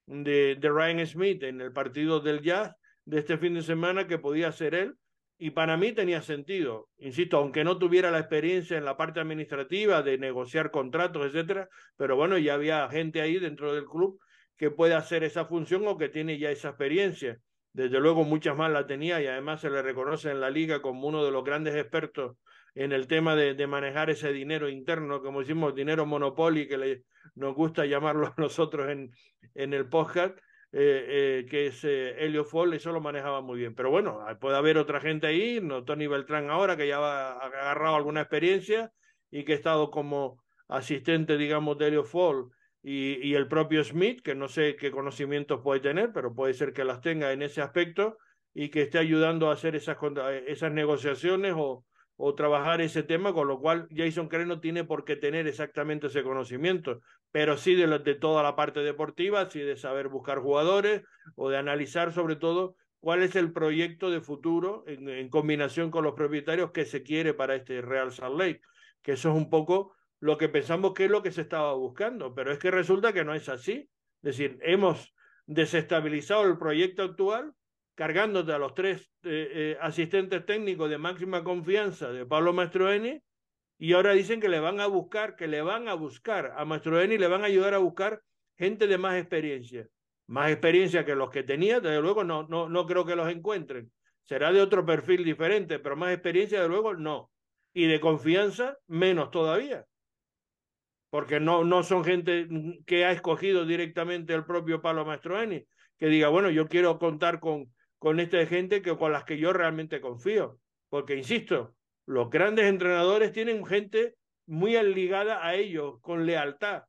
de, 0.07 0.57
de 0.57 0.69
Ryan 0.69 1.07
Smith 1.07 1.43
en 1.45 1.61
el 1.61 1.73
partido 1.73 2.21
del 2.21 2.43
Jazz 2.43 2.75
de 3.05 3.21
este 3.21 3.39
fin 3.39 3.55
de 3.55 3.63
semana 3.63 4.07
que 4.07 4.19
podía 4.19 4.53
ser 4.53 4.75
él 4.75 4.97
y 5.45 5.51
para 5.51 5.77
mí 5.77 5.91
tenía 5.91 6.23
sentido, 6.23 6.89
insisto, 6.99 7.37
aunque 7.37 7.65
no 7.65 7.77
tuviera 7.77 8.13
la 8.13 8.21
experiencia 8.21 8.79
en 8.79 8.85
la 8.85 8.97
parte 8.97 9.19
administrativa 9.19 10.01
de 10.01 10.17
negociar 10.17 10.71
contratos, 10.71 11.27
etcétera, 11.27 11.69
pero 11.97 12.15
bueno, 12.15 12.39
ya 12.39 12.55
había 12.55 12.89
gente 12.89 13.21
ahí 13.21 13.41
dentro 13.41 13.75
del 13.75 13.87
club 13.87 14.21
que 14.57 14.71
puede 14.71 14.95
hacer 14.95 15.25
esa 15.25 15.47
función 15.47 15.83
o 15.89 15.99
que 15.99 16.09
tiene 16.09 16.39
ya 16.39 16.53
esa 16.53 16.69
experiencia. 16.69 17.39
Desde 17.73 17.99
luego 17.99 18.23
muchas 18.23 18.57
más 18.57 18.71
la 18.71 18.87
tenía 18.87 19.21
y 19.21 19.27
además 19.27 19.61
se 19.63 19.71
le 19.71 19.83
reconoce 19.83 20.31
en 20.31 20.41
la 20.41 20.49
liga 20.49 20.81
como 20.81 21.09
uno 21.09 21.25
de 21.25 21.33
los 21.33 21.43
grandes 21.43 21.75
expertos 21.75 22.37
en 22.77 22.93
el 22.93 23.09
tema 23.09 23.35
de, 23.35 23.55
de 23.55 23.67
manejar 23.67 24.11
ese 24.11 24.33
dinero 24.33 24.69
interno, 24.69 25.23
como 25.23 25.41
decimos, 25.41 25.75
dinero 25.75 26.07
monopolio, 26.07 26.69
que 26.69 26.79
le, 26.79 27.03
nos 27.35 27.57
gusta 27.57 27.85
llamarlo 27.85 28.33
nosotros 28.37 28.89
en, 28.91 29.11
en 29.57 29.75
el 29.75 29.89
podcast, 29.89 30.39
eh, 30.75 31.43
eh, 31.43 31.47
que 31.51 31.67
es 31.67 31.85
eh, 31.85 32.17
Helio 32.19 32.47
Fall, 32.47 32.73
eso 32.73 32.93
lo 32.93 33.01
manejaba 33.01 33.43
muy 33.43 33.59
bien. 33.59 33.75
Pero 33.75 33.91
bueno, 33.91 34.25
puede 34.41 34.57
haber 34.57 34.79
otra 34.79 35.01
gente 35.01 35.27
ahí, 35.27 35.61
no 35.63 35.85
Tony 35.85 36.07
Beltrán 36.07 36.49
ahora, 36.49 36.77
que 36.77 36.89
ya 36.89 36.99
ha 36.99 37.33
agarrado 37.39 37.97
alguna 37.97 38.23
experiencia 38.23 38.91
y 39.31 39.45
que 39.45 39.53
ha 39.53 39.57
estado 39.57 39.91
como 39.91 40.43
asistente, 40.69 41.37
digamos, 41.37 41.77
de 41.77 41.89
Helio 41.89 42.05
Fall 42.05 42.47
y, 42.83 43.19
y, 43.27 43.35
el 43.35 43.49
propio 43.49 43.85
Smith, 43.85 44.23
que 44.23 44.35
no 44.35 44.49
sé 44.49 44.77
qué 44.77 44.91
conocimientos 44.91 45.61
puede 45.63 45.81
tener, 45.81 46.11
pero 46.13 46.35
puede 46.35 46.55
ser 46.55 46.73
que 46.73 46.85
las 46.85 47.03
tenga 47.03 47.33
en 47.33 47.43
ese 47.43 47.61
aspecto 47.61 48.17
y 48.55 48.71
que 48.71 48.83
esté 48.83 48.99
ayudando 48.99 49.51
a 49.51 49.53
hacer 49.53 49.77
esas, 49.77 49.99
esas 50.47 50.73
negociaciones 50.73 51.55
o, 51.55 51.85
o 52.17 52.35
trabajar 52.35 52.81
ese 52.81 53.03
tema, 53.03 53.33
con 53.33 53.49
lo 53.49 53.59
cual 53.59 53.89
Jason 53.95 54.29
Crane 54.29 54.47
no 54.47 54.61
tiene 54.61 54.85
por 54.85 55.05
qué 55.05 55.17
tener 55.17 55.47
exactamente 55.47 56.09
ese 56.09 56.23
conocimiento, 56.23 57.01
pero 57.31 57.57
sí 57.57 57.75
de, 57.75 57.99
de 57.99 58.15
toda 58.15 58.43
la 58.43 58.55
parte 58.55 58.81
deportiva, 58.81 59.51
sí 59.51 59.61
de 59.61 59.77
saber 59.77 60.09
buscar 60.09 60.39
jugadores 60.39 61.03
o 61.37 61.51
de 61.51 61.59
analizar 61.59 62.13
sobre 62.13 62.37
todo 62.37 62.77
cuál 63.01 63.23
es 63.23 63.35
el 63.35 63.53
proyecto 63.53 64.11
de 64.11 64.21
futuro 64.21 64.85
en, 64.87 65.09
en, 65.09 65.29
combinación 65.29 65.91
con 65.91 66.05
los 66.05 66.15
propietarios 66.15 66.71
que 66.71 66.85
se 66.85 67.03
quiere 67.03 67.35
para 67.35 67.57
este 67.57 67.81
Real 67.81 68.13
Salt 68.13 68.39
Lake, 68.39 68.61
que 69.03 69.13
eso 69.13 69.31
es 69.31 69.37
un 69.37 69.51
poco 69.51 69.95
lo 70.21 70.39
que 70.39 70.49
pensamos 70.49 70.93
que 70.95 71.07
es 71.07 71.11
lo 71.11 71.23
que 71.23 71.33
se 71.33 71.41
estaba 71.41 71.75
buscando, 71.75 72.33
pero 72.33 72.53
es 72.53 72.61
que 72.61 72.71
resulta 72.71 73.13
que 73.13 73.25
no 73.25 73.35
es 73.35 73.49
así. 73.49 73.91
Es 74.23 74.37
decir, 74.37 74.57
hemos 74.63 75.13
desestabilizado 75.47 76.45
el 76.45 76.59
proyecto 76.59 77.03
actual 77.03 77.53
cargándote 77.95 78.53
a 78.53 78.59
los 78.59 78.75
tres 78.75 79.11
eh, 79.23 79.51
eh, 79.53 79.79
asistentes 79.81 80.45
técnicos 80.47 80.89
de 80.89 80.99
máxima 80.99 81.45
confianza 81.45 82.11
de 82.13 82.27
Pablo 82.27 82.53
Mastroeni 82.53 83.23
y 83.79 83.93
ahora 83.93 84.13
dicen 84.13 84.41
que 84.41 84.49
le 84.49 84.61
van 84.61 84.81
a 84.81 84.87
buscar, 84.87 85.37
que 85.37 85.49
le 85.49 85.61
van 85.61 85.89
a 85.89 85.95
buscar 85.95 86.55
a 86.57 86.65
Mastroeni, 86.65 87.19
le 87.19 87.27
van 87.27 87.43
a 87.43 87.47
ayudar 87.47 87.75
a 87.75 87.79
buscar 87.79 88.23
gente 88.57 88.87
de 88.87 88.99
más 88.99 89.17
experiencia. 89.17 89.89
Más 90.29 90.51
experiencia 90.51 91.05
que 91.05 91.17
los 91.17 91.31
que 91.31 91.43
tenía, 91.43 91.81
desde 91.81 92.01
luego 92.01 92.25
no, 92.25 92.45
no, 92.45 92.69
no 92.69 92.87
creo 92.87 93.05
que 93.05 93.17
los 93.17 93.29
encuentren. 93.29 93.91
Será 94.23 94.53
de 94.53 94.63
otro 94.63 94.87
perfil 94.87 95.25
diferente, 95.25 95.79
pero 95.79 95.97
más 95.97 96.13
experiencia, 96.13 96.59
desde 96.59 96.71
luego, 96.71 96.95
no. 96.95 97.31
Y 97.75 97.87
de 97.87 98.01
confianza, 98.01 98.79
menos 98.87 99.31
todavía. 99.31 99.85
Porque 101.11 101.41
no, 101.41 101.65
no 101.65 101.83
son 101.83 102.05
gente 102.05 102.49
que 102.87 103.05
ha 103.05 103.13
escogido 103.13 103.67
directamente 103.67 104.33
el 104.33 104.47
propio 104.47 104.81
Pablo 104.81 105.05
Mastroeni, 105.05 105.67
que 105.99 106.07
diga, 106.07 106.29
bueno, 106.29 106.51
yo 106.51 106.69
quiero 106.69 106.99
contar 106.99 107.41
con, 107.41 107.73
con 108.03 108.19
esta 108.19 108.45
gente 108.47 108.83
que, 108.83 108.97
con 108.97 109.13
las 109.13 109.23
que 109.23 109.39
yo 109.39 109.53
realmente 109.53 110.01
confío. 110.01 110.59
Porque, 110.89 111.15
insisto, 111.15 111.77
los 112.05 112.31
grandes 112.31 112.65
entrenadores 112.65 113.31
tienen 113.31 113.65
gente 113.65 114.17
muy 114.45 114.73
ligada 114.83 115.47
a 115.47 115.55
ellos, 115.55 116.01
con 116.01 116.27
lealtad. 116.27 116.83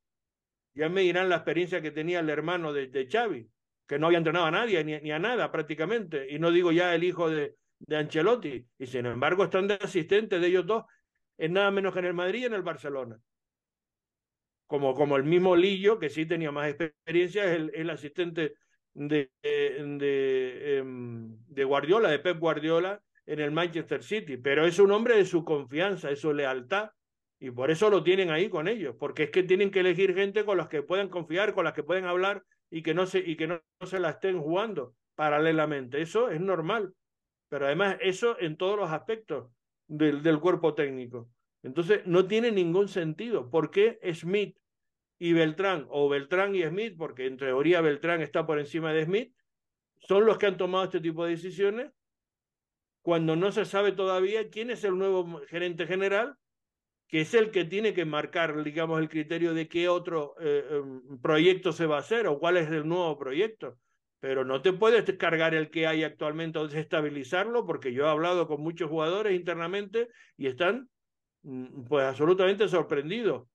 Ya 0.74 0.89
me 0.89 1.01
dirán 1.01 1.30
la 1.30 1.36
experiencia 1.36 1.84
que 1.84 1.91
tenía 1.91 2.22
el 2.22 2.32
hermano 2.32 2.74
de, 2.74 2.88
de 2.88 3.07
Xavi, 3.07 3.47
que 3.86 3.99
no 3.99 4.07
había 4.07 4.18
entrenado 4.18 4.47
a 4.47 4.51
nadie, 4.51 4.84
ni, 4.84 5.11
a 5.11 5.20
nada 5.20 5.51
prácticamente. 5.51 6.26
Y 6.32 6.39
no 6.39 6.49
digo 6.49 6.72
ya 6.72 6.95
el 6.95 7.03
hijo 7.03 7.30
de, 7.30 7.57
de 7.78 7.95
Ancelotti. 7.95 8.66
Y 8.80 8.88
sin 8.88 9.05
embargo 9.05 9.43
están 9.43 9.68
de 9.68 9.76
asistentes 9.76 10.41
de 10.41 10.47
ellos 10.47 10.66
dos 10.66 10.86
en 11.38 11.53
nada 11.53 11.70
menos 11.70 11.93
que 11.93 11.99
en 11.99 12.05
el 12.05 12.16
Madrid 12.16 12.41
y 12.41 12.45
en 12.45 12.55
el 12.55 12.64
Barcelona. 12.64 13.20
Como, 14.66 14.95
como 14.95 15.16
el 15.16 15.26
mismo 15.26 15.55
Lillo, 15.55 15.99
que 15.99 16.09
sí 16.09 16.26
tenía 16.26 16.51
más 16.51 16.74
experiencia, 16.74 17.45
es 17.45 17.51
el, 17.51 17.72
el 17.76 17.91
asistente 17.91 18.55
de, 18.94 19.32
de, 19.41 20.78
em, 20.78 21.38
de, 21.48 21.64
Guardiola, 21.64 22.10
de 22.10 22.20
Pep 22.20 22.39
Guardiola, 22.39 23.02
en 23.26 23.39
el 23.39 23.52
Manchester 23.52 24.04
City, 24.04 24.38
pero 24.38 24.66
es 24.66 24.80
un 24.80 24.91
hombre 24.91 25.16
de 25.16 25.26
su 25.26 25.44
confianza, 25.46 26.10
de 26.10 26.16
su 26.16 26.34
lealtad, 26.34 26.91
y 27.39 27.52
por 27.52 27.72
eso 27.72 27.89
lo 27.89 28.04
tienen 28.04 28.30
ahí 28.30 28.50
con 28.50 28.68
ellos, 28.68 28.96
porque 29.00 29.24
es 29.24 29.30
que 29.30 29.44
tienen 29.44 29.72
que 29.72 29.82
elegir 29.82 30.14
gente 30.14 30.46
con 30.46 30.58
las 30.58 30.68
que 30.68 30.82
puedan 30.82 31.10
confiar, 31.10 31.54
con 31.54 31.66
las 31.66 31.74
que 31.74 31.84
pueden 31.84 32.06
hablar 32.06 32.44
y 32.70 32.84
que 32.84 32.94
no 32.94 33.06
se, 33.06 33.20
y 33.20 33.36
que 33.36 33.48
no, 33.48 33.62
se 33.86 34.00
la 34.00 34.12
estén 34.12 34.41
jugando 34.41 34.96
paralelamente. 35.16 36.02
Eso 36.02 36.30
es 36.30 36.39
normal, 36.39 36.94
pero 37.50 37.66
además 37.66 37.98
eso 38.02 38.39
en 38.39 38.56
todos 38.58 38.78
los 38.78 38.91
aspectos 38.91 39.52
del, 39.88 40.24
del 40.24 40.39
cuerpo 40.39 40.74
técnico. 40.74 41.30
Entonces 41.64 42.02
no 42.06 42.28
tiene 42.28 42.52
ningún 42.52 42.88
sentido. 42.88 43.50
¿Por 43.50 43.72
qué 43.72 44.00
Smith 44.14 44.58
y 45.24 45.32
Beltrán, 45.32 45.88
o 45.89 46.09
Beltrán 46.09 46.53
y 46.53 46.63
Smith, 46.63 46.95
porque 46.97 47.28
en 47.28 47.38
teoría 47.38 47.80
Beltrán 47.80 48.19
está 48.21 48.45
por 48.45 48.59
encima 48.59 48.91
de 48.91 49.05
Smith, 49.05 49.34
son 49.95 50.26
los 50.26 50.38
que 50.38 50.47
han 50.47 50.57
tomado 50.57 50.84
este 50.84 50.99
tipo 50.99 51.24
de 51.24 51.32
decisiones 51.32 51.93
cuando 53.01 53.38
no 53.38 53.53
se 53.53 53.63
sabe 53.63 53.93
todavía 53.93 54.49
quién 54.49 54.69
es 54.69 54.84
el 54.84 54.97
nuevo 54.97 55.39
gerente 55.47 55.88
general, 55.88 56.36
que 57.07 57.21
es 57.21 57.34
el 57.36 57.51
que 57.51 57.63
tiene 57.63 57.93
que 57.93 58.03
marcar, 58.03 58.65
digamos, 58.65 58.99
el 58.99 59.07
criterio 59.07 59.53
de 59.53 59.69
qué 59.69 59.88
otro 59.88 60.36
eh, 60.41 60.65
em, 60.71 61.21
proyecto 61.21 61.71
se 61.71 61.86
va 61.86 61.95
a 61.95 61.99
hacer 61.99 62.28
o 62.28 62.38
cuál 62.38 62.57
es 62.57 62.69
el 62.69 62.86
nuevo 62.86 63.17
proyecto. 63.17 63.80
Pero 64.19 64.43
no 64.43 64.61
te 64.61 64.74
puedes 64.74 65.09
cargar 65.17 65.55
el 65.55 65.69
que 65.69 65.88
hay 65.88 66.03
actualmente 66.03 66.59
o 66.59 66.67
desestabilizarlo, 66.67 67.65
porque 67.65 67.93
yo 67.93 68.07
he 68.07 68.09
hablado 68.09 68.45
con 68.45 68.59
muchos 68.59 68.89
jugadores 68.89 69.34
internamente 69.39 70.09
y 70.36 70.47
están 70.47 70.89
mm, 71.43 71.86
pues 71.86 72.03
absolutamente 72.03 72.67
sorprendidos 72.67 73.47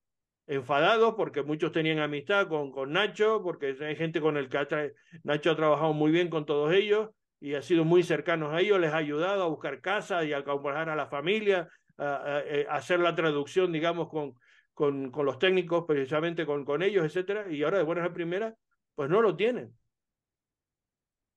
enfadados 0.49 1.13
porque 1.13 1.43
muchos 1.43 1.71
tenían 1.71 1.99
amistad 1.99 2.47
con, 2.47 2.71
con 2.71 2.91
Nacho, 2.91 3.41
porque 3.43 3.77
hay 3.79 3.95
gente 3.95 4.19
con 4.19 4.35
el 4.35 4.49
que 4.49 4.93
Nacho 5.23 5.51
ha 5.51 5.55
trabajado 5.55 5.93
muy 5.93 6.11
bien 6.11 6.27
con 6.29 6.47
todos 6.47 6.73
ellos 6.73 7.11
y 7.39 7.53
ha 7.53 7.61
sido 7.61 7.85
muy 7.85 8.01
cercanos 8.01 8.51
a 8.51 8.59
ellos, 8.59 8.79
les 8.79 8.91
ha 8.91 8.97
ayudado 8.97 9.43
a 9.43 9.47
buscar 9.47 9.79
casa 9.79 10.25
y 10.25 10.33
a 10.33 10.39
acompañar 10.39 10.89
a 10.89 10.95
la 10.95 11.05
familia, 11.05 11.69
a, 11.99 12.41
eh, 12.45 12.65
hacer 12.67 12.99
la 12.99 13.13
traducción, 13.13 13.71
digamos, 13.71 14.09
con, 14.09 14.33
con, 14.73 15.11
con, 15.11 15.27
los 15.27 15.37
técnicos, 15.37 15.85
precisamente 15.87 16.47
con, 16.47 16.65
con 16.65 16.81
ellos, 16.81 17.05
etcétera, 17.05 17.45
y 17.49 17.61
ahora 17.61 17.77
de 17.77 17.83
buenas 17.83 18.09
a 18.09 18.13
primeras, 18.13 18.55
pues 18.95 19.07
no 19.07 19.21
lo 19.21 19.35
tienen. 19.35 19.71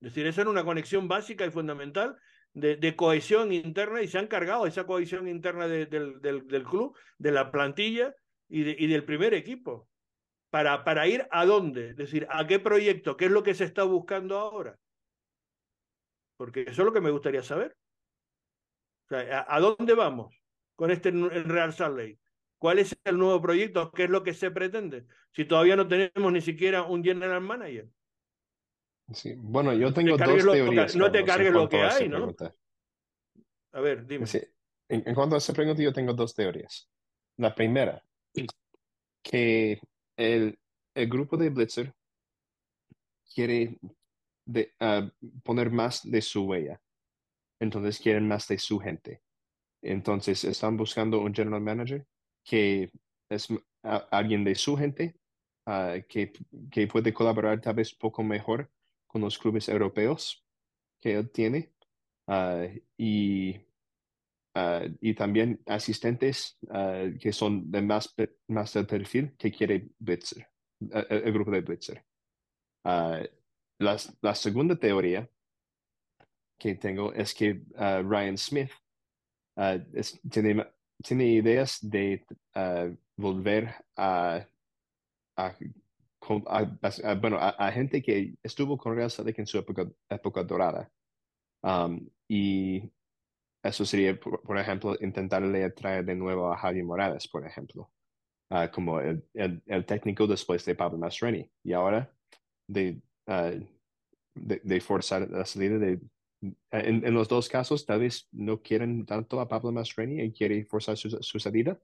Es 0.00 0.14
decir, 0.14 0.26
esa 0.26 0.40
era 0.40 0.50
una 0.50 0.64
conexión 0.64 1.06
básica 1.06 1.44
y 1.44 1.50
fundamental 1.50 2.16
de, 2.54 2.76
de, 2.76 2.96
cohesión 2.96 3.52
interna 3.52 4.00
y 4.00 4.08
se 4.08 4.18
han 4.18 4.26
cargado 4.26 4.66
esa 4.66 4.86
cohesión 4.86 5.28
interna 5.28 5.68
de, 5.68 5.84
del, 5.84 6.20
del, 6.22 6.46
del, 6.48 6.64
club, 6.64 6.96
de 7.18 7.30
la 7.30 7.50
plantilla, 7.50 8.14
y, 8.52 8.86
del 8.86 9.04
primer 9.04 9.34
equipo. 9.34 9.88
Para, 10.50 10.84
para 10.84 11.08
ir 11.08 11.26
a 11.30 11.46
dónde, 11.46 11.90
es 11.90 11.96
decir, 11.96 12.26
a 12.28 12.46
qué 12.46 12.58
proyecto, 12.58 13.16
qué 13.16 13.24
es 13.24 13.30
lo 13.30 13.42
que 13.42 13.54
se 13.54 13.64
está 13.64 13.84
buscando 13.84 14.38
ahora. 14.38 14.78
Porque 16.36 16.62
eso 16.62 16.82
es 16.82 16.84
lo 16.84 16.92
que 16.92 17.00
me 17.00 17.10
gustaría 17.10 17.42
saber. 17.42 17.74
¿a, 19.10 19.60
dónde 19.60 19.94
vamos 19.94 20.34
con 20.76 20.90
este 20.90 21.10
Real 21.10 21.72
Salt 21.72 21.96
Lake? 21.96 22.18
¿Cuál 22.58 22.80
es 22.80 22.94
el 23.04 23.16
nuevo 23.16 23.40
proyecto? 23.40 23.90
¿Qué 23.92 24.04
es 24.04 24.10
lo 24.10 24.22
que 24.22 24.34
se 24.34 24.50
pretende? 24.50 25.06
Si 25.32 25.46
todavía 25.46 25.74
no 25.74 25.88
tenemos 25.88 26.32
ni 26.32 26.42
siquiera 26.42 26.82
un 26.82 27.02
general 27.02 27.40
manager. 27.40 27.88
Sí. 29.12 29.34
Bueno, 29.38 29.72
yo 29.72 29.92
tengo 29.94 30.18
dos 30.18 30.52
teorías. 30.52 30.94
no 30.96 31.10
te 31.10 31.24
cargues 31.24 31.52
lo 31.52 31.66
que 31.68 31.80
hay, 31.80 32.08
¿no? 32.10 32.34
A 33.72 33.80
ver, 33.80 34.06
dime. 34.06 34.26
En, 34.88 35.02
en, 35.06 35.14
cuanto 35.14 35.36
a 35.36 35.38
esa 35.38 35.54
pregunta, 35.54 35.82
yo 35.82 35.94
tengo 35.94 36.12
dos 36.12 36.34
teorías. 36.34 36.90
La 37.38 37.54
primera 37.54 38.02
que 39.22 39.80
el, 40.16 40.58
el 40.94 41.08
grupo 41.08 41.36
de 41.36 41.50
Blitzer 41.50 41.94
quiere 43.32 43.78
uh, 44.46 45.08
poner 45.42 45.70
más 45.70 46.08
de 46.08 46.20
su 46.20 46.44
huella. 46.44 46.80
Entonces 47.60 47.98
quieren 47.98 48.26
más 48.26 48.48
de 48.48 48.58
su 48.58 48.78
gente. 48.78 49.22
Entonces 49.82 50.44
están 50.44 50.76
buscando 50.76 51.20
un 51.20 51.34
general 51.34 51.60
manager 51.60 52.06
que 52.44 52.90
es 53.28 53.48
alguien 53.82 54.44
de 54.44 54.54
su 54.54 54.76
gente, 54.76 55.14
uh, 55.66 56.02
que, 56.08 56.32
que 56.70 56.86
puede 56.86 57.14
colaborar 57.14 57.60
tal 57.60 57.74
vez 57.74 57.94
poco 57.94 58.22
mejor 58.22 58.70
con 59.06 59.22
los 59.22 59.38
clubes 59.38 59.68
europeos 59.68 60.44
que 61.00 61.14
él 61.14 61.30
tiene. 61.30 61.72
y 62.96 63.60
Ah, 64.54 64.84
y 65.00 65.14
también 65.14 65.62
asistentes 65.66 66.58
ah, 66.70 67.06
que 67.18 67.32
son 67.32 67.70
de 67.70 67.80
más, 67.80 68.14
más 68.48 68.72
del 68.74 68.86
perfil 68.86 69.34
que 69.38 69.50
quiere 69.50 69.88
Blitzer, 69.98 70.46
ah, 70.92 71.06
el, 71.08 71.32
grupo 71.32 71.50
de 71.50 71.62
Blitzer. 71.62 72.04
La, 72.84 73.96
la, 74.20 74.34
segunda 74.34 74.76
teoría 74.76 75.28
que 76.58 76.74
tengo 76.74 77.12
es 77.14 77.34
que 77.34 77.62
Ryan 77.74 78.36
Smith 78.36 78.70
tiene, 80.30 80.66
tiene, 81.02 81.24
ideas 81.24 81.78
de 81.80 82.24
volver 83.16 83.74
a, 83.96 84.46
a, 85.36 85.54
bueno, 87.14 87.38
a, 87.40 87.72
gente 87.72 88.02
que 88.02 88.34
estuvo 88.42 88.76
con 88.76 88.94
Real 88.94 89.10
Salt 89.10 89.36
en 89.36 89.46
su 89.46 89.58
época, 89.58 89.88
época 90.08 90.44
dorada. 90.44 90.90
Um, 91.62 92.08
y 92.28 92.90
eso 93.62 93.84
sería, 93.84 94.18
por, 94.18 94.58
ejemplo, 94.58 94.96
intentarle 95.00 95.70
traer 95.70 96.04
de 96.04 96.16
nuevo 96.16 96.52
a 96.52 96.56
Javier 96.56 96.84
Morales, 96.84 97.28
por 97.28 97.46
ejemplo, 97.46 97.90
uh, 98.50 98.68
como 98.72 99.00
el, 99.00 99.24
el, 99.34 99.62
el, 99.66 99.86
técnico 99.86 100.26
después 100.26 100.64
de 100.64 100.74
Pablo 100.74 100.98
Mastroeni. 100.98 101.48
Y 101.62 101.72
ahora 101.72 102.12
de, 102.68 103.00
uh, 103.28 103.64
de, 104.34 104.60
de, 104.64 104.80
forzar 104.80 105.30
la 105.30 105.44
salida 105.44 105.78
de... 105.78 106.00
En, 106.72 107.06
en, 107.06 107.14
los 107.14 107.28
dos 107.28 107.48
casos, 107.48 107.86
tal 107.86 108.00
vez 108.00 108.28
no 108.32 108.60
quieren 108.60 109.06
tanto 109.06 109.40
a 109.40 109.46
Pablo 109.46 109.70
Mastroeni 109.70 110.20
y 110.20 110.32
quieren 110.32 110.66
forzar 110.66 110.96
su, 110.96 111.10
su 111.10 111.38
salida. 111.38 111.80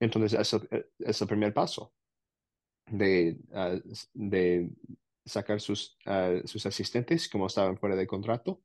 Entonces, 0.00 0.38
eso 0.38 0.60
es 0.98 1.22
el 1.22 1.28
primer 1.28 1.54
paso 1.54 1.92
de, 2.90 3.38
uh, 3.50 3.80
de 4.14 4.68
sacar 5.24 5.60
sus, 5.60 5.96
sus 6.44 6.66
asistentes 6.66 7.28
como 7.28 7.46
estaban 7.46 7.78
fuera 7.78 7.94
de 7.94 8.06
contrato 8.06 8.60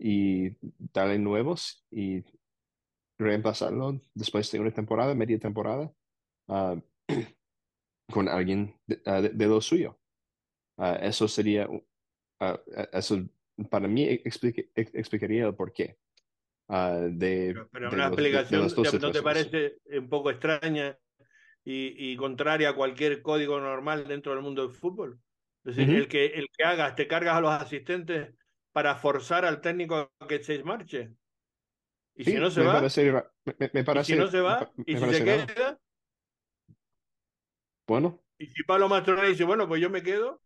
y 0.00 0.56
darle 0.94 1.18
nuevos 1.18 1.84
y 1.90 2.24
reemplazarlo 3.18 4.00
después 4.14 4.50
de 4.50 4.58
una 4.58 4.70
temporada, 4.70 5.14
media 5.14 5.38
temporada, 5.38 5.92
uh, 6.48 6.80
con 8.10 8.28
alguien 8.28 8.74
de, 8.86 9.02
uh, 9.04 9.36
de, 9.36 9.46
lo 9.46 9.60
suyo. 9.60 10.00
Uh, 10.78 10.96
eso 11.02 11.28
sería, 11.28 11.68
eso 12.92 13.28
para 13.68 13.86
mí 13.86 14.04
explique, 14.04 14.70
explicaría 14.74 15.46
el 15.46 15.54
porqué. 15.54 15.98
de, 16.66 17.52
pero, 17.52 17.68
pero 17.70 17.90
una 17.90 18.06
explicación 18.06 18.68
no 19.02 19.12
te 19.12 19.22
parece 19.22 19.76
un 19.92 20.08
poco 20.08 20.30
extraña 20.30 20.98
y, 21.62 22.12
y, 22.12 22.16
contraria 22.16 22.70
a 22.70 22.74
cualquier 22.74 23.20
código 23.20 23.60
normal 23.60 24.08
dentro 24.08 24.32
del 24.32 24.42
mundo 24.42 24.66
del 24.66 24.74
fútbol. 24.74 25.20
Es 25.62 25.76
decir, 25.76 25.94
el, 25.94 26.08
que, 26.08 26.24
el 26.24 26.46
que 26.56 26.64
hagas, 26.64 26.94
te 26.94 27.06
cargas 27.06 27.36
a 27.36 27.40
los 27.42 27.52
asistentes 27.52 28.34
para 28.80 28.96
forzar 28.96 29.44
al 29.44 29.60
técnico 29.60 30.10
a 30.18 30.26
que 30.26 30.42
se 30.42 30.64
marche. 30.64 31.10
Y 32.14 32.24
si 32.24 32.34
no 32.36 32.50
se 32.50 32.62
va, 32.62 32.72
me, 32.72 33.84
parece, 33.84 34.14
y 34.14 34.16
si 34.16 34.16
no 34.16 34.26
se 34.28 34.40
va, 34.40 34.72
y 34.86 34.96
si 34.96 35.04
se 35.04 35.22
queda, 35.22 35.78
bueno. 37.86 38.18
Y 38.38 38.46
si 38.46 38.62
Pablo 38.62 38.88
Mastroeni 38.88 39.28
dice, 39.28 39.44
bueno, 39.44 39.68
pues 39.68 39.82
yo 39.82 39.90
me 39.90 40.02
quedo, 40.02 40.40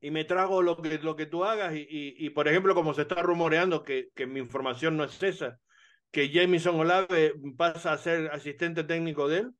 y 0.00 0.10
me 0.10 0.24
trago 0.24 0.62
lo 0.62 0.82
que, 0.82 0.98
lo 0.98 1.14
que 1.14 1.26
tú 1.26 1.44
hagas. 1.44 1.76
Y, 1.76 1.86
y, 1.88 2.30
por 2.30 2.48
ejemplo, 2.48 2.74
como 2.74 2.92
se 2.92 3.02
está 3.02 3.22
rumoreando, 3.22 3.84
que, 3.84 4.08
que 4.12 4.26
mi 4.26 4.40
información 4.40 4.96
no 4.96 5.04
es 5.04 5.22
esa, 5.22 5.60
que 6.10 6.28
Jamison 6.28 6.74
Olave 6.74 7.34
pasa 7.56 7.92
a 7.92 7.98
ser 7.98 8.32
asistente 8.32 8.82
técnico 8.82 9.28
de 9.28 9.38
él, 9.38 9.54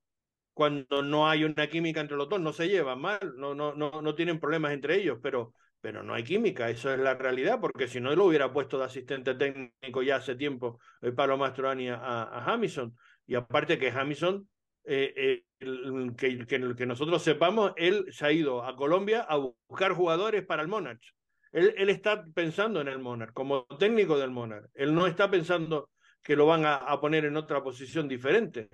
cuando 0.52 1.00
no 1.00 1.28
hay 1.28 1.44
una 1.44 1.68
química 1.68 2.00
entre 2.00 2.16
los 2.16 2.28
dos, 2.28 2.40
no 2.40 2.52
se 2.52 2.66
llevan 2.66 3.00
mal, 3.00 3.20
no, 3.36 3.54
no, 3.54 3.72
no, 3.72 4.02
no 4.02 4.14
tienen 4.16 4.40
problemas 4.40 4.72
entre 4.72 4.96
ellos, 4.96 5.20
pero, 5.22 5.54
pero 5.86 6.02
no 6.02 6.14
hay 6.14 6.24
química, 6.24 6.68
eso 6.68 6.92
es 6.92 6.98
la 6.98 7.14
realidad, 7.14 7.60
porque 7.60 7.86
si 7.86 8.00
no 8.00 8.12
lo 8.16 8.24
hubiera 8.24 8.52
puesto 8.52 8.76
de 8.76 8.86
asistente 8.86 9.36
técnico 9.36 10.02
ya 10.02 10.16
hace 10.16 10.34
tiempo 10.34 10.80
el 11.00 11.14
Pablo 11.14 11.38
Mastroani 11.38 11.90
a, 11.90 12.24
a 12.24 12.44
Hamilton. 12.44 12.92
Y 13.24 13.36
aparte 13.36 13.78
que 13.78 13.92
Hamilton 13.92 14.48
eh, 14.82 15.44
eh, 15.60 16.14
que, 16.16 16.44
que, 16.44 16.86
nosotros 16.86 17.22
sepamos, 17.22 17.72
él 17.76 18.04
se 18.10 18.26
ha 18.26 18.32
ido 18.32 18.64
a 18.64 18.74
Colombia 18.74 19.20
a 19.28 19.36
buscar 19.36 19.92
jugadores 19.92 20.44
para 20.44 20.62
el 20.62 20.66
Monarch. 20.66 21.14
Él, 21.52 21.88
está 21.88 22.24
pensando 22.34 22.80
en 22.80 22.88
el 22.88 22.98
Monarch, 22.98 23.32
como 23.32 23.64
técnico 23.78 24.18
del 24.18 24.32
Monarch. 24.32 24.68
Él 24.74 24.92
no 24.92 25.06
está 25.06 25.30
pensando 25.30 25.90
que 26.20 26.34
lo 26.34 26.46
van 26.46 26.66
a, 26.66 26.74
a, 26.74 27.00
poner 27.00 27.26
en 27.26 27.36
otra 27.36 27.62
posición 27.62 28.08
diferente. 28.08 28.68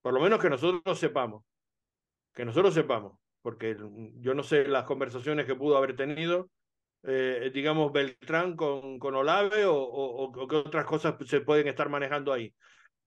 Por 0.00 0.14
lo 0.14 0.20
menos 0.20 0.38
que 0.38 0.48
nosotros 0.48 0.96
sepamos. 0.96 1.42
Que 2.32 2.44
nosotros 2.44 2.72
sepamos. 2.72 3.18
Porque 3.42 3.76
yo 4.20 4.34
no 4.34 4.42
sé 4.42 4.66
las 4.66 4.84
conversaciones 4.84 5.46
que 5.46 5.54
pudo 5.54 5.76
haber 5.76 5.96
tenido, 5.96 6.48
eh, 7.02 7.50
digamos, 7.52 7.92
Beltrán 7.92 8.56
con, 8.56 8.98
con 8.98 9.14
Olave 9.14 9.66
o, 9.66 9.76
o, 9.76 10.48
qué 10.48 10.56
otras 10.56 10.86
cosas 10.86 11.16
se 11.26 11.40
pueden 11.40 11.66
estar 11.66 11.88
manejando 11.88 12.32
ahí. 12.32 12.54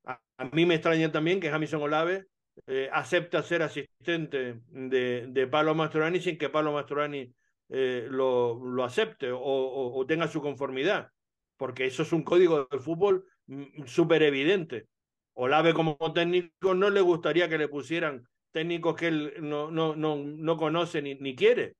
A, 0.05 0.19
mí 0.51 0.65
me 0.65 0.75
extraña 0.75 1.11
también 1.11 1.39
que 1.39 1.49
Jamison 1.49 1.81
Olave 1.81 2.25
eh, 2.67 2.89
acepta 2.91 3.41
ser 3.41 3.63
asistente 3.63 4.59
de, 4.67 5.27
de 5.29 5.47
Pablo 5.47 5.73
Mastroani 5.73 6.19
sin 6.19 6.37
que 6.37 6.49
Pablo 6.49 6.73
Mastroani 6.73 7.33
eh, 7.69 8.07
lo, 8.09 8.63
lo, 8.63 8.83
acepte 8.83 9.31
o, 9.31 9.39
o, 9.41 10.05
tenga 10.05 10.27
su 10.27 10.41
conformidad, 10.41 11.09
porque 11.57 11.85
eso 11.85 12.03
es 12.03 12.13
un 12.13 12.23
código 12.23 12.67
de 12.69 12.79
fútbol 12.79 13.25
mm, 13.47 13.85
súper 13.85 14.23
evidente. 14.23 14.87
Olave 15.33 15.73
como 15.73 15.97
técnico 16.13 16.75
no 16.75 16.89
le 16.89 17.01
gustaría 17.01 17.49
que 17.49 17.57
le 17.57 17.67
pusieran 17.67 18.27
técnicos 18.55 18.95
que 18.95 19.07
él 19.07 19.33
no, 19.41 19.69
no, 19.69 19.97
no, 19.97 20.15
no 20.15 20.55
conoce 20.55 21.01
ni, 21.01 21.15
ni 21.15 21.35
quiere. 21.35 21.75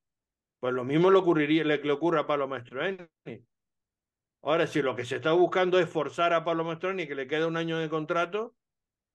Pues 0.60 0.74
lo 0.74 0.84
mismo 0.84 1.10
le, 1.10 1.20
ocurriría, 1.20 1.64
le, 1.64 1.78
le 1.78 1.94
a 1.94 2.28
Pablo 2.28 2.50
Mastroani. 2.50 2.98
Ahora, 4.42 4.68
si 4.68 4.82
lo 4.82 4.94
que 4.94 5.06
se 5.06 5.16
está 5.16 5.32
buscando 5.32 5.80
es 5.80 5.90
forzar 5.90 6.34
a 6.34 6.44
Pablo 6.44 6.66
Mastroani 6.66 7.08
que 7.08 7.16
le 7.16 7.28
quede 7.28 7.46
un 7.46 7.56
año 7.56 7.78
de 7.78 7.88
contrato, 7.88 8.56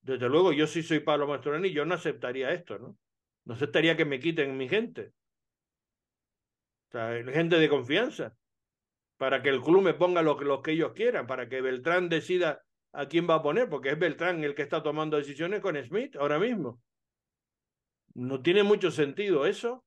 desde 0.01 0.31
luego, 0.31 0.55
yo 0.55 0.67
sí 0.67 0.83
soy 0.83 1.01
Pablo 1.01 1.27
Mastroeni, 1.27 1.71
yo 1.71 1.85
no 1.85 1.95
aceptaría 1.97 2.51
esto, 2.51 2.79
¿no? 2.79 2.97
No 3.45 3.53
aceptaría 3.53 3.95
que 3.95 4.07
me 4.07 4.21
quiten 4.21 4.57
mi 4.57 4.67
gente. 4.67 5.13
O 6.89 6.93
sea, 6.93 7.13
gente 7.31 7.57
de 7.57 7.69
confianza. 7.69 8.35
Para 9.19 9.43
que 9.43 9.51
el 9.51 9.61
club 9.61 9.83
me 9.83 9.93
ponga 9.93 10.23
lo, 10.23 10.41
lo 10.41 10.63
que 10.63 10.73
ellos 10.73 10.93
quieran, 10.95 11.27
para 11.27 11.47
que 11.47 11.61
Beltrán 11.61 12.09
decida 12.09 12.63
a 12.93 13.05
quién 13.05 13.29
va 13.29 13.35
a 13.35 13.43
poner, 13.43 13.69
porque 13.69 13.91
es 13.91 13.99
Beltrán 13.99 14.43
el 14.45 14.55
que 14.55 14.63
está 14.63 14.83
tomando 14.83 15.19
decisiones 15.19 15.61
con 15.61 15.77
Smith 15.85 16.17
ahora 16.17 16.39
mismo. 16.39 16.81
No 18.15 18.43
tiene 18.43 18.63
mucho 18.63 18.91
sentido 18.91 19.47
eso. 19.47 19.85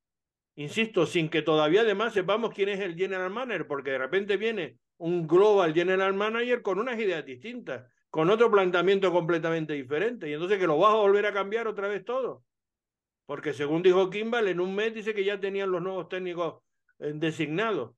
Insisto, 0.55 1.05
sin 1.05 1.29
que 1.29 1.41
todavía 1.41 1.81
además 1.81 2.13
sepamos 2.13 2.53
quién 2.53 2.69
es 2.69 2.79
el 2.79 2.95
general 2.95 3.31
manager, 3.31 3.67
porque 3.67 3.91
de 3.91 3.97
repente 3.97 4.37
viene 4.37 4.77
un 4.97 5.27
global 5.27 5.73
general 5.73 6.13
manager 6.13 6.61
con 6.61 6.79
unas 6.79 6.99
ideas 6.99 7.25
distintas 7.25 7.83
con 8.13 8.29
otro 8.29 8.51
planteamiento 8.51 9.11
completamente 9.11 9.73
diferente. 9.73 10.29
Y 10.29 10.33
entonces 10.33 10.59
que 10.59 10.67
lo 10.67 10.77
vas 10.77 10.93
a 10.93 10.97
volver 10.97 11.25
a 11.25 11.33
cambiar 11.33 11.67
otra 11.67 11.87
vez 11.87 12.05
todo. 12.05 12.43
Porque 13.25 13.53
según 13.53 13.81
dijo 13.81 14.11
Kimball, 14.11 14.49
en 14.49 14.59
un 14.59 14.75
mes 14.75 14.93
dice 14.93 15.15
que 15.15 15.23
ya 15.23 15.39
tenían 15.39 15.71
los 15.71 15.81
nuevos 15.81 16.09
técnicos 16.09 16.61
eh, 16.99 17.13
designados. 17.15 17.95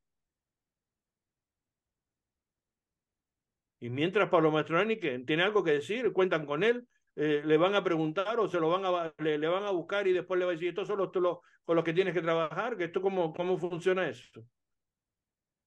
Y 3.82 3.90
mientras 3.90 4.30
Pablo 4.30 4.52
Mastroianni, 4.52 5.02
que 5.02 5.20
tiene 5.20 5.44
algo 5.44 5.66
que 5.66 5.72
decir, 5.72 6.14
cuentan 6.14 6.46
con 6.46 6.64
él, 6.64 6.88
eh, 7.16 7.42
le 7.46 7.58
van 7.58 7.76
a 7.76 7.84
preguntar 7.84 8.40
o 8.40 8.48
se 8.48 8.60
lo 8.60 8.70
van 8.70 8.86
a, 8.86 9.14
le, 9.20 9.38
le, 9.38 9.48
van 9.48 9.64
a 9.64 9.72
buscar 9.72 10.08
y 10.08 10.14
después 10.14 10.38
le 10.38 10.46
va 10.46 10.52
a 10.52 10.56
decir, 10.56 10.70
estos 10.70 10.88
son 10.88 10.98
los, 10.98 11.16
los 11.16 11.40
con 11.64 11.76
los 11.76 11.86
que 11.86 11.94
tienes 11.94 12.14
que 12.14 12.22
trabajar, 12.22 12.78
que 12.78 12.86
esto 12.86 13.02
cómo, 13.02 13.34
cómo 13.34 13.58
funciona 13.58 14.08
eso. 14.08 14.46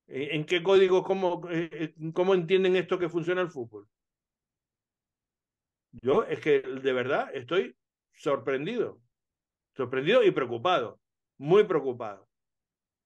¿En 0.07 0.47
qué 0.47 0.63
código, 0.63 1.03
cómo, 1.03 1.43
eh, 1.51 1.95
cómo 2.15 2.35
entienden 2.35 2.77
esto 2.77 2.99
que 2.99 3.09
funciona 3.09 3.43
el 3.43 3.51
fútbol? 3.51 3.87
Yo 5.93 6.25
es 6.25 6.41
que 6.41 6.61
de 6.61 6.93
verdad 6.93 7.29
estoy 7.35 7.77
sorprendido, 8.13 9.01
sorprendido 9.77 10.23
y 10.23 10.31
preocupado, 10.31 11.01
muy 11.37 11.65
preocupado, 11.65 12.29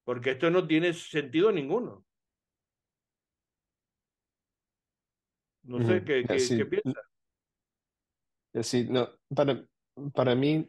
porque 0.05 0.33
esto 0.33 0.51
no 0.51 0.67
tiene 0.67 0.93
sentido 0.93 1.51
ninguno. 1.51 2.05
No 5.65 5.85
sé 5.87 6.05
qué, 6.05 6.25
qué, 6.25 6.37
qué 6.37 6.67
piensas. 6.67 7.12
Sí, 8.61 8.87
no, 8.89 9.09
para, 9.35 9.65
para 10.15 10.35
mí, 10.35 10.69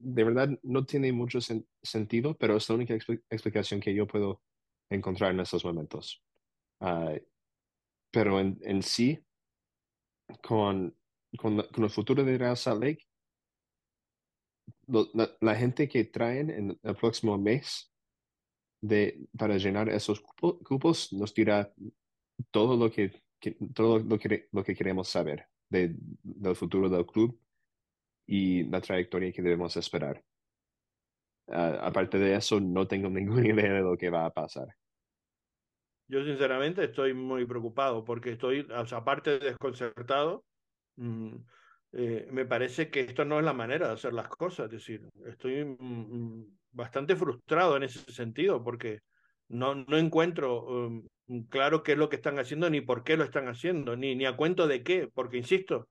de 0.00 0.24
verdad 0.24 0.48
no 0.62 0.84
tiene 0.84 1.12
mucho 1.12 1.38
sentido, 1.82 2.36
pero 2.36 2.56
es 2.56 2.68
la 2.68 2.74
única 2.74 2.94
explicación 2.94 3.80
que 3.80 3.94
yo 3.94 4.06
puedo 4.06 4.42
encontrar 4.90 5.32
en 5.32 5.40
estos 5.40 5.64
momentos. 5.64 6.22
Uh, 6.80 7.18
pero 8.10 8.40
en, 8.40 8.58
en 8.62 8.82
sí, 8.82 9.18
con 10.42 10.94
con, 11.36 11.62
con 11.62 11.84
el 11.84 11.90
futuro 11.90 12.24
de 12.24 12.38
Real 12.38 12.56
Salt 12.56 12.82
Lake, 12.82 13.04
la, 15.40 15.54
gente 15.54 15.88
que 15.88 16.04
traen 16.04 16.50
en 16.50 16.78
el 16.82 16.96
próximo 16.96 17.36
mes 17.36 17.92
de, 18.82 19.26
para 19.36 19.56
llenar 19.58 19.88
esos 19.88 20.20
cupos 20.20 21.12
nos 21.12 21.34
dirá 21.34 21.72
todo 22.50 22.76
lo 22.76 22.90
que, 22.90 23.12
que, 23.40 23.56
todo 23.74 23.98
lo 23.98 24.18
que, 24.18 24.48
lo 24.52 24.64
que 24.64 24.74
queremos 24.74 25.08
saber 25.08 25.46
de, 25.68 25.94
del 26.22 26.56
futuro 26.56 26.88
del 26.88 27.06
club 27.06 27.38
y 28.26 28.64
la 28.64 28.80
trayectoria 28.80 29.32
que 29.32 29.42
debemos 29.42 29.76
esperar. 29.76 30.22
Uh, 31.46 31.80
aparte 31.80 32.18
de 32.18 32.34
eso, 32.34 32.60
no 32.60 32.86
tengo 32.86 33.08
ninguna 33.10 33.46
idea 33.46 33.72
de 33.72 33.80
lo 33.80 33.96
que 33.96 34.10
va 34.10 34.26
a 34.26 34.32
pasar. 34.32 34.68
Yo 36.10 36.24
sinceramente 36.24 36.84
estoy 36.84 37.12
muy 37.12 37.44
preocupado 37.46 38.04
porque 38.04 38.32
estoy, 38.32 38.60
o 38.60 38.86
sea, 38.86 38.98
aparte 38.98 39.38
de 39.38 39.50
desconcertado, 39.50 40.44
Mm, 40.98 41.36
eh, 41.92 42.28
me 42.32 42.44
parece 42.44 42.90
que 42.90 43.00
esto 43.00 43.24
no 43.24 43.38
es 43.38 43.44
la 43.44 43.52
manera 43.52 43.88
de 43.88 43.94
hacer 43.94 44.12
las 44.12 44.28
cosas. 44.28 44.66
Es 44.66 44.72
decir, 44.72 45.08
estoy 45.26 45.64
mm, 45.64 45.76
mm, 45.80 46.58
bastante 46.72 47.16
frustrado 47.16 47.76
en 47.76 47.84
ese 47.84 48.00
sentido 48.12 48.62
porque 48.62 49.00
no, 49.48 49.74
no 49.74 49.96
encuentro 49.96 50.64
um, 50.66 51.08
claro 51.48 51.82
qué 51.82 51.92
es 51.92 51.98
lo 51.98 52.08
que 52.08 52.16
están 52.16 52.38
haciendo 52.38 52.70
ni 52.70 52.80
por 52.80 53.04
qué 53.04 53.16
lo 53.16 53.24
están 53.24 53.48
haciendo, 53.48 53.96
ni, 53.96 54.14
ni 54.14 54.26
a 54.26 54.36
cuento 54.36 54.66
de 54.66 54.82
qué, 54.82 55.08
porque 55.12 55.38
insisto, 55.38 55.88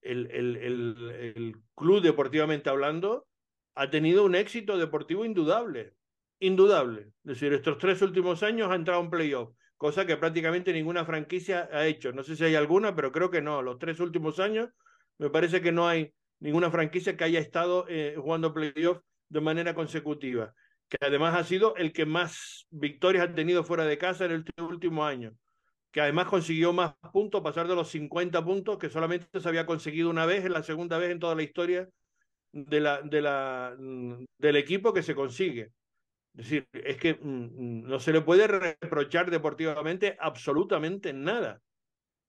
el, 0.00 0.30
el, 0.30 0.56
el, 0.56 1.10
el 1.36 1.56
club 1.74 2.02
deportivamente 2.02 2.70
hablando 2.70 3.26
ha 3.74 3.90
tenido 3.90 4.24
un 4.24 4.34
éxito 4.34 4.76
deportivo 4.78 5.24
indudable, 5.24 5.94
indudable. 6.40 7.02
Es 7.24 7.40
decir, 7.40 7.52
estos 7.52 7.78
tres 7.78 8.02
últimos 8.02 8.42
años 8.42 8.70
ha 8.70 8.74
entrado 8.74 9.00
en 9.00 9.10
playoff 9.10 9.50
cosa 9.82 10.06
que 10.06 10.16
prácticamente 10.16 10.72
ninguna 10.72 11.04
franquicia 11.04 11.68
ha 11.72 11.86
hecho. 11.86 12.12
No 12.12 12.22
sé 12.22 12.36
si 12.36 12.44
hay 12.44 12.54
alguna, 12.54 12.94
pero 12.94 13.10
creo 13.10 13.32
que 13.32 13.42
no. 13.42 13.62
Los 13.62 13.80
tres 13.80 13.98
últimos 13.98 14.38
años 14.38 14.68
me 15.18 15.28
parece 15.28 15.60
que 15.60 15.72
no 15.72 15.88
hay 15.88 16.14
ninguna 16.38 16.70
franquicia 16.70 17.16
que 17.16 17.24
haya 17.24 17.40
estado 17.40 17.86
eh, 17.88 18.14
jugando 18.16 18.54
playoff 18.54 19.00
de 19.28 19.40
manera 19.40 19.74
consecutiva, 19.74 20.54
que 20.92 21.06
además 21.06 21.34
ha 21.34 21.42
sido 21.42 21.74
el 21.76 21.90
que 21.90 22.04
más 22.04 22.66
victorias 22.68 23.26
ha 23.26 23.34
tenido 23.34 23.64
fuera 23.64 23.86
de 23.86 23.96
casa 23.96 24.26
en 24.26 24.32
el 24.32 24.44
último 24.62 25.06
año, 25.06 25.34
que 25.90 26.02
además 26.02 26.26
consiguió 26.26 26.74
más 26.74 26.96
puntos, 27.14 27.40
pasar 27.40 27.66
de 27.66 27.74
los 27.74 27.88
50 27.88 28.44
puntos 28.44 28.76
que 28.76 28.90
solamente 28.90 29.40
se 29.40 29.48
había 29.48 29.64
conseguido 29.64 30.10
una 30.10 30.26
vez, 30.26 30.44
en 30.44 30.52
la 30.52 30.62
segunda 30.62 30.98
vez 30.98 31.10
en 31.10 31.18
toda 31.18 31.34
la 31.34 31.44
historia 31.44 31.88
de 32.52 32.80
la, 32.80 33.00
de 33.00 33.22
la, 33.22 33.74
del 33.78 34.56
equipo 34.56 34.92
que 34.92 35.02
se 35.02 35.14
consigue. 35.14 35.72
Es 36.34 36.44
decir, 36.44 36.68
es 36.72 36.98
que 36.98 37.14
mm, 37.14 37.24
mm, 37.24 37.88
no 37.88 37.98
se 37.98 38.12
le 38.12 38.20
puede 38.20 38.46
reprochar 38.46 39.30
deportivamente 39.30 40.18
absolutamente 40.20 41.14
nada. 41.14 41.62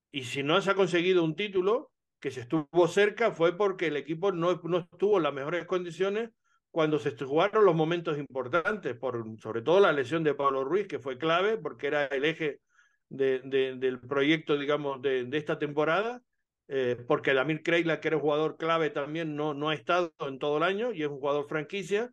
Y 0.10 0.24
si 0.24 0.42
no 0.42 0.62
se 0.62 0.72
ha 0.72 0.76
conseguido 0.76 1.26
un 1.26 1.36
título, 1.36 1.92
que 2.22 2.32
se 2.32 2.40
estuvo 2.40 2.88
cerca, 2.88 3.34
fue 3.34 3.58
porque 3.58 3.88
el 3.88 3.98
equipo 3.98 4.32
no, 4.32 4.62
no 4.64 4.78
estuvo 4.78 5.18
en 5.18 5.24
las 5.24 5.34
mejores 5.34 5.66
condiciones 5.66 6.30
cuando 6.74 6.98
se 6.98 7.12
jugaron 7.16 7.66
los 7.66 7.76
momentos 7.76 8.18
importantes, 8.18 8.96
por, 8.98 9.24
sobre 9.40 9.62
todo 9.62 9.80
la 9.80 9.94
lesión 9.94 10.24
de 10.24 10.34
Pablo 10.34 10.64
Ruiz, 10.64 10.88
que 10.88 10.98
fue 10.98 11.20
clave 11.20 11.56
porque 11.56 11.86
era 11.86 12.06
el 12.08 12.26
eje 12.26 12.62
de, 13.10 13.42
de, 13.46 13.76
del 13.76 14.00
proyecto, 14.00 14.58
digamos, 14.58 15.00
de, 15.00 15.26
de 15.26 15.38
esta 15.38 15.60
temporada, 15.60 16.24
eh, 16.68 16.98
porque 17.08 17.36
Damir 17.36 17.62
Kreila, 17.62 18.00
que 18.00 18.08
era 18.08 18.18
un 18.18 18.24
jugador 18.24 18.58
clave 18.58 18.90
también, 18.90 19.36
no, 19.36 19.54
no 19.54 19.70
ha 19.70 19.76
estado 19.76 20.16
en 20.22 20.40
todo 20.40 20.58
el 20.58 20.64
año 20.64 20.92
y 20.92 21.04
es 21.04 21.10
un 21.10 21.20
jugador 21.20 21.48
franquicia, 21.48 22.10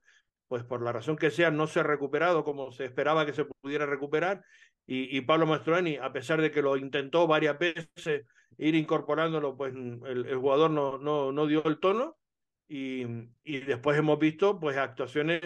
pues 0.47 0.63
por 0.63 0.83
la 0.83 0.93
razón 0.93 1.17
que 1.17 1.31
sea, 1.31 1.51
no 1.51 1.67
se 1.67 1.81
ha 1.81 1.85
recuperado 1.85 2.45
como 2.45 2.71
se 2.71 2.85
esperaba 2.85 3.25
que 3.25 3.33
se 3.33 3.47
pudiera 3.47 3.87
recuperar. 3.87 4.45
Y, 4.87 5.17
y 5.17 5.23
Pablo 5.23 5.47
Mastroeni, 5.47 5.97
a 5.97 6.13
pesar 6.13 6.43
de 6.43 6.51
que 6.51 6.61
lo 6.61 6.77
intentó 6.77 7.27
varias 7.27 7.59
veces 7.59 8.27
ir 8.59 8.75
incorporándolo, 8.75 9.57
pues 9.57 9.73
el, 9.73 10.27
el 10.27 10.37
jugador 10.37 10.71
no, 10.71 10.99
no, 10.99 11.33
no 11.33 11.47
dio 11.47 11.65
el 11.65 11.81
tono. 11.81 12.19
Y, 12.73 13.05
y, 13.43 13.59
después 13.63 13.99
hemos 13.99 14.21
visto 14.21 14.61
pues 14.61 14.77
actuaciones 14.77 15.41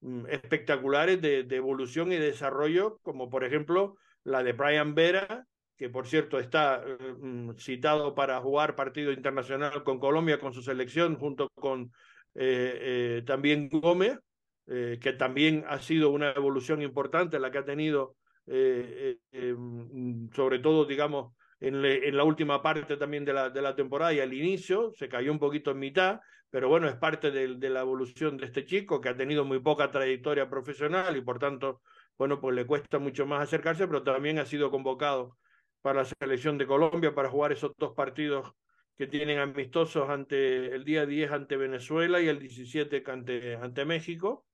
mm, 0.00 0.26
espectaculares 0.26 1.22
de, 1.22 1.44
de, 1.44 1.56
evolución 1.56 2.10
y 2.10 2.16
desarrollo, 2.16 2.98
como 3.02 3.30
por 3.30 3.44
ejemplo 3.44 3.96
la 4.24 4.42
de 4.42 4.54
Brian 4.54 4.96
Vera, 4.96 5.46
que 5.76 5.88
por 5.88 6.08
cierto 6.08 6.40
está 6.40 6.84
mm, 7.20 7.52
citado 7.58 8.16
para 8.16 8.40
jugar 8.40 8.74
partido 8.74 9.12
internacional 9.12 9.84
con 9.84 10.00
Colombia, 10.00 10.40
con 10.40 10.52
su 10.52 10.62
selección, 10.62 11.14
junto 11.14 11.48
con 11.50 11.92
eh, 12.34 13.18
eh, 13.18 13.22
también 13.24 13.68
Gómez, 13.68 14.18
eh, 14.66 14.98
que 15.00 15.12
también 15.12 15.64
ha 15.68 15.78
sido 15.78 16.10
una 16.10 16.32
evolución 16.32 16.82
importante 16.82 17.38
la 17.38 17.52
que 17.52 17.58
ha 17.58 17.64
tenido, 17.64 18.16
mm, 18.46 20.32
sobre 20.34 20.58
todo, 20.58 20.86
digamos, 20.86 21.34
en, 21.60 21.84
en, 21.84 22.16
la 22.16 22.24
última 22.24 22.60
parte 22.62 22.96
también 22.96 23.24
de 23.24 23.32
la, 23.32 23.50
de 23.50 23.62
la 23.62 23.76
temporada 23.76 24.12
y 24.12 24.18
al 24.18 24.32
inicio, 24.32 24.90
se 24.92 25.08
cayó 25.08 25.30
un 25.30 25.38
poquito 25.38 25.70
en 25.70 25.78
mitad, 25.78 26.20
pero 26.54 26.68
bueno, 26.68 26.88
es 26.88 26.94
parte 26.94 27.32
de, 27.32 27.68
la 27.68 27.80
evolución 27.80 28.36
de 28.36 28.46
este 28.46 28.64
chico 28.64 29.00
que 29.00 29.08
ha 29.08 29.16
tenido 29.16 29.44
muy 29.44 29.58
poca 29.58 29.90
trayectoria 29.90 30.48
profesional 30.48 31.16
y 31.16 31.20
por 31.20 31.40
tanto, 31.40 31.82
bueno, 32.16 32.40
pues 32.40 32.54
le 32.54 32.64
cuesta 32.64 33.00
mucho 33.00 33.26
más 33.26 33.42
acercarse, 33.42 33.88
pero 33.88 34.04
también 34.04 34.38
ha 34.38 34.46
sido 34.46 34.70
convocado 34.70 35.36
para 35.82 36.02
la 36.02 36.04
selección 36.04 36.56
de 36.56 36.68
Colombia 36.68 37.12
para 37.12 37.28
jugar 37.28 37.50
esos 37.50 37.72
dos 37.76 37.92
partidos 37.94 38.54
que 38.96 39.08
tienen 39.08 39.40
amistosos 39.40 40.08
ante 40.08 40.72
el 40.72 40.84
día 40.84 41.06
10 41.06 41.32
ante 41.32 41.56
Venezuela 41.56 42.20
y 42.20 42.28
el 42.28 42.38
17 42.38 43.02
ante, 43.08 43.84
México. 43.84 44.46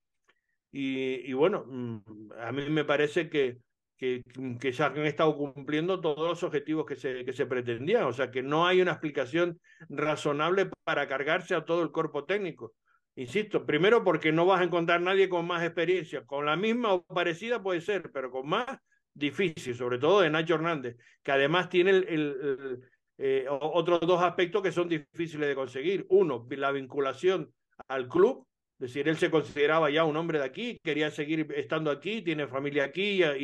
Y, 0.72 1.30
y 1.30 1.34
bueno, 1.34 1.66
mm, 1.66 2.32
a 2.38 2.50
mí 2.50 2.70
me 2.70 2.86
parece 2.86 3.28
que, 3.28 3.58
que, 4.00 4.72
se 4.72 4.82
han 4.82 4.96
estado 5.04 5.36
cumpliendo 5.36 6.00
todos 6.00 6.26
los 6.26 6.42
objetivos 6.42 6.86
que 6.86 6.96
se, 6.96 7.22
que 7.22 7.34
se 7.34 7.44
pretendían. 7.44 8.04
O 8.04 8.12
sea, 8.12 8.30
que 8.30 8.42
no 8.42 8.66
hay 8.66 8.80
una 8.80 8.92
explicación 8.92 9.60
razonable 9.90 10.70
para 10.84 11.06
cargarse 11.06 11.54
a 11.54 11.66
todo 11.66 11.82
el 11.82 11.92
cuerpo 11.92 12.24
técnico. 12.24 12.72
Insisto, 13.14 13.66
primero 13.66 14.02
porque 14.02 14.32
no 14.32 14.46
vas 14.46 14.62
a 14.62 14.64
encontrar 14.64 15.02
nadie 15.02 15.28
con 15.28 15.46
más 15.46 15.62
experiencia. 15.62 16.24
Con 16.24 16.46
la 16.46 16.56
misma 16.56 16.94
o 16.94 17.04
parecida 17.04 17.62
puede 17.62 17.82
ser, 17.82 18.10
pero 18.10 18.30
con 18.30 18.48
más 18.48 18.64
difícil, 19.12 19.74
sobre 19.74 19.98
todo 19.98 20.22
de 20.22 20.30
Nacho 20.30 20.54
Hernández, 20.54 20.96
que 21.22 21.32
además 21.32 21.68
tiene 21.68 21.90
el, 21.90 22.80
eh, 23.18 23.44
otros 23.50 24.00
dos 24.00 24.22
aspectos 24.22 24.62
que 24.62 24.72
son 24.72 24.88
difíciles 24.88 25.46
de 25.46 25.54
conseguir. 25.54 26.06
Uno, 26.08 26.46
la 26.48 26.72
vinculación 26.72 27.52
al 27.88 28.08
club, 28.08 28.46
decir, 28.80 29.08
él 29.08 29.18
se 29.18 29.30
consideraba 29.30 29.90
ya 29.90 30.04
un 30.04 30.16
hombre 30.16 30.38
de 30.38 30.46
aquí, 30.46 30.80
quería 30.82 31.10
seguir 31.10 31.46
estando 31.54 31.90
aquí, 31.90 32.22
tiene 32.22 32.48
familia 32.48 32.84
aquí, 32.84 33.18
ya, 33.18 33.36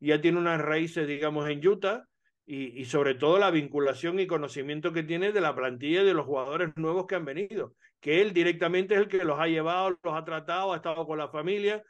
ya, 0.00 0.20
tiene 0.20 0.38
unas 0.38 0.60
raíces, 0.60 1.06
digamos, 1.06 1.48
en 1.48 1.66
Utah, 1.66 2.04
y, 2.50 2.86
sobre 2.86 3.14
todo 3.14 3.38
la 3.38 3.50
vinculación 3.50 4.18
y 4.18 4.26
conocimiento 4.26 4.90
que 4.90 5.02
tiene 5.02 5.32
de 5.32 5.42
la 5.42 5.54
plantilla 5.54 6.02
de 6.02 6.14
los 6.14 6.24
jugadores 6.24 6.74
nuevos 6.76 7.06
que 7.06 7.14
han 7.14 7.26
venido, 7.26 7.74
que 8.00 8.22
él 8.22 8.32
directamente 8.32 8.94
es 8.94 9.00
el 9.00 9.08
que 9.08 9.22
los 9.22 9.38
ha 9.38 9.48
llevado, 9.48 9.98
los 10.02 10.14
ha 10.14 10.24
tratado, 10.24 10.72
ha 10.72 10.76
estado 10.76 11.06
con 11.06 11.18
la 11.18 11.28
familia, 11.28 11.84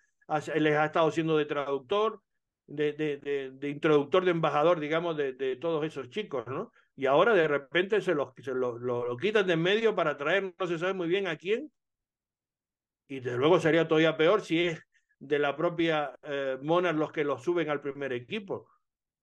les 0.56 0.76
ha 0.76 0.86
estado 0.86 1.12
siendo 1.12 1.38
de 1.38 1.44
traductor, 1.44 2.20
de, 2.66 2.92
de, 2.92 3.50
de, 3.52 3.68
introductor, 3.68 4.24
de 4.24 4.32
embajador, 4.32 4.80
digamos, 4.80 5.16
de, 5.16 5.56
todos 5.60 5.84
esos 5.84 6.10
chicos, 6.10 6.44
¿no? 6.48 6.72
Y 6.96 7.06
ahora 7.06 7.32
de 7.34 7.46
repente 7.46 8.00
se, 8.00 8.12
los, 8.16 8.32
se 8.38 8.52
lo, 8.52 8.76
lo, 8.76 9.06
lo, 9.06 9.16
quitan 9.16 9.46
de 9.46 9.52
en 9.52 9.62
medio 9.62 9.94
para 9.94 10.16
traer, 10.16 10.52
no 10.58 10.66
se 10.66 10.80
sabe 10.80 10.94
muy 10.94 11.06
bien 11.06 11.28
a 11.28 11.36
quién. 11.36 11.70
Y 13.08 13.20
desde 13.20 13.38
luego 13.38 13.58
sería 13.58 13.88
todavía 13.88 14.16
peor 14.16 14.42
si 14.42 14.66
es 14.66 14.82
de 15.18 15.38
la 15.38 15.56
propia 15.56 16.14
eh, 16.22 16.58
Monarch 16.62 16.96
los 16.96 17.10
que 17.10 17.24
los 17.24 17.42
suben 17.42 17.70
al 17.70 17.80
primer 17.80 18.12
equipo. 18.12 18.68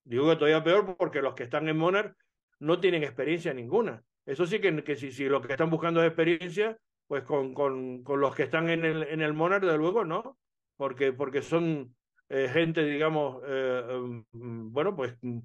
Digo 0.04 0.30
que 0.30 0.36
todavía 0.36 0.64
peor 0.64 0.98
porque 0.98 1.22
los 1.22 1.36
que 1.36 1.44
están 1.44 1.70
en 1.70 1.78
Monarch 1.78 2.16
no 2.60 2.80
tienen 2.80 3.04
experiencia 3.04 3.54
ninguna. 3.54 4.04
Eso 4.26 4.46
sí 4.46 4.60
que, 4.60 4.84
que 4.84 4.96
si, 4.96 5.12
si 5.12 5.26
lo 5.26 5.42
que 5.42 5.54
están 5.54 5.70
buscando 5.70 6.02
es 6.02 6.08
experiencia, 6.08 6.78
pues 7.08 7.24
con, 7.24 7.54
con, 7.54 8.04
con 8.04 8.20
los 8.20 8.36
que 8.36 8.44
están 8.44 8.70
en 8.70 8.84
el, 8.84 9.04
en 9.04 9.22
el 9.22 9.34
Monarch, 9.34 9.64
desde 9.64 9.78
luego 9.78 10.04
no, 10.04 10.38
porque, 10.76 11.14
porque 11.14 11.42
son 11.42 11.96
eh, 12.30 12.50
gente, 12.52 12.84
digamos, 12.84 13.42
eh, 13.48 13.84
um, 13.94 14.72
bueno, 14.72 14.96
pues 14.96 15.16
mm, 15.22 15.40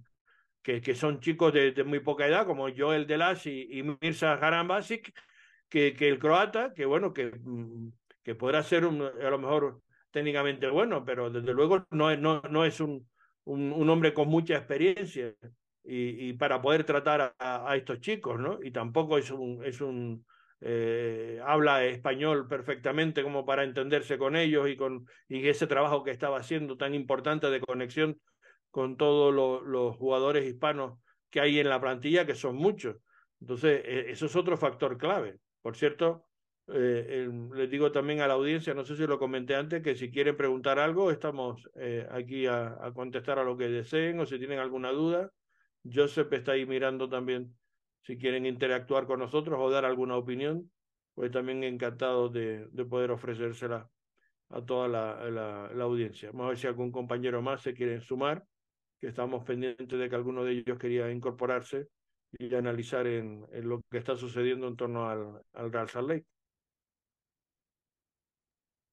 que, 0.63 0.81
que 0.81 0.95
son 0.95 1.21
chicos 1.21 1.53
de, 1.53 1.73
de, 1.73 1.85
muy 1.85 2.01
poca 2.01 2.27
edad, 2.27 2.47
como 2.47 2.69
Joel 2.75 3.07
Delas 3.07 3.47
y, 3.47 3.69
y 3.71 3.83
Mirza 3.83 4.33
Harambasic, 4.35 5.13
que, 5.69 5.95
que 5.95 6.09
el 6.09 6.19
croata, 6.19 6.73
que 6.75 6.87
bueno, 6.87 7.13
que, 7.13 7.27
mm, 7.39 7.91
que 8.23 8.35
podrá 8.35 8.63
ser 8.63 8.85
un, 8.85 9.03
a 9.03 9.31
lo 9.31 9.39
mejor 9.39 9.83
técnicamente 10.11 10.69
bueno, 10.69 11.05
pero 11.05 11.31
desde 11.31 11.53
luego 11.53 11.87
no 11.91 12.11
es, 12.11 12.19
no, 12.19 12.43
no 12.51 12.65
es 12.65 12.81
un, 12.81 13.09
un, 13.45 13.89
hombre 13.89 14.13
con 14.13 14.29
mucha 14.29 14.57
experiencia 14.57 15.35
y, 15.85 16.29
y 16.29 16.33
para 16.35 16.61
poder 16.61 16.85
tratar 16.85 17.35
a, 17.39 17.77
estos 17.77 18.01
chicos, 18.01 18.39
¿no? 18.39 18.59
Y 18.63 18.71
tampoco 18.71 19.19
es 19.19 19.31
un, 19.31 19.65
es 19.65 19.81
un, 19.81 20.25
eh, 20.61 21.41
habla 21.45 21.85
español 21.85 22.47
perfectamente 22.49 23.23
como 23.23 23.47
para 23.47 23.65
entenderse 23.65 24.19
con 24.19 24.37
ellos 24.37 24.69
y 24.69 24.77
con 24.77 25.07
y 25.29 25.47
ese 25.49 25.67
trabajo 25.67 26.05
que 26.05 26.11
estaba 26.11 26.39
haciendo 26.39 26.77
tan 26.77 26.95
importante 26.95 27.49
de 27.51 27.61
conexión 27.61 28.21
con 28.71 28.97
todos 28.97 29.35
lo, 29.35 29.63
los 29.63 29.97
jugadores 29.97 30.47
hispanos 30.47 30.99
que 31.31 31.41
hay 31.41 31.61
en 31.61 31.69
la 31.69 31.81
plantilla, 31.81 32.27
que 32.27 32.35
son 32.35 32.57
muchos. 32.57 32.97
Entonces, 33.41 33.83
eh, 33.85 34.07
eso 34.09 34.27
es 34.27 34.37
otro 34.37 34.57
factor 34.57 34.99
clave. 34.99 35.39
Por 35.63 35.77
cierto, 35.77 36.27
eh, 36.73 37.29
les 37.55 37.71
digo 37.71 37.93
también 37.93 38.21
a 38.21 38.29
la 38.29 38.35
audiencia, 38.35 38.75
no 38.75 38.85
sé 38.85 38.97
si 38.97 39.07
lo 39.07 39.19
comenté 39.19 39.55
antes, 39.55 39.83
que 39.83 39.95
si 39.95 40.11
quieren 40.11 40.37
preguntar 40.37 40.79
algo, 40.79 41.11
estamos 41.11 41.69
eh, 41.75 42.07
aquí 42.11 42.47
a, 42.47 42.77
a, 42.85 42.93
contestar 42.93 43.39
a 43.39 43.45
lo 43.45 43.57
que 43.57 43.69
deseen 43.69 44.21
o 44.21 44.27
si 44.27 44.39
tienen 44.39 44.59
alguna 44.59 44.91
duda. 44.91 45.31
Joseph 45.85 46.33
está 46.33 46.53
ahí 46.53 46.67
mirando 46.67 47.09
también 47.09 47.57
si 48.03 48.19
quieren 48.19 48.47
interactuar 48.47 49.07
con 49.07 49.21
nosotros 49.21 49.59
o 49.61 49.71
dar 49.71 49.85
alguna 49.85 50.17
opinión, 50.17 50.71
pues 51.15 51.31
también 51.31 51.65
encantado 51.65 52.29
de, 52.29 52.67
de 52.71 52.85
poder 52.85 53.11
ofrecérsela 53.11 53.89
a 54.51 54.65
toda 54.65 54.89
la, 54.89 55.31
la, 55.31 55.71
la, 55.73 55.85
audiencia. 55.85 56.31
Vamos 56.31 56.47
a 56.47 56.49
ver 56.51 56.59
si 56.59 56.67
algún 56.67 56.91
compañero 56.91 57.41
más 57.41 57.63
se 57.63 57.75
quiere 57.75 58.01
sumar, 58.01 58.45
que 59.01 59.09
estamos 59.09 59.45
pendientes 59.45 59.99
de 59.99 60.09
que 60.09 60.17
alguno 60.17 60.45
de 60.45 60.53
ellos 60.53 60.79
quería 60.79 61.11
incorporarse 61.11 61.89
y 62.33 62.55
analizar 62.55 63.07
en, 63.07 63.47
en 63.53 63.69
lo 63.69 63.81
que 63.91 63.99
está 63.99 64.17
sucediendo 64.17 64.67
en 64.69 64.77
torno 64.77 65.09
al, 65.09 65.43
al 65.53 65.73
Real 65.73 65.89
Salt 65.89 66.09
Lake. 66.09 66.27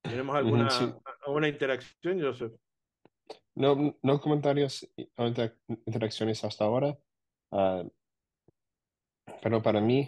¿Tenemos 0.10 0.36
alguna, 0.36 0.70
sí. 0.70 0.86
interacción, 1.48 2.22
Joseph? 2.22 2.54
No, 3.56 3.98
no 4.04 4.22
comentarios 4.22 4.88
o 5.18 5.28
interacciones 5.86 6.44
hasta 6.44 6.66
ahora. 6.66 6.98
Uh, 7.52 7.90
pero 9.42 9.62
para 9.62 9.82
mí, 9.82 10.08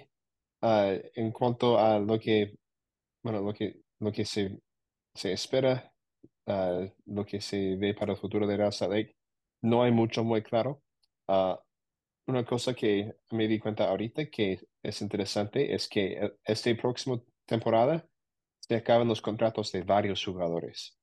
uh, 0.62 1.00
en 1.16 1.32
cuanto 1.32 1.80
a 1.80 2.00
lo 2.00 2.20
que, 2.20 2.56
bueno, 3.24 3.42
lo 3.42 3.54
que, 3.54 3.82
lo 4.00 4.12
que 4.12 4.26
se, 4.26 4.62
se 5.16 5.34
espera, 5.34 5.92
uh, 6.48 6.88
lo 7.08 7.26
que 7.26 7.42
se 7.42 7.76
ve 7.76 7.94
para 7.94 8.14
el 8.14 8.20
futuro 8.20 8.46
de 8.46 8.72
Salt 8.72 8.94
Lake, 8.94 9.16
no 9.64 9.84
hay 9.84 9.92
mucho 9.92 10.24
muy 10.24 10.42
claro. 10.42 10.82
Una 12.28 12.46
cosa 12.46 12.74
que 12.74 13.16
me 13.32 13.48
di 13.48 13.60
cuenta 13.60 13.90
ahorita 13.90 14.28
que 14.28 14.60
es 14.84 15.02
interesante 15.02 15.74
es 15.74 15.88
que 15.88 16.38
esta 16.44 16.76
próxima 16.76 17.20
temporada 17.46 18.09
se 18.70 18.76
acaban 18.76 19.08
los 19.08 19.22
contratos 19.22 19.72
de 19.72 19.82
varios 19.82 20.24
jugadores. 20.24 20.96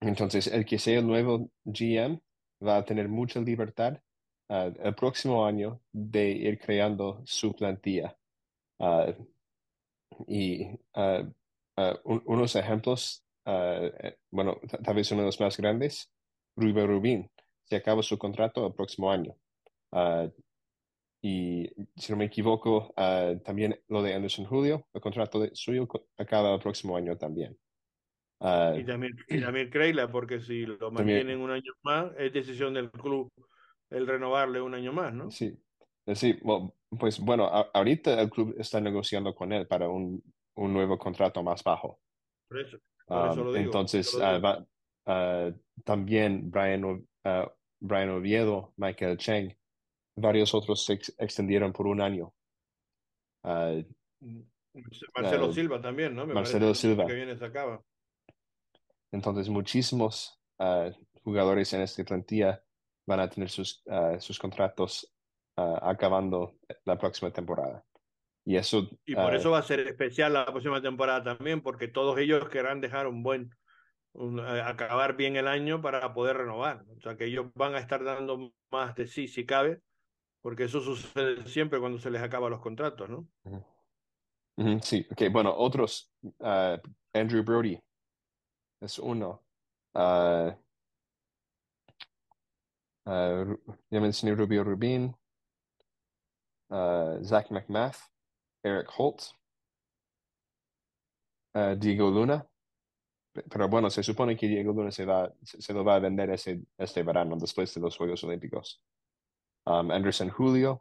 entonces, 0.00 0.46
el 0.46 0.64
que 0.64 0.78
sea 0.78 1.00
el 1.00 1.06
nuevo 1.06 1.50
GM 1.64 2.20
va 2.66 2.78
a 2.78 2.84
tener 2.84 3.08
mucha 3.08 3.40
libertad 3.40 4.00
uh, 4.48 4.72
el 4.82 4.94
próximo 4.94 5.44
año 5.44 5.82
de 5.92 6.30
ir 6.30 6.58
creando 6.58 7.20
su 7.26 7.54
plantilla. 7.54 8.16
Uh, 8.78 9.12
y 10.26 10.66
un, 10.94 12.22
unos 12.24 12.56
ejemplos, 12.56 13.22
bueno, 14.30 14.58
tal 14.82 14.94
vez 14.94 15.12
uno 15.12 15.20
de 15.20 15.26
los 15.26 15.40
más 15.40 15.56
grandes, 15.58 16.10
Rubén 16.56 16.88
Rubín, 16.88 17.30
se 17.64 17.76
acaba 17.76 18.02
su 18.02 18.18
contrato 18.18 18.66
el 18.66 18.72
próximo 18.72 19.12
año. 19.12 19.36
Y 21.20 21.68
si 21.96 22.12
no 22.12 22.18
me 22.18 22.26
equivoco, 22.26 22.92
también 23.44 23.80
lo 23.88 24.02
de 24.02 24.14
Anderson 24.14 24.44
Julio, 24.44 24.86
el 24.92 25.00
contrato 25.00 25.40
de 25.40 25.50
suyo 25.54 25.88
acaba 26.16 26.54
el 26.54 26.60
próximo 26.60 26.96
año 26.96 27.16
también. 27.16 27.58
y 28.40 28.84
también, 28.84 29.16
y 29.28 29.40
también 29.40 29.70
Creila, 29.70 30.10
porque 30.10 30.40
si 30.40 30.64
lo 30.64 30.90
mantienen 30.90 31.26
también, 31.26 31.40
un 31.40 31.50
año 31.50 31.72
más, 31.82 32.12
es 32.18 32.32
decisión 32.32 32.74
del 32.74 32.90
club 32.90 33.32
el 33.90 34.06
renovarle 34.06 34.60
un 34.60 34.74
año 34.74 34.92
más, 34.92 35.12
¿no? 35.12 35.30
Sí, 35.30 35.58
eh, 36.06 36.14
sí, 36.14 36.38
well, 36.42 36.70
pues 36.98 37.18
bueno, 37.18 37.46
a, 37.46 37.70
ahorita 37.72 38.20
el 38.20 38.30
club 38.30 38.54
está 38.58 38.80
negociando 38.80 39.34
con 39.34 39.52
él 39.52 39.66
para 39.66 39.88
un, 39.88 40.22
un 40.56 40.72
nuevo 40.72 40.98
contrato 40.98 41.42
más 41.42 41.62
bajo. 41.62 41.98
Por 42.48 42.60
eso, 42.60 42.78
por 43.06 43.30
eso 43.30 43.40
um, 43.40 43.46
lo 43.46 43.52
digo. 43.52 43.64
Entonces, 43.64 44.14
lo 44.14 44.20
digo. 44.20 44.38
Uh, 44.38 44.42
va, 44.42 45.48
uh, 45.48 45.52
también 45.84 46.50
Brian, 46.50 46.84
uh, 46.84 47.06
Brian 47.80 48.10
Oviedo, 48.10 48.72
Michael 48.76 49.16
Cheng, 49.16 49.56
varios 50.20 50.54
otros 50.54 50.84
se 50.84 50.94
ex 50.94 51.14
extendieron 51.18 51.72
por 51.72 51.86
un 51.86 52.00
año. 52.00 52.32
Marcelo 55.14 55.52
Silva 55.52 55.80
también, 55.80 56.14
¿no? 56.14 56.26
Me 56.26 56.34
Marcelo 56.34 56.74
Silva. 56.74 57.06
Que 57.06 57.14
viene 57.14 57.36
se 57.36 57.44
acaba. 57.44 57.82
Entonces, 59.10 59.48
muchísimos 59.48 60.40
jugadores 61.22 61.72
en 61.72 61.82
esta 61.82 62.04
plantilla 62.04 62.62
van 63.06 63.20
a 63.20 63.28
tener 63.28 63.48
sus, 63.48 63.82
uh, 63.86 64.20
sus 64.20 64.38
contratos 64.38 65.14
uh, 65.56 65.78
acabando 65.82 66.56
la 66.84 66.98
próxima 66.98 67.30
temporada. 67.30 67.84
Y 68.44 68.56
eso. 68.56 68.88
Y 69.04 69.14
por 69.14 69.34
eso 69.34 69.50
va 69.50 69.58
a 69.58 69.62
ser 69.62 69.80
especial 69.80 70.32
la 70.32 70.46
próxima 70.46 70.80
temporada 70.80 71.36
también, 71.36 71.62
porque 71.62 71.88
todos 71.88 72.18
ellos 72.18 72.48
querrán 72.48 72.80
dejar 72.80 73.06
un 73.06 73.22
buen. 73.22 73.50
acabar 74.64 75.16
bien 75.16 75.36
el 75.36 75.48
año 75.48 75.80
para 75.80 76.12
poder 76.14 76.38
renovar. 76.38 76.84
O 76.96 77.00
sea 77.00 77.16
que 77.16 77.26
ellos 77.26 77.46
van 77.54 77.74
a 77.74 77.78
estar 77.78 78.04
dando 78.04 78.52
más 78.70 78.94
de 78.94 79.06
sí, 79.06 79.28
si 79.28 79.44
cabe, 79.44 79.80
porque 80.40 80.64
eso 80.64 80.80
sucede 80.80 81.46
siempre 81.46 81.80
cuando 81.80 81.98
se 81.98 82.10
les 82.10 82.22
acaban 82.22 82.50
los 82.50 82.60
contratos, 82.60 83.08
¿no? 83.08 83.28
Sí, 84.82 85.06
ok, 85.10 85.22
bueno, 85.30 85.54
otros, 85.56 86.12
Andrew 87.12 87.44
Brody 87.44 87.80
es 88.80 88.98
uno. 88.98 89.42
Uh, 93.08 93.56
ya 93.90 94.00
mencioné 94.00 94.34
Rubio 94.36 94.62
Rubin, 94.64 95.16
uh, 96.68 97.24
Zach 97.24 97.50
McMath, 97.50 97.96
Eric 98.62 98.90
Holt, 98.98 99.32
uh, 101.54 101.74
Diego 101.74 102.10
Luna. 102.10 102.46
Pero 103.32 103.68
bueno, 103.68 103.88
se 103.88 104.02
supone 104.02 104.36
que 104.36 104.46
Diego 104.46 104.74
Luna 104.74 104.90
se, 104.90 105.06
va, 105.06 105.32
se, 105.42 105.72
lo 105.72 105.84
va 105.84 105.94
a 105.94 106.00
vender 106.00 106.30
este 106.30 107.02
verano 107.02 107.36
después 107.36 107.72
de 107.72 107.80
los 107.80 107.96
Juegos 107.96 108.22
Olímpicos. 108.24 108.82
Um, 109.68 109.90
Anderson 109.90 110.30
Julio, 110.30 110.80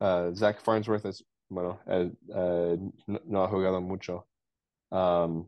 Zach 0.00 0.58
Farnsworth 0.60 1.04
es, 1.04 1.22
bueno, 1.50 1.78
no, 1.86 3.20
no, 3.24 3.44
ha 3.44 3.48
jugado 3.48 3.80
mucho. 3.82 4.26
Um, 4.90 5.46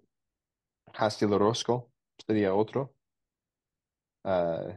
Hastiel 0.93 1.33
Orozco 1.33 1.91
sería 2.27 2.55
otro. 2.55 2.95
Uh, 4.25 4.77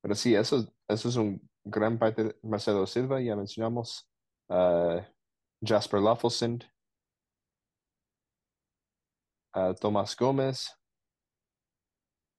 pero 0.00 0.14
sí, 0.14 0.34
eso, 0.36 0.72
eso 0.88 1.08
es 1.08 1.16
un 1.16 1.40
gran 1.64 1.98
parte 1.98 2.36
Marcelo 2.42 2.86
Silva, 2.86 3.20
ya 3.20 3.34
mencionamos. 3.34 4.08
Uh, 4.48 5.00
Jasper 5.60 6.00
Laffelson. 6.00 6.62
Uh, 9.54 9.74
Tomás 9.74 10.14
Gómez. 10.14 10.70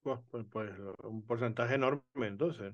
Pues, 0.08 0.20
pues, 0.32 0.46
pues, 0.50 0.72
un 1.04 1.26
porcentaje 1.26 1.76
enorme 1.76 2.28
entonces. 2.28 2.74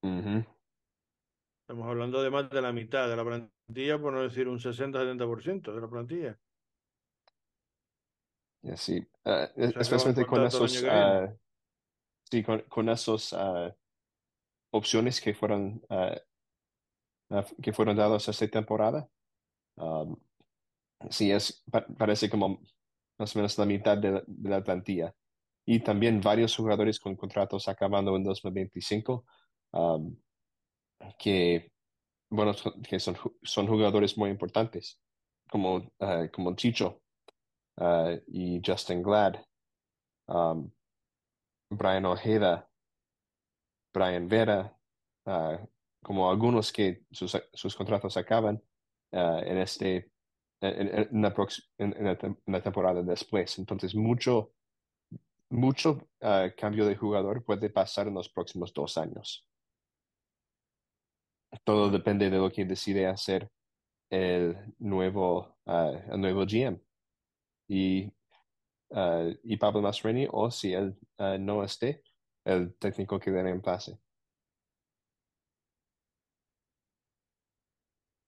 Estamos 0.00 1.86
hablando 1.86 2.22
de 2.22 2.30
más 2.30 2.48
de 2.48 2.62
la 2.62 2.72
mitad 2.72 3.10
de 3.10 3.16
la 3.16 3.24
plantilla, 3.24 4.00
por 4.00 4.14
no 4.14 4.22
decir 4.22 4.48
un 4.48 4.58
60-70% 4.58 5.74
de 5.74 5.80
la 5.82 5.88
plantilla. 5.88 6.38
sí, 8.74 9.06
uh, 9.26 9.48
especialmente 9.56 10.24
con 10.24 10.46
esos, 10.46 10.82
sí, 12.30 12.42
con, 12.42 12.62
con 12.62 12.88
esos 12.88 13.36
opciones 14.72 15.20
que 15.20 15.34
fueron, 15.34 15.82
uh, 15.90 17.42
que 17.62 17.74
fueron 17.74 17.96
dadas 17.96 18.28
esta 18.28 18.48
temporada. 18.48 19.06
Um, 19.76 20.16
sí, 21.10 21.30
es, 21.32 21.62
parece 21.98 22.30
como 22.30 22.62
más 23.18 23.36
o 23.36 23.38
menos 23.38 23.58
la 23.58 23.66
mitad 23.66 23.98
de 23.98 24.24
la, 24.42 24.64
plantilla. 24.64 25.14
Y 25.64 25.80
también 25.80 26.20
varios 26.20 26.56
jugadores 26.56 26.98
con 26.98 27.16
contratos 27.16 27.68
acabando 27.68 28.16
en 28.16 28.24
2025, 28.24 29.24
um, 29.72 30.16
que, 31.18 31.72
bueno, 32.30 32.52
que 32.88 32.98
son, 32.98 33.16
son 33.42 33.66
jugadores 33.66 34.16
muy 34.18 34.30
importantes, 34.30 35.00
como, 35.48 35.76
uh, 35.76 36.28
como 36.32 36.54
Chicho 36.56 37.02
uh, 37.76 38.18
y 38.26 38.60
Justin 38.64 39.02
Glad, 39.02 39.36
um, 40.26 40.70
Brian 41.70 42.06
Ojeda, 42.06 42.68
Brian 43.94 44.28
Vera, 44.28 44.76
ah, 45.26 45.58
como 46.02 46.30
algunos 46.30 46.72
que 46.72 47.04
sus, 47.10 47.40
sus 47.52 47.76
contratos 47.76 48.16
acaban 48.16 48.62
en, 49.10 49.58
este, 49.58 50.10
en, 50.60 51.22
la, 52.46 52.62
temporada 52.62 53.02
después. 53.02 53.58
Entonces, 53.58 53.94
mucho, 53.94 54.52
mucho 55.52 56.08
ah, 56.20 56.48
cambio 56.56 56.86
de 56.86 56.96
jugador 56.96 57.44
puede 57.44 57.70
pasar 57.70 58.08
en 58.08 58.14
los 58.14 58.28
próximos 58.28 58.72
dos 58.72 58.98
años. 58.98 59.46
Todo 61.64 61.90
depende 61.90 62.30
de 62.30 62.38
lo 62.38 62.50
que 62.50 62.64
decide 62.64 63.06
hacer 63.06 63.50
el 64.10 64.56
nuevo, 64.78 65.56
el 65.66 66.20
nuevo 66.20 66.44
GM. 66.46 66.80
Y, 67.68 68.10
y 69.44 69.56
Pablo 69.58 69.82
Masreni, 69.82 70.26
o 70.30 70.50
si 70.50 70.72
él 70.72 70.98
no 71.40 71.62
esté, 71.62 72.02
el 72.44 72.74
técnico 72.76 73.20
que 73.20 73.30
le 73.30 73.42
reemplace. 73.42 73.98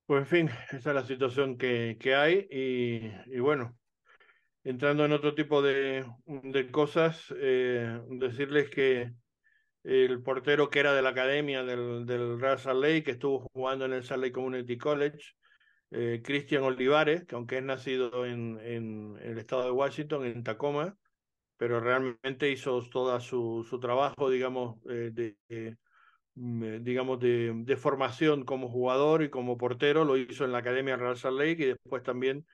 Pues 0.06 0.20
en 0.20 0.26
fin, 0.26 0.50
esa 0.70 0.90
es 0.90 0.94
la 0.94 1.06
situación 1.06 1.56
que, 1.56 1.96
que 1.98 2.14
hay 2.14 2.46
y, 2.50 3.34
y, 3.34 3.40
bueno, 3.40 3.74
entrando 4.64 5.04
en 5.04 5.12
otro 5.12 5.34
tipo 5.34 5.62
de, 5.62 6.04
cosas, 6.72 7.32
eh, 7.36 8.00
decirles 8.08 8.70
que 8.70 9.12
el 9.84 10.22
portero 10.22 10.70
que 10.70 10.80
era 10.80 10.94
de 10.94 11.02
la 11.02 11.10
academia 11.10 11.62
del, 11.62 12.06
del 12.06 12.40
Real 12.40 12.58
Salt 12.58 12.80
Lake, 12.82 13.04
que 13.04 13.10
estuvo 13.12 13.50
jugando 13.52 13.84
en 13.84 13.92
el 13.92 14.02
Salt 14.02 14.22
Lake 14.22 14.32
Community 14.32 14.78
College, 14.78 15.34
eh, 15.90 16.22
Cristian 16.24 16.62
Olivares, 16.62 17.24
que 17.26 17.34
aunque 17.34 17.58
es 17.58 17.62
nacido 17.62 18.24
en, 18.24 18.58
en, 18.60 19.18
el 19.22 19.38
estado 19.38 19.64
de 19.64 19.70
Washington, 19.70 20.24
en 20.24 20.42
Tacoma, 20.42 20.96
pero 21.58 21.78
realmente 21.80 22.50
hizo 22.50 22.82
todo 22.90 23.20
su, 23.20 23.66
su 23.68 23.78
trabajo, 23.78 24.30
digamos, 24.30 24.78
eh, 24.88 25.10
de, 25.12 25.76
mm, 26.34 26.82
digamos 26.82 27.20
de, 27.20 27.52
de, 27.54 27.76
formación 27.76 28.44
como 28.44 28.68
jugador 28.68 29.22
y 29.22 29.30
como 29.30 29.58
portero, 29.58 30.04
lo 30.04 30.16
hizo 30.16 30.44
en 30.46 30.52
la 30.52 30.58
Academia 30.58 30.96
Real 30.96 31.18
Salt 31.18 31.38
Lake 31.38 31.62
y 31.62 31.66
después 31.66 32.02
también 32.02 32.46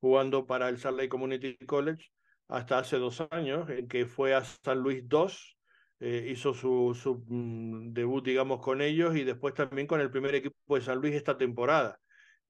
jugando 0.00 0.46
para 0.46 0.68
el 0.68 0.78
Salt 0.78 0.96
Lake 0.96 1.08
Community 1.08 1.56
College 1.66 2.10
hasta 2.48 2.78
hace 2.78 2.98
dos 2.98 3.20
años, 3.30 3.68
en 3.70 3.88
que 3.88 4.06
fue 4.06 4.34
a 4.34 4.42
San 4.44 4.80
Luis 4.80 5.04
II, 5.08 5.56
eh, 6.00 6.28
hizo 6.30 6.54
su, 6.54 6.98
su 7.00 7.24
mm, 7.26 7.92
debut, 7.92 8.24
digamos, 8.24 8.60
con 8.60 8.80
ellos 8.82 9.16
y 9.16 9.24
después 9.24 9.54
también 9.54 9.86
con 9.86 10.00
el 10.00 10.10
primer 10.10 10.34
equipo 10.34 10.74
de 10.74 10.80
San 10.80 10.98
Luis 10.98 11.14
esta 11.14 11.36
temporada 11.38 12.00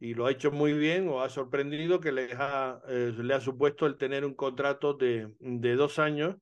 y 0.01 0.15
lo 0.15 0.27
ha 0.27 0.33
hecho 0.33 0.51
muy 0.51 0.73
bien 0.73 1.09
o 1.09 1.21
ha 1.21 1.29
sorprendido 1.29 2.01
que 2.01 2.11
les 2.11 2.35
ha, 2.35 2.81
eh, 2.89 3.13
le 3.17 3.35
ha 3.35 3.41
supuesto 3.41 3.87
el 3.87 3.99
tener 3.99 4.25
un 4.25 4.35
contrato 4.35 4.95
de, 4.95 5.35
de 5.39 5.75
dos 5.77 5.99
años. 5.99 6.37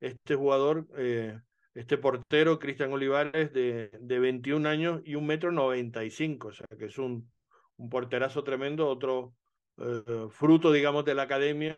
Este 0.00 0.36
jugador, 0.36 0.86
eh, 0.96 1.38
este 1.74 1.98
portero, 1.98 2.58
Cristian 2.60 2.92
Olivares, 2.92 3.52
de, 3.52 3.90
de 4.00 4.18
21 4.20 4.68
años 4.68 5.02
y 5.04 5.16
un 5.16 5.26
metro 5.26 5.50
95, 5.50 6.48
o 6.48 6.52
sea 6.52 6.66
que 6.78 6.86
es 6.86 6.98
un, 6.98 7.30
un 7.76 7.90
porterazo 7.90 8.44
tremendo, 8.44 8.88
otro 8.88 9.34
eh, 9.78 10.26
fruto, 10.30 10.72
digamos, 10.72 11.04
de 11.04 11.14
la 11.14 11.22
academia 11.22 11.76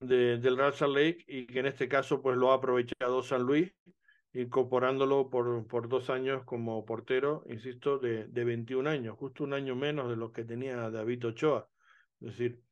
de, 0.00 0.38
del 0.38 0.56
Real 0.56 0.74
Salt 0.74 0.96
Lake 0.96 1.24
y 1.26 1.46
que 1.46 1.60
en 1.60 1.66
este 1.66 1.88
caso 1.88 2.22
pues 2.22 2.36
lo 2.36 2.52
ha 2.52 2.54
aprovechado 2.54 3.22
San 3.22 3.42
Luis 3.42 3.72
incorporándolo 4.32 5.30
por, 5.30 5.66
por 5.66 5.88
dos 5.88 6.10
años 6.10 6.44
como 6.44 6.84
portero, 6.84 7.44
insisto, 7.48 7.98
de, 7.98 8.26
de 8.28 8.44
21 8.44 8.86
años, 8.86 9.16
justo 9.18 9.44
un 9.44 9.54
año 9.54 9.74
menos 9.74 10.08
de 10.10 10.16
los 10.16 10.32
que 10.32 10.44
tenía 10.44 10.90
David 10.90 11.26
Ochoa. 11.26 11.68
Es 12.20 12.38
decir, 12.38 12.62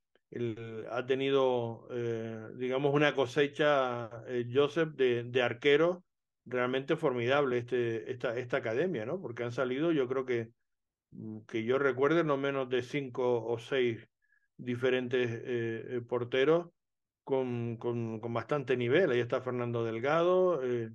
ha 0.91 1.07
tenido, 1.07 1.89
eh, 1.91 2.51
digamos, 2.57 2.95
una 2.95 3.15
cosecha, 3.15 4.25
eh, 4.27 4.47
Joseph, 4.53 4.91
de, 4.95 5.25
de 5.25 5.43
realmente 6.45 6.97
formidable 6.97 7.59
este, 7.59 8.11
esta, 8.11 8.37
esta 8.39 8.59
academia, 8.59 9.05
¿no? 9.05 9.21
Porque 9.21 9.43
han 9.45 9.53
salido, 9.53 9.93
yo 9.93 10.07
creo 10.09 10.25
que, 10.25 10.53
mm, 11.11 11.41
que 11.47 11.65
yo 11.65 11.79
recuerde, 11.79 12.25
no 12.25 12.37
menos 12.37 12.69
de 12.71 12.83
cinco 12.83 13.45
o 13.45 13.59
seis 13.59 14.09
diferentes 14.57 15.29
eh, 15.31 16.01
porteros 16.09 16.69
con, 17.25 17.77
con, 17.77 18.21
con, 18.21 18.33
bastante 18.33 18.77
nivel. 18.77 19.11
Ahí 19.11 19.21
está 19.21 19.41
Fernando 19.41 19.85
Delgado, 19.85 20.63
eh, 20.65 20.91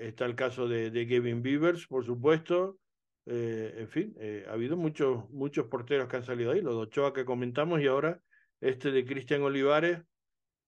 está 0.00 0.26
el 0.26 0.34
caso 0.34 0.68
de, 0.68 0.90
de, 0.90 1.06
Kevin 1.06 1.42
Beavers, 1.42 1.86
por 1.86 2.04
supuesto. 2.04 2.78
Eh, 3.26 3.74
en 3.78 3.88
fin, 3.88 4.14
eh, 4.18 4.44
ha 4.48 4.52
habido 4.52 4.76
muchos, 4.76 5.28
muchos 5.30 5.66
porteros 5.66 6.08
que 6.08 6.16
han 6.16 6.24
salido 6.24 6.52
ahí, 6.52 6.60
los 6.60 6.74
de 6.74 6.80
Ochoa 6.82 7.12
que 7.12 7.24
comentamos 7.24 7.80
y 7.80 7.86
ahora 7.86 8.20
este 8.60 8.90
de 8.90 9.04
Cristian 9.04 9.42
Olivares, 9.42 10.02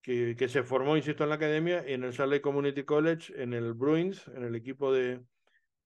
que, 0.01 0.35
que, 0.37 0.49
se 0.49 0.63
formó, 0.63 0.97
insisto, 0.97 1.25
en 1.25 1.31
la 1.31 1.37
academia, 1.37 1.85
en 1.87 2.05
el 2.05 2.13
Salt 2.13 2.41
Community 2.41 2.85
College, 2.85 3.41
en 3.41 3.53
el 3.53 3.75
Bruins, 3.75 4.27
en 4.29 4.45
el 4.45 4.55
equipo 4.55 4.93
de, 4.93 5.21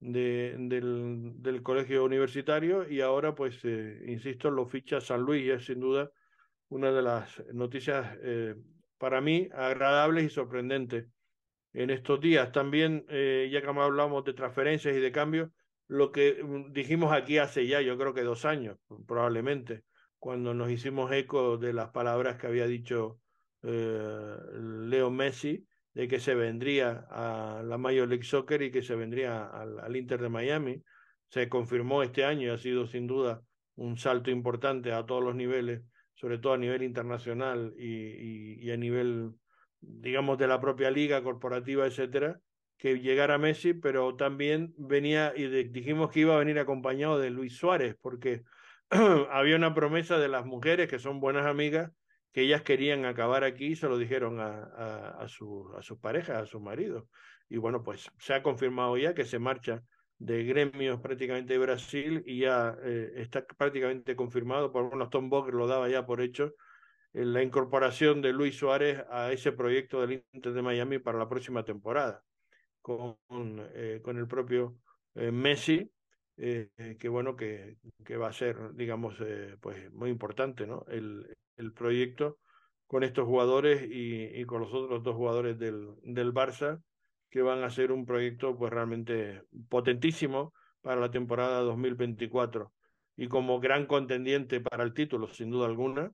de 0.00 0.54
del, 0.58 1.32
del, 1.36 1.62
colegio 1.62 2.04
universitario 2.04 2.88
y 2.88 3.00
ahora, 3.00 3.34
pues, 3.34 3.64
insisto, 3.64 4.50
lo 4.50 4.66
ficha 4.66 5.00
San 5.00 5.22
Luis 5.22 5.50
es 5.50 5.66
sin 5.66 5.80
duda 5.80 6.10
una 6.68 6.92
de 6.92 7.02
las 7.02 7.42
noticias 7.52 8.18
para 8.98 9.20
mí 9.20 9.48
agradables 9.52 10.24
y 10.24 10.28
sorprendentes 10.30 11.06
en 11.76 11.90
estos 11.90 12.20
días. 12.20 12.52
También, 12.52 13.04
eh, 13.08 13.48
ya 13.52 13.60
que 13.60 13.68
hablamos 13.68 14.24
de 14.24 14.32
transferencias 14.32 14.96
y 14.96 15.00
de 15.00 15.12
cambios, 15.12 15.50
lo 15.88 16.10
que 16.10 16.42
mm, 16.42 16.72
dijimos 16.72 17.12
aquí 17.12 17.38
hace 17.38 17.66
ya, 17.66 17.80
yo 17.80 17.96
creo 17.98 18.14
que 18.14 18.22
dos 18.22 18.44
años, 18.44 18.78
probablemente, 19.06 19.84
cuando 20.18 20.54
nos 20.54 20.70
hicimos 20.70 21.12
eco 21.12 21.58
de 21.58 21.72
las 21.72 21.90
palabras 21.90 22.36
que 22.36 22.46
había 22.46 22.66
dicho 22.66 23.20
eh, 23.62 24.36
Leo 24.54 25.10
Messi, 25.10 25.66
de 25.96 26.08
que 26.08 26.20
se 26.20 26.34
vendría 26.34 27.06
a 27.08 27.62
la 27.64 27.78
Major 27.78 28.06
League 28.06 28.22
Soccer 28.22 28.60
y 28.60 28.70
que 28.70 28.82
se 28.82 28.94
vendría 28.94 29.46
al, 29.46 29.96
Inter 29.96 30.20
de 30.20 30.28
Miami. 30.28 30.82
se 31.30 31.48
confirmó 31.48 32.02
este 32.02 32.22
año 32.22 32.42
y 32.42 32.50
ha 32.50 32.58
sido 32.58 32.86
sin 32.86 33.06
duda 33.06 33.40
un 33.76 33.96
salto 33.96 34.30
importante 34.30 34.92
a 34.92 35.06
todos 35.06 35.24
los 35.24 35.34
niveles, 35.34 35.80
sobre 36.12 36.36
todo 36.36 36.52
a 36.52 36.58
nivel 36.58 36.82
internacional 36.82 37.72
y, 37.78 38.62
y, 38.62 38.70
a 38.70 38.76
nivel, 38.76 39.30
digamos, 39.80 40.36
de 40.36 40.46
la 40.46 40.60
propia 40.60 40.90
liga 40.90 41.22
corporativa, 41.22 41.86
etcétera, 41.86 42.40
que 42.76 43.00
llegara 43.00 43.38
Messi, 43.38 43.72
pero 43.72 44.16
también 44.16 44.74
venía 44.76 45.32
y 45.34 45.46
dijimos 45.68 46.10
que 46.10 46.20
iba 46.20 46.34
a 46.34 46.40
venir 46.40 46.58
acompañado 46.58 47.18
de 47.18 47.30
Luis 47.30 47.56
Suárez, 47.56 47.96
porque 48.02 48.42
había 49.30 49.56
una 49.56 49.72
promesa 49.72 50.18
de 50.18 50.28
las 50.28 50.44
mujeres 50.44 50.90
que 50.90 50.98
son 50.98 51.20
buenas 51.20 51.46
amigas 51.46 51.90
que 52.36 52.42
ellas 52.42 52.60
querían 52.60 53.06
acabar 53.06 53.44
aquí 53.44 53.76
se 53.76 53.88
lo 53.88 53.96
dijeron 53.96 54.40
a, 54.40 54.64
a, 54.64 55.08
a, 55.20 55.24
a 55.24 55.28
sus 55.28 55.98
parejas, 56.02 56.42
a 56.42 56.44
sus 56.44 56.60
maridos. 56.60 57.04
Y 57.48 57.56
bueno, 57.56 57.82
pues 57.82 58.10
se 58.18 58.34
ha 58.34 58.42
confirmado 58.42 58.98
ya 58.98 59.14
que 59.14 59.24
se 59.24 59.38
marcha 59.38 59.82
de 60.18 60.44
gremios 60.44 61.00
prácticamente 61.00 61.54
de 61.54 61.58
Brasil 61.58 62.22
y 62.26 62.40
ya 62.40 62.76
eh, 62.84 63.10
está 63.16 63.46
prácticamente 63.46 64.14
confirmado, 64.16 64.70
por 64.70 64.90
menos 64.90 65.08
Tom 65.08 65.30
Bock 65.30 65.48
lo 65.48 65.66
daba 65.66 65.88
ya 65.88 66.04
por 66.04 66.20
hecho, 66.20 66.52
en 67.14 67.32
la 67.32 67.42
incorporación 67.42 68.20
de 68.20 68.34
Luis 68.34 68.54
Suárez 68.54 69.02
a 69.08 69.32
ese 69.32 69.52
proyecto 69.52 70.02
del 70.02 70.22
Inter 70.34 70.52
de 70.52 70.60
Miami 70.60 70.98
para 70.98 71.16
la 71.16 71.30
próxima 71.30 71.64
temporada, 71.64 72.22
con, 72.82 73.16
eh, 73.30 74.02
con 74.04 74.18
el 74.18 74.28
propio 74.28 74.76
eh, 75.14 75.32
Messi, 75.32 75.90
que 76.36 77.08
bueno, 77.08 77.34
que, 77.34 77.78
que, 78.04 78.18
va 78.18 78.28
a 78.28 78.32
ser, 78.34 78.74
digamos, 78.74 79.16
pues 79.58 79.90
muy 79.90 80.10
importante, 80.10 80.66
¿no? 80.66 80.84
El 81.56 81.72
proyecto 81.72 82.38
con 82.86 83.02
estos 83.02 83.26
jugadores 83.26 83.86
y, 83.90 84.44
con 84.44 84.60
los 84.60 84.72
otros 84.72 85.02
dos 85.02 85.16
jugadores 85.16 85.58
del, 85.58 85.94
del 86.02 86.32
Barça, 86.32 86.80
que 87.30 87.42
van 87.42 87.64
a 87.64 87.70
ser 87.70 87.92
un 87.92 88.06
proyecto 88.06 88.56
pues 88.56 88.72
realmente 88.72 89.42
potentísimo 89.68 90.54
para 90.80 91.00
la 91.00 91.10
temporada 91.10 91.60
2024 91.60 92.72
y 93.16 93.28
como 93.28 93.60
gran 93.60 93.86
contendiente 93.86 94.60
para 94.60 94.84
el 94.84 94.94
título, 94.94 95.26
sin 95.28 95.50
duda 95.50 95.66
alguna, 95.66 96.12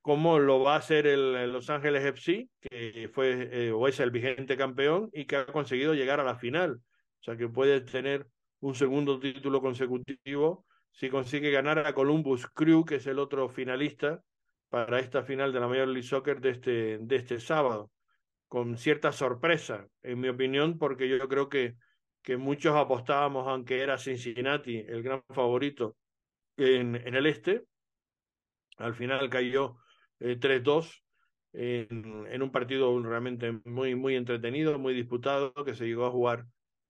como 0.00 0.40
lo 0.40 0.60
va 0.60 0.74
a 0.74 0.78
hacer 0.78 1.06
el, 1.06 1.52
Los 1.52 1.70
Ángeles 1.70 2.04
FC, 2.04 2.48
que 2.60 3.08
fue 3.12 3.48
eh, 3.52 3.72
o 3.72 3.86
es 3.86 4.00
el 4.00 4.10
vigente 4.10 4.56
campeón 4.56 5.08
y 5.12 5.26
que 5.26 5.36
ha 5.36 5.46
conseguido 5.46 5.94
llegar 5.94 6.18
a 6.18 6.24
la 6.24 6.36
final. 6.36 6.80
O 7.20 7.24
sea 7.24 7.36
que 7.36 7.48
puede 7.48 7.80
tener 7.82 8.26
un 8.60 8.74
segundo 8.74 9.20
título 9.20 9.60
consecutivo 9.60 10.66
si 10.90 11.08
consigue 11.08 11.50
ganar 11.50 11.78
a 11.78 11.94
Columbus 11.94 12.48
Crew, 12.48 12.84
que 12.84 12.96
es 12.96 13.06
el 13.06 13.18
otro 13.18 13.48
finalista 13.48 14.20
para 14.72 15.00
esta 15.00 15.22
final 15.22 15.52
de 15.52 15.60
la 15.60 15.68
Major 15.68 15.86
League 15.86 16.08
Soccer 16.08 16.40
de 16.40 16.48
este, 16.48 16.96
de 16.98 17.16
este 17.16 17.38
sábado 17.38 17.90
con 18.48 18.78
cierta 18.78 19.12
sorpresa, 19.12 19.86
en 20.02 20.18
mi 20.18 20.28
opinión, 20.28 20.78
porque 20.78 21.10
yo 21.10 21.28
creo 21.28 21.50
que, 21.50 21.74
que 22.22 22.38
muchos 22.38 22.74
apostábamos, 22.74 23.46
aunque 23.46 23.82
era 23.82 23.98
Cincinnati 23.98 24.78
el 24.78 25.02
gran 25.02 25.22
favorito 25.28 25.98
en, 26.56 26.96
en 26.96 27.14
el 27.14 27.26
este. 27.26 27.66
Al 28.78 28.94
final 28.94 29.28
cayó 29.28 29.76
3-2 30.18 31.02
eh, 31.52 31.86
en, 31.90 32.26
en, 32.28 32.42
un 32.42 32.50
partido 32.50 32.98
realmente 33.02 33.60
muy, 33.66 33.94
muy 33.94 34.16
entretenido, 34.16 34.78
muy 34.78 34.94
disputado, 34.94 35.52
que 35.52 35.74
se 35.74 35.84
llegó 35.84 36.06
a 36.06 36.10
jugar 36.10 36.46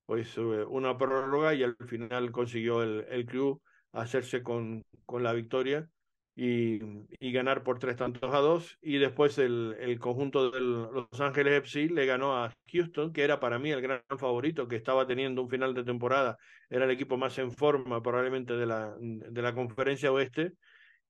pues 0.06 0.38
eh, 0.38 0.40
una 0.40 0.96
prórroga 0.96 1.52
y 1.52 1.64
al 1.64 1.76
final 1.88 2.30
consiguió 2.30 2.84
el, 2.84 3.06
el 3.10 3.26
club 3.26 3.60
hacerse 3.90 4.44
con, 4.44 4.84
con 5.04 5.24
la 5.24 5.32
victoria 5.32 5.88
y, 6.34 6.80
y, 7.20 7.32
ganar 7.32 7.62
por 7.62 7.78
tres 7.78 7.96
tantos 7.96 8.32
a 8.34 8.38
dos. 8.38 8.78
Y 8.80 8.98
después 8.98 9.38
el, 9.38 9.98
conjunto 10.00 10.50
de 10.50 10.60
Los 10.60 11.20
Ángeles 11.20 11.54
FC 11.58 11.88
le 11.88 12.06
ganó 12.06 12.36
a 12.36 12.52
Houston, 12.72 13.12
que 13.12 13.22
era 13.22 13.40
para 13.40 13.58
mí 13.58 13.70
el 13.70 13.82
gran 13.82 14.02
favorito, 14.18 14.66
que 14.68 14.76
estaba 14.76 15.06
teniendo 15.06 15.42
un 15.42 15.50
final 15.50 15.74
de 15.74 15.84
temporada, 15.84 16.36
era 16.70 16.84
el 16.84 16.90
equipo 16.90 17.16
más 17.16 17.38
en 17.38 17.52
forma 17.52 18.02
probablemente 18.02 18.54
de 18.54 18.66
la, 18.66 18.94
de 18.98 19.42
la 19.42 19.54
conferencia 19.54 20.12
oeste, 20.12 20.52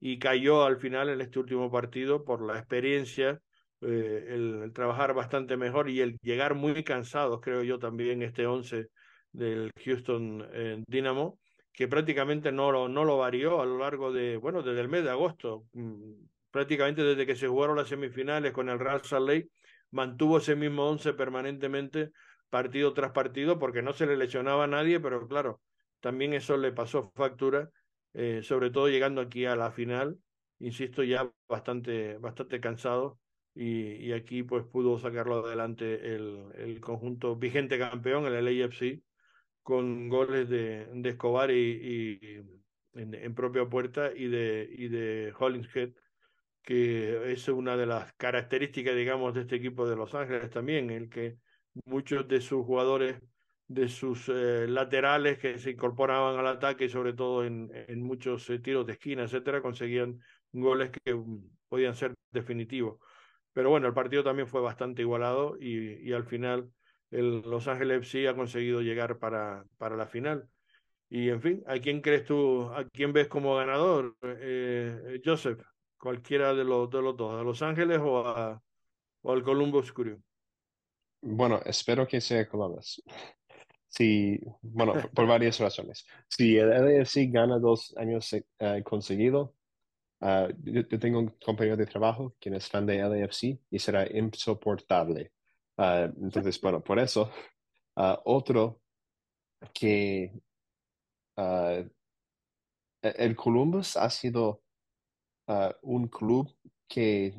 y 0.00 0.18
cayó 0.18 0.64
al 0.64 0.78
final 0.78 1.08
en 1.08 1.20
este 1.20 1.38
último 1.38 1.70
partido 1.70 2.24
por 2.24 2.44
la 2.44 2.58
experiencia. 2.58 3.40
Eh, 3.80 4.26
el, 4.28 4.62
el, 4.62 4.72
trabajar 4.72 5.12
bastante 5.12 5.56
mejor 5.56 5.90
y 5.90 6.00
el 6.00 6.16
llegar 6.22 6.54
muy 6.54 6.84
cansados, 6.84 7.40
creo 7.40 7.62
yo 7.64 7.78
también, 7.78 8.22
este 8.22 8.46
11 8.46 8.88
del 9.32 9.70
Houston 9.84 10.46
eh, 10.52 10.84
Dynamo, 10.86 11.38
que 11.72 11.88
prácticamente 11.88 12.52
no 12.52 12.70
lo, 12.70 12.88
no 12.88 13.04
lo 13.04 13.18
varió 13.18 13.60
a 13.60 13.66
lo 13.66 13.78
largo 13.78 14.12
de, 14.12 14.36
bueno, 14.36 14.62
desde 14.62 14.80
el 14.80 14.88
mes 14.88 15.04
de 15.04 15.10
agosto, 15.10 15.66
mm, 15.72 16.12
prácticamente 16.50 17.02
desde 17.02 17.26
que 17.26 17.36
se 17.36 17.48
jugaron 17.48 17.76
las 17.76 17.88
semifinales 17.88 18.52
con 18.52 18.68
el 18.68 18.78
Real 18.78 19.02
Salt 19.02 19.28
Lake, 19.28 19.48
mantuvo 19.90 20.38
ese 20.38 20.54
mismo 20.56 20.88
once 20.88 21.12
permanentemente, 21.14 22.10
partido 22.50 22.92
tras 22.92 23.12
partido, 23.12 23.58
porque 23.58 23.82
no 23.82 23.92
se 23.92 24.06
le 24.06 24.16
lesionaba 24.16 24.64
a 24.64 24.66
nadie, 24.66 25.00
pero 25.00 25.26
claro, 25.26 25.62
también 26.00 26.34
eso 26.34 26.56
le 26.56 26.72
pasó 26.72 27.10
factura, 27.14 27.70
eh, 28.12 28.40
sobre 28.42 28.70
todo 28.70 28.88
llegando 28.88 29.20
aquí 29.22 29.46
a 29.46 29.56
la 29.56 29.70
final, 29.72 30.18
insisto, 30.58 31.02
ya 31.02 31.32
bastante, 31.48 32.18
bastante 32.18 32.60
cansado. 32.60 33.18
Y, 33.54 33.96
y 34.06 34.12
aquí 34.12 34.42
pues 34.42 34.64
pudo 34.64 34.98
sacarlo 34.98 35.44
adelante 35.44 36.14
el, 36.14 36.46
el 36.56 36.80
conjunto 36.80 37.36
vigente 37.36 37.78
campeón, 37.78 38.24
el 38.24 38.42
LAFC, 38.44 39.02
con 39.62 40.08
goles 40.08 40.48
de, 40.48 40.86
de 40.92 41.08
Escobar 41.10 41.50
y, 41.50 42.42
en, 42.94 43.34
propia 43.34 43.66
puerta 43.66 44.12
y 44.14 44.28
de, 44.28 44.68
y 44.70 44.88
de 44.88 45.32
Hollingshead, 45.38 45.90
que 46.62 47.32
es 47.32 47.48
una 47.48 47.76
de 47.76 47.86
las 47.86 48.12
características, 48.14 48.94
digamos, 48.94 49.34
de 49.34 49.42
este 49.42 49.56
equipo 49.56 49.88
de 49.88 49.96
Los 49.96 50.14
Ángeles 50.14 50.50
también, 50.50 50.90
el 50.90 51.08
que 51.08 51.38
muchos 51.84 52.28
de 52.28 52.40
sus 52.40 52.64
jugadores, 52.64 53.20
de 53.66 53.88
sus 53.88 54.28
eh, 54.28 54.66
laterales 54.68 55.38
que 55.38 55.58
se 55.58 55.70
incorporaban 55.70 56.38
al 56.38 56.46
ataque, 56.46 56.88
sobre 56.88 57.14
todo 57.14 57.44
en, 57.44 57.70
en 57.72 58.02
muchos 58.02 58.48
eh, 58.50 58.58
tiros 58.58 58.86
de 58.86 58.92
esquina, 58.94 59.24
etcétera, 59.24 59.62
conseguían 59.62 60.18
goles 60.52 60.90
que 60.90 61.14
um, 61.14 61.48
podían 61.68 61.94
ser 61.94 62.14
definitivos. 62.30 62.98
Pero 63.52 63.70
bueno, 63.70 63.86
el 63.86 63.94
partido 63.94 64.22
también 64.22 64.48
fue 64.48 64.60
bastante 64.60 65.02
igualado 65.02 65.56
y, 65.58 66.08
y 66.08 66.12
al 66.12 66.24
final 66.24 66.70
Los 67.12 67.68
Ángeles 67.68 67.98
FC 67.98 68.26
ha 68.28 68.34
conseguido 68.34 68.80
llegar 68.80 69.18
para, 69.18 69.64
para 69.76 69.96
la 69.96 70.06
final. 70.06 70.48
Y 71.10 71.28
en 71.28 71.42
fin, 71.42 71.62
¿a 71.66 71.78
quién 71.78 72.00
crees 72.00 72.24
tú, 72.24 72.70
a 72.72 72.88
quién 72.88 73.12
ves 73.12 73.28
como 73.28 73.56
ganador, 73.56 74.16
eh, 74.22 75.20
Joseph? 75.22 75.60
Cualquiera 75.98 76.54
de 76.54 76.64
los, 76.64 76.88
de 76.88 77.02
los 77.02 77.16
dos, 77.16 77.38
¿a 77.38 77.44
Los 77.44 77.60
Ángeles 77.60 78.00
o, 78.02 78.26
a, 78.26 78.60
o 79.20 79.32
al 79.32 79.42
Columbus 79.42 79.92
Crew? 79.92 80.18
Bueno, 81.20 81.60
espero 81.66 82.06
que 82.06 82.20
sea 82.20 82.48
Columbus. 82.48 83.02
Sí, 83.94 84.40
bueno, 84.62 84.94
por 85.14 85.26
varias 85.26 85.60
razones. 85.60 86.06
Si 86.26 86.56
el 86.56 86.70
LAFC 86.70 87.30
gana 87.30 87.58
dos 87.58 87.94
años 87.98 88.32
eh, 88.32 88.82
conseguido, 88.82 89.54
uh, 90.22 90.48
yo, 90.64 90.98
tengo 90.98 91.18
un 91.18 91.28
compañero 91.44 91.76
de 91.76 91.84
trabajo 91.84 92.34
quien 92.40 92.54
es 92.54 92.70
fan 92.70 92.86
de 92.86 93.00
LAFC 93.00 93.60
y 93.70 93.78
será 93.78 94.10
insoportable 94.10 95.32
Uh, 95.83 96.12
entonces, 96.22 96.61
bueno, 96.61 96.80
por 96.80 97.01
eso, 97.01 97.33
uh, 97.97 98.14
otro 98.24 98.83
que 99.74 100.33
uh, 101.37 101.83
el 103.03 103.35
Columbus 103.35 103.97
ha 103.97 104.09
sido 104.09 104.62
un 105.83 106.07
club 106.07 106.49
que 106.89 107.35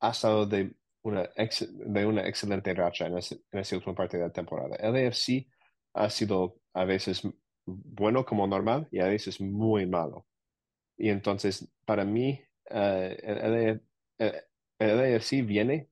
ha 0.00 0.10
estado 0.10 0.46
de 0.46 0.74
una, 1.02 1.28
ex, 1.36 1.68
de 1.70 2.06
una 2.06 2.26
excelente 2.26 2.74
racha 2.74 3.06
en, 3.06 3.18
ese, 3.18 3.42
en 3.52 3.60
esa 3.60 3.76
última 3.76 3.94
parte 3.94 4.16
de 4.16 4.24
la 4.24 4.32
temporada. 4.32 4.74
El 4.76 4.96
AFC 5.06 5.46
ha 5.94 6.08
sido 6.08 6.56
a 6.72 6.84
veces 6.84 7.22
bueno 7.66 8.24
como 8.24 8.46
normal 8.46 8.88
y 8.90 9.00
a 9.00 9.06
veces 9.06 9.40
muy 9.40 9.86
malo. 9.86 10.26
Y 10.96 11.10
entonces, 11.10 11.70
para 11.84 12.04
mí, 12.04 12.42
el, 12.64 13.80
el, 14.18 14.42
el 14.78 15.14
AFC 15.16 15.44
viene 15.44 15.89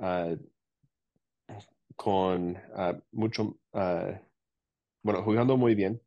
uh, 0.00 0.36
con 1.96 2.56
uh, 2.56 3.00
mucho, 3.12 3.58
uh, 3.72 4.18
bueno, 5.02 5.22
jugando 5.22 5.56
muy 5.56 5.74
bien. 5.74 6.00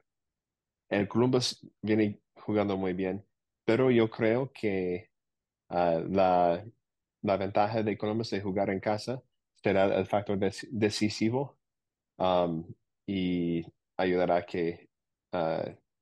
El 0.89 1.08
Columbus 1.08 1.66
viene 1.82 2.20
jugando 2.36 2.78
muy 2.78 2.94
bien, 2.94 3.26
pero 3.66 3.89
yo 3.89 4.10
creo 4.10 4.52
que 4.52 5.10
la, 5.70 6.64
la 7.24 7.38
ventaja 7.38 7.82
de 7.82 7.98
Columbus 7.98 8.30
de 8.30 8.41
jugar 8.41 8.70
en 8.70 8.80
casa 8.80 9.24
será 9.56 9.86
el 9.86 10.06
factor 10.06 10.38
decisivo 10.38 11.58
um, 12.18 12.64
y 13.08 13.66
ayudará 13.98 14.36
a 14.36 14.46
que 14.46 14.88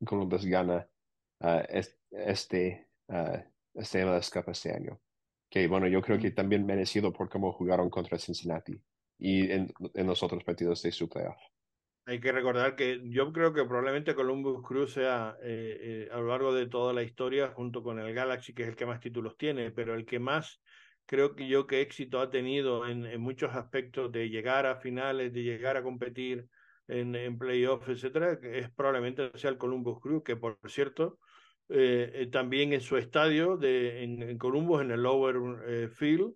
Columbus 0.05 0.45
gana 0.45 0.85
este, 1.69 1.95
este, 2.11 2.87
escapa 3.75 4.51
este 4.51 4.73
año 4.73 4.99
que 5.51 5.67
bueno, 5.67 5.87
yo 5.87 6.01
creo 6.01 6.17
que 6.17 6.31
también 6.31 6.65
merecido 6.65 7.11
por 7.13 7.29
cómo 7.29 7.51
jugaron 7.51 7.89
contra 7.89 8.17
Cincinnati 8.17 8.81
y 9.19 9.51
en, 9.51 9.71
en 9.93 10.07
los 10.07 10.23
otros 10.23 10.43
partidos 10.43 10.81
de 10.81 10.91
su 10.91 11.07
playoff. 11.07 11.37
Hay 12.05 12.19
que 12.19 12.31
recordar 12.31 12.75
que 12.75 13.01
yo 13.03 13.31
creo 13.31 13.53
que 13.53 13.63
probablemente 13.65 14.15
Columbus 14.15 14.65
Crew 14.67 14.87
sea 14.87 15.35
eh, 15.43 16.07
eh, 16.07 16.09
a 16.11 16.17
lo 16.17 16.27
largo 16.27 16.53
de 16.53 16.67
toda 16.67 16.93
la 16.93 17.03
historia, 17.03 17.49
junto 17.49 17.83
con 17.83 17.99
el 17.99 18.13
Galaxy, 18.13 18.53
que 18.53 18.63
es 18.63 18.69
el 18.69 18.75
que 18.75 18.87
más 18.87 18.99
títulos 18.99 19.37
tiene, 19.37 19.71
pero 19.71 19.93
el 19.93 20.05
que 20.05 20.19
más 20.19 20.61
creo 21.05 21.35
que 21.35 21.47
yo 21.47 21.67
que 21.67 21.81
éxito 21.81 22.19
ha 22.19 22.31
tenido 22.31 22.87
en, 22.87 23.05
en 23.05 23.21
muchos 23.21 23.53
aspectos 23.53 24.11
de 24.11 24.29
llegar 24.29 24.65
a 24.65 24.77
finales, 24.77 25.33
de 25.33 25.43
llegar 25.43 25.77
a 25.77 25.83
competir, 25.83 26.47
en, 26.87 27.15
en 27.15 27.37
playoffs, 27.37 27.87
etcétera, 27.87 28.39
es 28.41 28.69
probablemente 28.71 29.31
sea 29.35 29.49
el 29.49 29.57
Columbus 29.57 29.99
Crew, 30.01 30.23
que 30.23 30.35
por 30.35 30.57
cierto, 30.67 31.19
eh, 31.71 32.27
también 32.31 32.73
en 32.73 32.81
su 32.81 32.97
estadio 32.97 33.57
de, 33.57 34.03
en, 34.03 34.21
en 34.21 34.37
Columbus, 34.37 34.81
en 34.81 34.91
el 34.91 35.03
Lower 35.03 35.89
Field, 35.89 36.33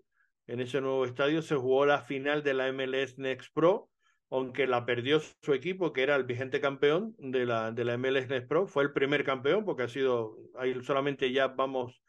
en 0.47 0.59
ese 0.59 0.79
nuevo 0.79 1.05
estadio 1.05 1.41
se 1.41 1.55
jugó 1.55 1.85
la 1.85 2.01
final 2.01 2.43
de 2.43 2.53
la 2.53 2.71
MLS 2.71 3.17
Next 3.17 3.51
Pro, 3.53 3.89
aunque 4.29 4.67
la 4.67 4.85
perdió 4.85 5.19
su 5.19 5.53
equipo, 5.53 5.91
que 5.91 6.03
era 6.03 6.15
el 6.15 6.23
vigente 6.23 6.61
campeón 6.61 7.15
de 7.17 7.45
la, 7.45 7.71
de 7.71 7.83
la 7.83 7.97
MLS 7.97 8.27
Next 8.29 8.47
Pro. 8.47 8.67
Fue 8.67 8.83
el 8.83 8.93
primer 8.93 9.23
campeón, 9.23 9.65
porque 9.65 9.83
ha 9.83 9.87
sido, 9.87 10.37
ahí 10.55 10.79
solamente 10.83 11.31
ya 11.31 11.47
vamos, 11.47 12.01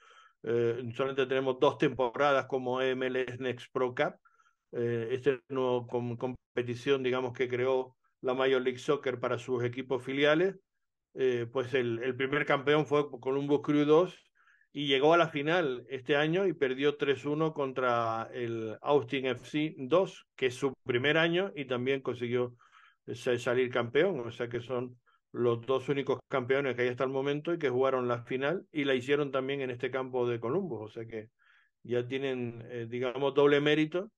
eh, 0.43 0.83
solamente 0.95 1.27
tenemos 1.27 1.59
dos 1.59 1.79
temporadas 1.79 2.47
como 2.47 2.81
MLS 2.81 3.41
Next 3.41 3.73
Pro 3.73 3.95
Cup. 3.95 4.17
Eh, 4.73 5.09
este 5.13 5.41
nuevo 5.49 5.87
com 5.87 6.17
competición, 6.17 7.03
digamos, 7.03 7.33
que 7.33 7.49
creó 7.49 7.97
la 8.21 8.35
Major 8.35 8.61
League 8.61 8.79
Soccer 8.79 9.19
para 9.19 9.39
sus 9.39 9.65
equipos 9.65 10.03
filiales. 10.03 10.57
Eh, 11.19 11.47
pues 11.51 11.73
el, 11.73 12.15
primer 12.15 12.45
campeón 12.45 12.85
fue 12.85 13.09
Columbus 13.21 13.63
Crew 13.63 13.87
2 13.87 14.15
y 14.73 14.87
llegó 14.87 15.15
a 15.15 15.17
la 15.17 15.29
final 15.29 15.87
este 15.89 16.15
año 16.15 16.47
y 16.47 16.53
perdió 16.53 16.99
3-1 16.99 17.55
contra 17.55 18.29
el 18.35 18.77
Austin 18.83 19.25
FC 19.27 19.75
2, 19.79 20.27
que 20.37 20.47
es 20.47 20.55
su 20.55 20.75
primer 20.85 21.17
año 21.17 21.53
y 21.57 21.65
también 21.65 22.03
consiguió 22.03 22.55
salir 23.15 23.71
campeón, 23.71 24.21
o 24.21 24.31
sea 24.31 24.49
que 24.49 24.61
son 24.61 24.99
los 25.33 25.65
dos 25.65 25.89
únicos 25.89 26.19
campeones 26.29 26.77
que 26.77 26.83
hay 26.83 26.89
hasta 26.89 27.05
el 27.05 27.11
momento 27.11 27.55
y 27.55 27.59
que 27.59 27.71
jugaron 27.71 28.09
la 28.09 28.23
final 28.25 28.67
y 28.71 28.85
la 28.85 28.95
hicieron 28.95 29.33
también 29.33 29.63
en 29.63 29.71
este 29.71 29.91
campo 29.91 30.29
de 30.29 30.39
Columbus, 30.39 30.83
o 30.83 30.89
sea 30.89 31.07
que 31.07 31.31
ya 31.83 32.07
tienen, 32.07 32.63
eh, 32.69 32.87
digamos, 32.91 33.33
doble 33.33 33.61
mérito 33.61 34.11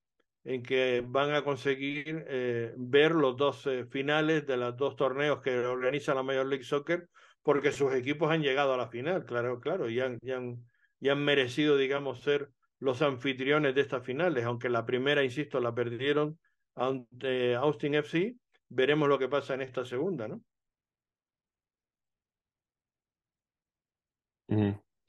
en 0.45 0.63
que 0.63 1.03
van 1.07 1.35
a 1.35 1.45
conseguir 1.45 2.25
eh, 2.29 2.73
ver 2.77 3.13
los 3.13 3.37
dos 3.37 3.67
eh, 3.67 3.85
finales 3.87 4.47
de 4.47 4.57
los 4.57 4.77
dos 4.77 4.97
torneos 4.97 5.41
que 5.43 5.59
organiza 5.59 6.15
la 6.15 6.23
Major 6.23 6.47
League 6.47 6.65
Soccer 6.65 7.09
porque 7.43 7.73
sus 7.73 7.95
equipos 7.95 8.31
han 8.31 8.43
llegado 8.43 8.75
a 8.75 8.77
la 8.77 8.89
final, 8.89 9.25
claro, 9.25 9.61
claro, 9.61 9.89
y 9.89 10.01
han, 10.01 10.19
y 10.21 10.33
han, 10.33 10.65
y 11.01 11.09
han 11.09 11.25
merecido, 11.25 11.77
digamos, 11.77 12.21
ser 12.21 12.51
los 12.79 13.03
anfitriones 13.03 13.75
de 13.75 13.81
estas 13.81 14.05
finales, 14.05 14.45
aunque 14.45 14.69
la 14.69 14.85
primera, 14.85 15.25
insisto, 15.25 15.61
la 15.61 15.75
perdieron 15.75 16.39
ante 16.75 17.55
Austin 17.55 17.95
FC, 17.97 18.37
veremos 18.69 19.09
lo 19.09 19.19
que 19.19 19.29
pasa 19.29 19.55
en 19.55 19.63
esta 19.63 19.85
segunda, 19.85 20.29
¿no? 20.29 20.43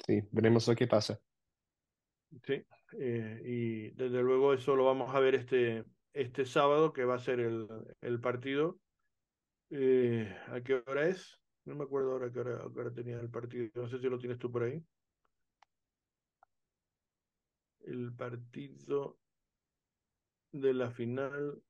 Sí, 0.06 0.22
veremos 0.32 0.68
lo 0.68 0.76
que 0.76 0.88
pasa. 0.88 1.20
Sí, 2.44 2.64
eh, 2.98 3.42
y 3.46 3.90
desde 3.92 4.22
luego 4.22 4.54
eso 4.54 4.76
lo 4.76 4.86
vamos 4.86 5.14
a 5.14 5.20
ver 5.20 5.36
este, 5.36 5.86
este 6.14 6.46
sábado, 6.46 6.94
que 6.94 7.06
va 7.06 7.16
a 7.16 7.20
ser 7.20 7.40
el, 7.40 7.68
el 8.02 8.20
partido. 8.20 8.80
Eh, 9.70 10.36
¿A 10.48 10.62
qué 10.62 10.84
hora 10.86 11.08
es? 11.08 11.40
No 11.66 11.76
me 11.76 11.84
acuerdo 11.84 12.14
ahora 12.14 12.32
qué 12.32 12.40
hora, 12.40 12.64
qué 12.74 12.80
hora 12.80 12.94
tenía 12.94 13.20
el 13.20 13.30
partido. 13.30 13.70
No 13.76 13.88
sé 13.88 14.00
si 14.00 14.10
lo 14.10 14.18
tienes 14.18 14.40
tú 14.40 14.52
por 14.52 14.64
ahí. 14.64 14.84
El 17.86 18.14
partido 18.16 19.20
de 20.52 20.74
la 20.74 20.90
final. 20.90 21.62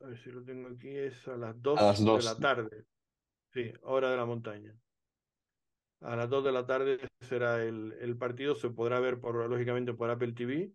A 0.00 0.06
ver 0.06 0.18
si 0.18 0.30
lo 0.30 0.42
tengo 0.42 0.68
aquí. 0.68 0.88
Es 0.88 1.28
a 1.28 1.36
las 1.36 1.60
2 1.60 1.80
las 1.80 2.04
de 2.04 2.22
la 2.22 2.38
tarde. 2.38 2.86
Sí, 3.52 3.72
hora 3.82 4.10
de 4.10 4.16
la 4.16 4.24
montaña. 4.24 4.74
A 6.04 6.16
las 6.16 6.28
2 6.28 6.44
de 6.44 6.52
la 6.52 6.66
tarde 6.66 6.98
será 7.20 7.62
el, 7.62 7.94
el 8.00 8.16
partido. 8.16 8.54
Se 8.54 8.70
podrá 8.70 9.00
ver, 9.00 9.20
por, 9.20 9.48
lógicamente, 9.48 9.94
por 9.94 10.10
Apple 10.10 10.32
TV, 10.32 10.72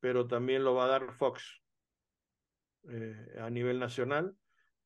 pero 0.00 0.26
también 0.26 0.64
lo 0.64 0.74
va 0.74 0.84
a 0.84 0.88
dar 0.88 1.12
Fox 1.12 1.60
eh, 2.88 3.36
a 3.40 3.50
nivel 3.50 3.78
nacional 3.78 4.36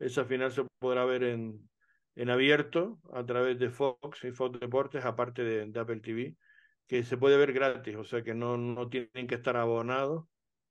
esa 0.02 0.24
final 0.24 0.50
se 0.50 0.64
podrá 0.80 1.04
ver 1.04 1.22
en, 1.22 1.70
en 2.16 2.30
abierto 2.30 3.00
a 3.12 3.24
través 3.24 3.58
de 3.58 3.70
Fox 3.70 4.24
y 4.24 4.32
Fox 4.32 4.58
Deportes, 4.58 5.04
aparte 5.04 5.44
de, 5.44 5.66
de, 5.66 5.80
Apple 5.80 6.00
TV, 6.00 6.36
que 6.88 7.04
se 7.04 7.16
puede 7.16 7.36
ver 7.36 7.52
gratis, 7.52 7.94
o 7.94 8.02
sea 8.02 8.22
que 8.22 8.34
no, 8.34 8.56
no 8.56 8.88
tienen 8.88 9.28
que 9.28 9.36
estar 9.36 9.56
abonados 9.56 10.26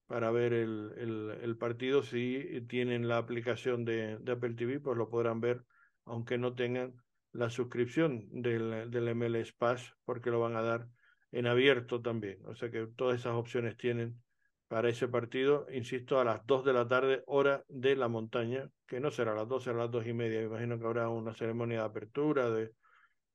para 0.06 0.32
ver 0.32 0.52
el, 0.52 0.94
el, 0.98 1.38
el, 1.42 1.58
partido. 1.58 2.04
Si 2.04 2.62
tienen 2.68 3.08
la 3.08 3.18
aplicación 3.18 3.86
de, 3.86 4.18
de, 4.18 4.32
Apple 4.34 4.56
TV, 4.56 4.82
pues 4.82 4.98
lo 4.98 5.10
podrán 5.10 5.40
ver, 5.40 5.64
aunque 6.04 6.38
no 6.38 6.54
tengan 6.54 6.94
la 7.34 7.50
suscripción 7.50 8.28
del, 8.32 8.90
del 8.92 9.16
MLS 9.16 9.54
Pass, 9.54 9.94
porque 10.06 10.32
lo 10.32 10.40
van 10.40 10.56
a 10.56 10.62
dar 10.62 10.88
en 11.32 11.48
abierto 11.48 12.02
también. 12.02 12.40
O 12.46 12.56
sea 12.56 12.70
que 12.70 12.88
todas 12.96 13.20
esas 13.20 13.34
opciones 13.34 13.78
tienen 13.78 14.22
para 14.68 14.90
ese 14.90 15.08
partido, 15.08 15.68
insisto, 15.72 16.20
a 16.20 16.24
las 16.24 16.46
2 16.46 16.64
de 16.64 16.74
la 16.74 16.88
tarde, 16.88 17.24
hora 17.28 17.64
de 17.68 17.96
la 17.96 18.08
montaña, 18.08 18.70
que 18.88 19.02
no 19.02 19.12
será 19.12 19.34
a 19.34 19.36
las 19.36 19.48
2, 19.48 19.64
será 19.64 19.76
a 19.76 19.80
las 19.82 19.92
2 19.92 20.08
y 20.08 20.14
media. 20.14 20.40
Me 20.40 20.46
imagino 20.46 20.80
que 20.80 20.86
habrá 20.86 21.10
una 21.10 21.34
ceremonia 21.34 21.80
de 21.80 21.86
apertura, 21.86 22.50
de, 22.50 22.72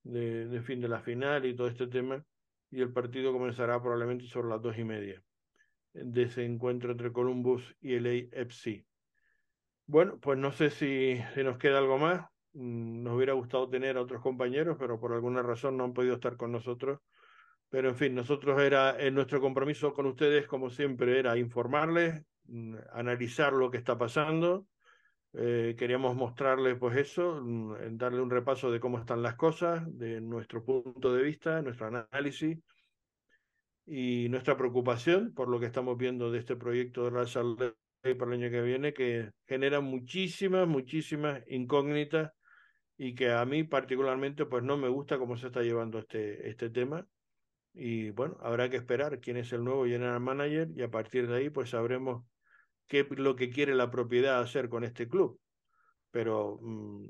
de, 0.02 0.62
fin 0.62 0.80
de 0.80 0.88
la 0.88 1.00
final 1.00 1.44
y 1.44 1.54
todo 1.54 1.68
este 1.68 1.88
tema, 1.88 2.24
y 2.70 2.80
el 2.80 2.92
partido 2.92 3.32
comenzará 3.32 3.80
probablemente 3.82 4.26
sobre 4.26 4.48
las 4.48 4.62
2 4.62 4.78
y 4.78 4.84
media, 4.84 5.22
de 5.92 6.22
ese 6.22 6.44
encuentro 6.44 6.90
entre 6.90 7.12
Columbus 7.12 7.76
y 7.80 7.94
el 7.94 8.30
AFC. 8.32 8.86
Bueno, 9.86 10.18
pues 10.18 10.38
no 10.38 10.52
sé 10.52 10.70
si, 10.70 11.20
si 11.34 11.44
nos 11.44 11.58
queda 11.58 11.78
algo 11.78 11.98
más. 11.98 12.26
Mm, 12.56 13.02
nos 13.02 13.16
hubiera 13.16 13.34
gustado 13.34 13.68
tener 13.68 13.96
a 13.96 14.02
otros 14.02 14.22
compañeros, 14.22 14.76
pero 14.78 14.98
por 14.98 15.12
alguna 15.12 15.42
razón 15.42 15.76
no 15.76 15.84
han 15.84 15.92
podido 15.92 16.14
estar 16.14 16.36
con 16.36 16.52
nosotros 16.52 17.00
pero 17.68 17.88
en 17.88 17.96
fin, 17.96 18.14
nosotros 18.14 18.62
era, 18.62 18.96
en 18.98 19.14
nuestro 19.14 19.40
compromiso 19.40 19.92
con 19.92 20.06
ustedes, 20.06 20.46
como 20.46 20.70
siempre, 20.70 21.18
era 21.18 21.36
informarles, 21.36 22.22
mm, 22.44 22.76
analizar 22.92 23.52
lo 23.52 23.70
que 23.70 23.78
está 23.78 23.98
pasando. 23.98 24.66
Eh, 25.32 25.74
queríamos 25.76 26.14
mostrarles, 26.16 26.78
pues 26.78 26.96
eso, 26.96 27.40
mm, 27.42 27.96
darle 27.96 28.20
un 28.22 28.30
repaso 28.30 28.70
de 28.70 28.80
cómo 28.80 28.98
están 28.98 29.22
las 29.22 29.34
cosas, 29.34 29.82
de 29.86 30.20
nuestro 30.20 30.64
punto 30.64 31.12
de 31.12 31.22
vista, 31.22 31.60
nuestro 31.60 31.88
análisis 31.88 32.58
y 33.84 34.28
nuestra 34.28 34.56
preocupación 34.56 35.34
por 35.34 35.48
lo 35.48 35.60
que 35.60 35.66
estamos 35.66 35.96
viendo 35.96 36.30
de 36.30 36.38
este 36.38 36.56
proyecto 36.56 37.04
de 37.04 37.10
la 37.10 37.26
salud 37.26 37.74
para 38.02 38.34
el 38.34 38.44
año 38.44 38.50
que 38.50 38.62
viene, 38.62 38.92
que 38.94 39.32
genera 39.46 39.80
muchísimas, 39.80 40.66
muchísimas 40.66 41.42
incógnitas 41.48 42.32
y 42.98 43.14
que 43.14 43.30
a 43.30 43.44
mí 43.44 43.64
particularmente 43.64 44.46
pues 44.46 44.62
no 44.62 44.76
me 44.76 44.88
gusta 44.88 45.18
cómo 45.18 45.36
se 45.36 45.48
está 45.48 45.62
llevando 45.62 45.98
este, 45.98 46.48
este 46.48 46.70
tema 46.70 47.06
y 47.74 48.10
bueno, 48.10 48.38
habrá 48.40 48.70
que 48.70 48.76
esperar 48.76 49.20
quién 49.20 49.36
es 49.36 49.52
el 49.52 49.62
nuevo 49.62 49.84
general 49.84 50.18
manager 50.20 50.68
y 50.74 50.82
a 50.82 50.90
partir 50.90 51.28
de 51.28 51.36
ahí 51.36 51.50
pues 51.50 51.70
sabremos 51.70 52.24
qué 52.88 53.06
lo 53.16 53.36
que 53.36 53.50
quiere 53.50 53.74
la 53.74 53.90
propiedad 53.90 54.40
hacer 54.40 54.70
con 54.70 54.82
este 54.82 55.08
club. 55.08 55.38
Pero 56.10 56.58
mmm, 56.62 57.06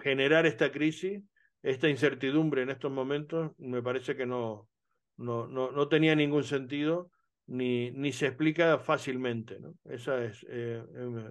generar 0.00 0.46
esta 0.46 0.72
crisis, 0.72 1.22
esta 1.62 1.90
incertidumbre 1.90 2.62
en 2.62 2.70
estos 2.70 2.90
momentos, 2.90 3.52
me 3.58 3.82
parece 3.82 4.16
que 4.16 4.24
no, 4.24 4.70
no, 5.18 5.46
no, 5.46 5.70
no 5.70 5.88
tenía 5.88 6.14
ningún 6.14 6.44
sentido 6.44 7.10
ni, 7.46 7.90
ni 7.90 8.10
se 8.12 8.28
explica 8.28 8.78
fácilmente. 8.78 9.60
¿no? 9.60 9.74
Esa 9.84 10.24
es 10.24 10.46
eh, 10.48 10.82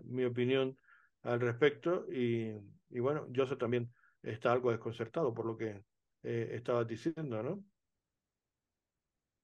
mi 0.04 0.26
opinión 0.26 0.78
al 1.26 1.42
respecto 1.42 2.06
y, 2.12 2.52
y 2.90 3.00
bueno, 3.02 3.28
Joseph 3.36 3.60
también 3.60 3.94
está 4.24 4.52
algo 4.54 4.72
desconcertado 4.72 5.34
por 5.34 5.46
lo 5.48 5.58
que 5.58 5.84
eh, 6.24 6.52
estabas 6.54 6.88
diciendo, 6.88 7.44
¿no? 7.44 7.66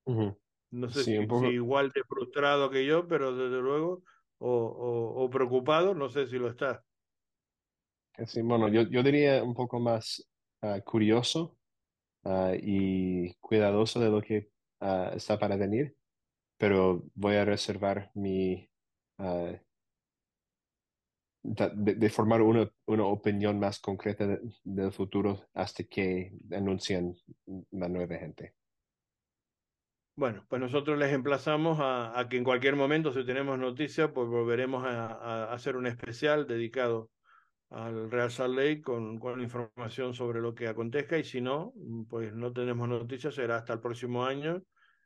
Uh 0.05 0.13
-huh. 0.13 0.37
No 0.71 0.89
sé 0.89 1.05
Sí, 1.05 1.11
si, 1.11 1.27
poco. 1.27 1.41
si 1.41 1.45
igual 1.47 1.91
de 1.91 2.03
frustrado 2.03 2.69
que 2.69 2.85
yo, 2.85 3.07
pero 3.07 3.35
desde 3.35 3.61
luego, 3.61 4.03
o, 4.37 4.49
o, 4.49 5.23
o 5.25 5.29
preocupado, 5.29 5.93
no 5.95 6.09
sé 6.09 6.27
si 6.27 6.37
lo 6.39 6.49
está. 6.49 6.83
Sí, 8.27 8.41
bueno, 8.41 8.67
yo, 8.69 8.83
yo 8.83 9.01
diría 9.03 9.43
un 9.43 9.53
poco 9.55 9.79
más 9.79 10.29
ah, 10.61 10.79
curioso 10.81 11.57
ah, 12.25 12.53
y 12.61 13.35
cuidadoso 13.35 13.99
de 13.99 14.09
lo 14.11 14.21
que 14.21 14.51
ah, 14.81 15.13
está 15.15 15.39
para 15.39 15.57
venir, 15.57 15.97
pero 16.57 17.03
voy 17.15 17.35
a 17.37 17.45
reservar 17.45 18.11
mi 18.15 18.69
de, 21.43 21.95
de 21.95 22.09
formar 22.09 22.41
una, 22.41 22.69
una 22.85 23.05
opinión 23.05 23.59
más 23.59 23.79
concreta 23.79 24.27
de- 24.27 24.41
del 24.63 24.91
futuro 24.91 25.47
hasta 25.53 25.83
que 25.83 26.31
anuncien 26.51 27.15
la 27.71 27.89
nueva 27.89 28.15
gente. 28.17 28.55
Bueno, 30.15 30.45
pues 30.49 30.61
nosotros 30.61 30.99
les 30.99 31.13
emplazamos 31.13 31.79
a, 31.79 32.19
a 32.19 32.29
que 32.29 32.37
en 32.37 32.43
cualquier 32.43 32.75
momento, 32.75 33.11
si 33.13 33.25
tenemos 33.25 33.57
noticias, 33.57 34.11
pues 34.13 34.27
volveremos 34.27 34.83
a, 34.85 35.07
a 35.47 35.53
hacer 35.53 35.75
un 35.77 35.87
especial 35.87 36.45
dedicado 36.47 37.11
al 37.69 38.11
Real 38.11 38.31
Salt 38.31 38.55
Lake 38.55 38.81
con, 38.81 39.19
con 39.19 39.41
información 39.41 40.13
sobre 40.13 40.41
lo 40.41 40.53
que 40.55 40.67
acontezca 40.67 41.17
y 41.17 41.23
si 41.23 41.41
no, 41.41 41.73
pues 42.09 42.33
no 42.35 42.53
tenemos 42.53 42.89
noticias, 42.89 43.35
será 43.35 43.57
hasta 43.57 43.73
el 43.73 43.79
próximo 43.81 44.25
año 44.25 44.63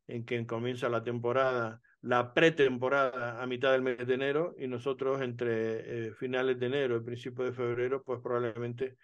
en 0.07 0.25
que 0.25 0.45
comienza 0.47 0.89
la 0.89 1.03
temporada, 1.03 1.81
la 2.05 2.35
pretemporada 2.35 3.41
a 3.41 3.47
mitad 3.47 3.71
del 3.71 3.81
mes 3.81 4.05
de 4.05 4.13
enero 4.13 4.55
y 4.59 4.67
nosotros 4.67 5.21
entre 5.23 6.09
eh, 6.09 6.13
finales 6.13 6.59
de 6.59 6.67
enero 6.67 6.97
y 6.97 6.99
principios 6.99 7.47
de 7.47 7.53
febrero, 7.53 8.03
pues 8.03 8.21
probablemente 8.21 8.97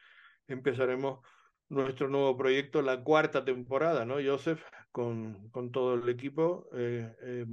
empezaremos 0.47 1.19
nuestro 1.67 2.09
nuevo 2.09 2.37
proyecto, 2.37 2.83
la 2.83 3.03
cuarta 3.03 3.43
temporada, 3.43 4.05
¿no, 4.05 4.17
Joseph? 4.23 4.63
Con, 4.91 5.49
con 5.49 5.71
todo 5.71 5.95
el 5.95 6.07
equipo 6.09 6.69
eh, 6.73 7.11
eh, 7.21 7.45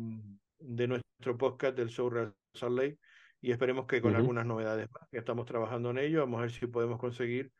de 0.59 0.87
nuestro 0.87 1.39
podcast 1.39 1.75
del 1.77 1.89
show 1.89 2.11
Real 2.11 2.35
Salt 2.53 2.79
Lake 2.79 2.99
y 3.41 3.51
esperemos 3.51 3.87
que 3.87 4.03
con 4.03 4.17
algunas 4.17 4.45
novedades 4.45 4.91
más. 4.91 5.09
Que 5.11 5.17
estamos 5.17 5.47
trabajando 5.47 5.91
en 5.91 5.99
ello, 5.99 6.21
vamos 6.21 6.41
a 6.41 6.43
ver 6.43 6.51
si 6.51 6.67
podemos 6.67 6.99
conseguir 6.99 7.53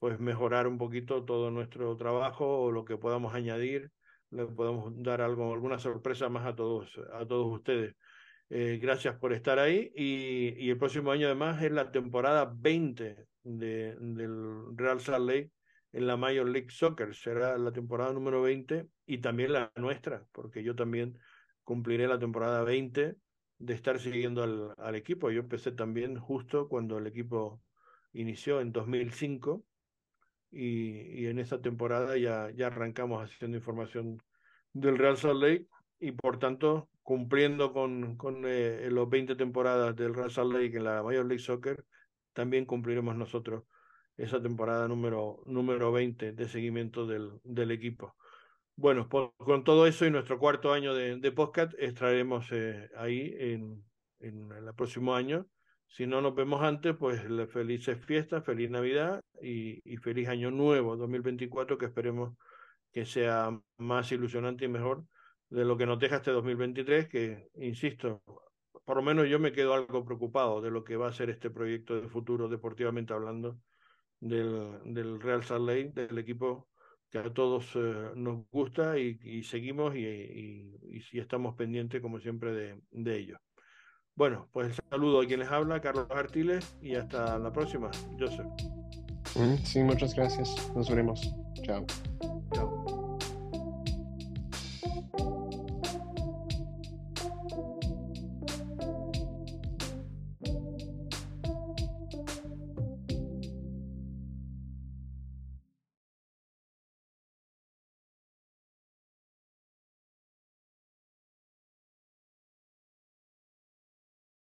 pues 0.00 0.18
mejorar 0.18 0.66
un 0.66 0.76
poquito 0.76 1.24
todo 1.24 1.52
nuestro 1.52 1.96
trabajo 1.96 2.62
o 2.62 2.72
lo 2.72 2.84
que 2.84 2.96
podamos 2.96 3.32
añadir, 3.34 3.92
le 4.30 4.46
podemos 4.46 4.92
dar 5.02 5.20
algo, 5.20 5.52
alguna 5.52 5.78
sorpresa 5.78 6.28
más 6.28 6.46
a 6.46 6.54
todos, 6.54 6.98
a 7.12 7.26
todos 7.26 7.52
ustedes. 7.52 7.94
Eh, 8.50 8.78
gracias 8.80 9.16
por 9.16 9.32
estar 9.32 9.58
ahí 9.58 9.92
y, 9.94 10.54
y, 10.56 10.70
el 10.70 10.78
próximo 10.78 11.10
año 11.10 11.26
además 11.26 11.62
es 11.62 11.70
la 11.70 11.90
temporada 11.92 12.50
20 12.56 13.26
de, 13.42 13.96
del 13.98 14.74
Real 14.74 15.00
Salt 15.00 15.28
Lake 15.28 15.50
en 15.92 16.06
la 16.06 16.16
Major 16.16 16.48
League 16.48 16.70
Soccer. 16.70 17.14
Será 17.14 17.58
la 17.58 17.72
temporada 17.72 18.12
número 18.12 18.40
20 18.42 18.86
y 19.06 19.18
también 19.18 19.52
la 19.52 19.70
nuestra, 19.76 20.24
porque 20.32 20.62
yo 20.62 20.74
también 20.74 21.18
cumpliré 21.62 22.08
la 22.08 22.18
temporada 22.18 22.64
20 22.64 23.16
de 23.58 23.74
estar 23.74 23.98
siguiendo 23.98 24.42
al, 24.42 24.74
al 24.78 24.94
equipo. 24.94 25.30
Yo 25.30 25.40
empecé 25.40 25.72
también 25.72 26.18
justo 26.18 26.68
cuando 26.68 26.98
el 26.98 27.06
equipo 27.06 27.60
inició 28.12 28.60
en 28.60 28.72
2005 28.72 29.62
y, 30.50 31.22
y 31.22 31.26
en 31.26 31.38
esta 31.38 31.60
temporada 31.60 32.16
ya, 32.16 32.50
ya 32.50 32.68
arrancamos 32.68 33.22
haciendo 33.22 33.56
información 33.56 34.22
del 34.72 34.98
Real 34.98 35.16
Salt 35.16 35.42
Lake 35.42 35.66
y 36.00 36.12
por 36.12 36.38
tanto 36.38 36.88
cumpliendo 37.02 37.72
con, 37.72 38.16
con 38.16 38.42
eh, 38.46 38.88
los 38.90 39.08
20 39.08 39.34
temporadas 39.34 39.96
del 39.96 40.14
Real 40.14 40.30
Salt 40.30 40.52
Lake 40.52 40.76
en 40.76 40.84
la 40.84 41.02
Major 41.02 41.24
League 41.26 41.42
Soccer, 41.42 41.84
también 42.32 42.66
cumpliremos 42.66 43.16
nosotros 43.16 43.64
esa 44.16 44.42
temporada 44.42 44.86
número, 44.88 45.42
número 45.46 45.90
20 45.92 46.32
de 46.32 46.48
seguimiento 46.48 47.06
del, 47.06 47.30
del 47.44 47.70
equipo. 47.70 48.14
Bueno, 48.76 49.08
con 49.08 49.64
todo 49.64 49.86
eso 49.86 50.06
y 50.06 50.10
nuestro 50.10 50.38
cuarto 50.38 50.72
año 50.72 50.94
de, 50.94 51.16
de 51.16 51.32
podcast, 51.32 51.72
estaremos 51.78 52.46
eh, 52.52 52.90
ahí 52.96 53.34
en, 53.38 53.82
en, 54.20 54.52
el 54.52 54.74
próximo 54.74 55.14
año. 55.14 55.46
Si 55.88 56.06
no 56.06 56.20
nos 56.20 56.34
vemos 56.34 56.62
antes, 56.62 56.94
pues 56.96 57.22
felices 57.50 57.98
fiestas, 58.04 58.44
feliz 58.44 58.70
Navidad 58.70 59.22
y, 59.42 59.96
feliz 59.98 60.28
año 60.28 60.50
nuevo 60.50 60.96
2024, 60.96 61.78
que 61.78 61.86
esperemos 61.86 62.36
que 62.92 63.06
sea 63.06 63.58
más 63.78 64.12
ilusionante 64.12 64.66
y 64.66 64.68
mejor 64.68 65.04
de 65.48 65.64
lo 65.64 65.76
que 65.78 65.86
nos 65.86 65.98
deja 65.98 66.16
este 66.16 66.30
2023, 66.30 67.08
que, 67.08 67.48
insisto, 67.54 68.22
por 68.84 68.96
lo 68.96 69.02
menos 69.02 69.28
yo 69.28 69.38
me 69.38 69.52
quedo 69.52 69.72
algo 69.74 70.04
preocupado 70.04 70.60
de 70.60 70.70
lo 70.70 70.84
que 70.84 70.96
va 70.96 71.08
a 71.08 71.12
ser 71.12 71.30
este 71.30 71.50
proyecto 71.50 72.00
de 72.00 72.08
futuro, 72.08 72.48
deportivamente 72.48 73.14
hablando, 73.14 73.58
del, 74.20 75.20
Real 75.20 75.42
Salt 75.42 75.66
Lake, 75.66 75.92
del 75.94 76.18
equipo 76.18 76.68
que 77.10 77.18
a 77.18 77.32
todos 77.32 77.74
eh, 77.76 78.10
nos 78.14 78.46
gusta 78.50 78.98
y, 78.98 79.42
seguimos 79.42 79.96
y, 79.96 80.76
estamos 81.12 81.56
pendientes, 81.56 82.02
como 82.02 82.20
siempre, 82.20 82.52
de, 82.52 82.80
de 82.90 83.16
ello. 83.16 83.38
Bueno, 84.18 84.48
pues 84.52 84.74
saludo 84.90 85.20
a 85.20 85.26
quien 85.26 85.38
les 85.38 85.48
habla, 85.48 85.80
Carlos 85.80 86.08
Artiles, 86.10 86.74
y 86.82 86.96
hasta 86.96 87.38
la 87.38 87.52
próxima, 87.52 87.88
Joseph. 88.18 88.48
Sí, 89.62 89.78
muchas 89.78 90.12
gracias. 90.16 90.72
Nos 90.74 90.90
veremos. 90.90 91.32
Chao. 91.62 91.86